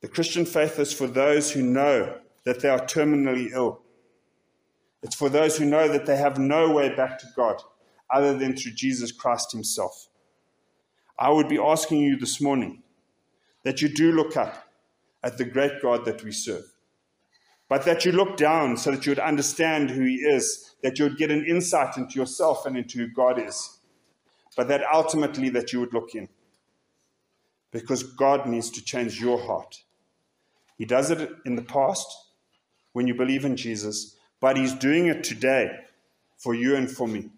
The 0.00 0.08
Christian 0.08 0.44
faith 0.46 0.78
is 0.78 0.92
for 0.92 1.06
those 1.06 1.52
who 1.52 1.62
know 1.62 2.18
that 2.44 2.60
they 2.60 2.68
are 2.68 2.80
terminally 2.80 3.50
ill 3.52 3.82
it's 5.02 5.14
for 5.16 5.28
those 5.28 5.56
who 5.56 5.64
know 5.64 5.88
that 5.88 6.06
they 6.06 6.16
have 6.16 6.38
no 6.38 6.70
way 6.70 6.94
back 6.94 7.18
to 7.20 7.26
God 7.34 7.62
other 8.10 8.36
than 8.36 8.56
through 8.56 8.72
Jesus 8.72 9.12
Christ 9.12 9.52
Himself. 9.52 10.08
I 11.18 11.30
would 11.30 11.48
be 11.48 11.58
asking 11.58 12.00
you 12.00 12.18
this 12.18 12.40
morning 12.40 12.82
that 13.62 13.80
you 13.80 13.88
do 13.88 14.12
look 14.12 14.36
up 14.36 14.68
at 15.22 15.38
the 15.38 15.44
great 15.44 15.82
God 15.82 16.04
that 16.06 16.22
we 16.24 16.32
serve, 16.32 16.64
but 17.68 17.84
that 17.84 18.04
you 18.04 18.12
look 18.12 18.36
down 18.36 18.76
so 18.76 18.90
that 18.90 19.06
you 19.06 19.10
would 19.10 19.18
understand 19.18 19.90
who 19.90 20.04
He 20.04 20.16
is, 20.16 20.74
that 20.82 20.98
you 20.98 21.04
would 21.06 21.18
get 21.18 21.30
an 21.30 21.44
insight 21.46 21.96
into 21.96 22.18
yourself 22.18 22.66
and 22.66 22.76
into 22.76 22.98
who 22.98 23.08
God 23.08 23.38
is, 23.38 23.78
but 24.56 24.68
that 24.68 24.82
ultimately 24.92 25.50
that 25.50 25.72
you 25.72 25.80
would 25.80 25.94
look 25.94 26.14
in. 26.14 26.28
Because 27.70 28.02
God 28.02 28.46
needs 28.46 28.68
to 28.70 28.82
change 28.82 29.20
your 29.20 29.40
heart. 29.40 29.82
He 30.80 30.86
does 30.86 31.10
it 31.10 31.30
in 31.44 31.56
the 31.56 31.62
past 31.62 32.08
when 32.94 33.06
you 33.06 33.14
believe 33.14 33.44
in 33.44 33.54
Jesus, 33.54 34.16
but 34.40 34.56
He's 34.56 34.72
doing 34.72 35.08
it 35.08 35.22
today 35.22 35.70
for 36.38 36.54
you 36.54 36.74
and 36.74 36.90
for 36.90 37.06
me. 37.06 37.28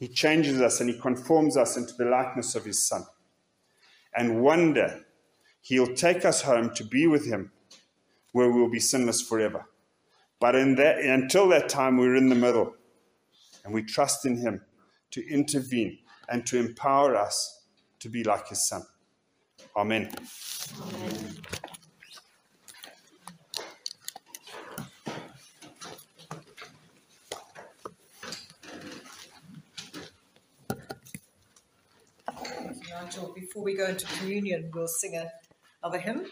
He 0.00 0.08
changes 0.08 0.60
us 0.60 0.80
and 0.80 0.90
He 0.90 0.98
conforms 0.98 1.56
us 1.56 1.76
into 1.76 1.94
the 1.94 2.06
likeness 2.06 2.56
of 2.56 2.64
His 2.64 2.84
Son. 2.84 3.04
And 4.16 4.42
one 4.42 4.72
day, 4.72 4.98
He'll 5.60 5.94
take 5.94 6.24
us 6.24 6.42
home 6.42 6.74
to 6.74 6.82
be 6.82 7.06
with 7.06 7.24
Him 7.24 7.52
where 8.32 8.50
we'll 8.50 8.68
be 8.68 8.80
sinless 8.80 9.22
forever. 9.22 9.66
But 10.40 10.54
that, 10.54 10.98
until 10.98 11.48
that 11.50 11.68
time, 11.68 11.98
we're 11.98 12.16
in 12.16 12.30
the 12.30 12.34
middle 12.34 12.74
and 13.64 13.72
we 13.72 13.84
trust 13.84 14.26
in 14.26 14.38
Him 14.38 14.62
to 15.12 15.24
intervene 15.30 15.98
and 16.28 16.44
to 16.48 16.58
empower 16.58 17.14
us 17.14 17.62
to 18.00 18.08
be 18.08 18.24
like 18.24 18.48
His 18.48 18.66
Son. 18.66 18.82
Amen. 19.76 20.10
Amen. 20.82 21.41
Before 33.34 33.62
we 33.62 33.74
go 33.74 33.86
into 33.86 34.06
communion, 34.06 34.70
we'll 34.72 34.88
sing 34.88 35.20
another 35.82 35.98
hymn. 35.98 36.24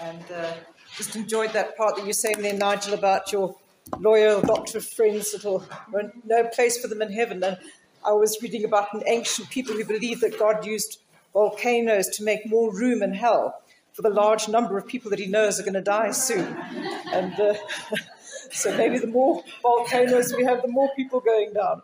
And 0.00 0.24
uh, 0.34 0.52
just 0.96 1.16
enjoyed 1.16 1.52
that 1.54 1.76
part 1.76 1.96
that 1.96 2.04
you're 2.04 2.12
saying 2.12 2.42
there, 2.42 2.52
Nigel, 2.52 2.94
about 2.94 3.32
your 3.32 3.56
loyal 3.98 4.42
doctor 4.42 4.80
friends 4.80 5.32
that 5.32 5.44
will 5.44 5.66
no 6.24 6.44
place 6.48 6.78
for 6.80 6.88
them 6.88 7.00
in 7.00 7.10
heaven. 7.10 7.42
And 7.42 7.56
I 8.04 8.12
was 8.12 8.36
reading 8.42 8.64
about 8.64 8.92
an 8.92 9.02
ancient 9.06 9.48
people 9.48 9.74
who 9.74 9.84
believed 9.84 10.20
that 10.20 10.38
God 10.38 10.66
used 10.66 10.98
volcanoes 11.32 12.08
to 12.10 12.24
make 12.24 12.46
more 12.46 12.74
room 12.74 13.02
in 13.02 13.14
hell 13.14 13.62
for 13.94 14.02
the 14.02 14.10
large 14.10 14.46
number 14.48 14.76
of 14.76 14.86
people 14.86 15.10
that 15.10 15.18
he 15.18 15.26
knows 15.26 15.58
are 15.58 15.62
going 15.62 15.74
to 15.74 15.80
die 15.80 16.10
soon. 16.10 16.54
And 17.12 17.38
uh, 17.40 17.54
so 18.52 18.76
maybe 18.76 18.98
the 18.98 19.06
more 19.06 19.42
volcanoes 19.62 20.34
we 20.36 20.44
have, 20.44 20.60
the 20.60 20.68
more 20.68 20.90
people 20.96 21.20
going 21.20 21.54
down. 21.54 21.80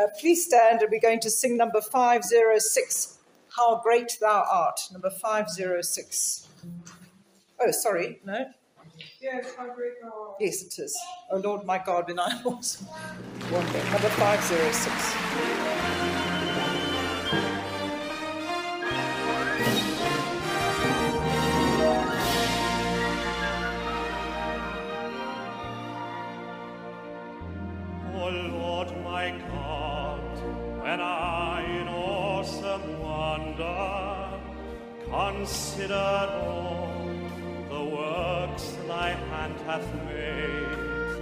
Uh, 0.00 0.06
please 0.18 0.46
stand, 0.46 0.80
and 0.80 0.90
we're 0.90 1.00
going 1.00 1.20
to 1.20 1.30
sing 1.30 1.56
number 1.56 1.80
506 1.80 3.18
how 3.60 3.80
Great 3.82 4.16
Thou 4.20 4.44
Art, 4.50 4.80
number 4.90 5.10
506. 5.10 6.48
Oh, 7.60 7.70
sorry, 7.70 8.20
no? 8.24 8.46
Yes, 9.20 9.54
how 9.56 9.66
great 9.74 10.00
thou 10.02 10.08
art. 10.08 10.36
Yes, 10.40 10.62
it 10.62 10.78
is. 10.78 10.98
Oh 11.30 11.36
Lord 11.36 11.64
my 11.66 11.78
God, 11.78 12.08
when 12.08 12.18
I 12.18 12.40
was 12.44 12.82
wondering. 13.52 13.84
Number 13.92 14.08
506. 14.08 15.99
Consider 35.80 36.28
all 36.44 37.10
the 37.70 37.84
works 37.96 38.76
thy 38.86 39.10
hand 39.30 39.54
hath 39.66 39.88
made. 40.04 41.16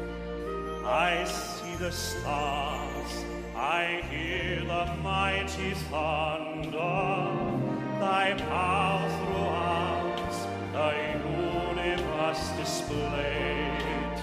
I 0.85 1.25
see 1.25 1.77
the 1.77 1.93
stars, 1.93 3.25
I 3.55 4.03
hear 4.11 4.61
the 4.65 4.87
mighty 5.03 5.75
thunder, 5.91 6.97
thy 8.01 8.35
power 8.49 9.09
throughout 9.19 10.33
the 10.73 10.91
universe 11.77 12.51
displayed. 12.59 14.19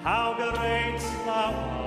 How 0.03 0.27
great 0.37 1.01
thou 1.25 1.51
art, 1.51 1.86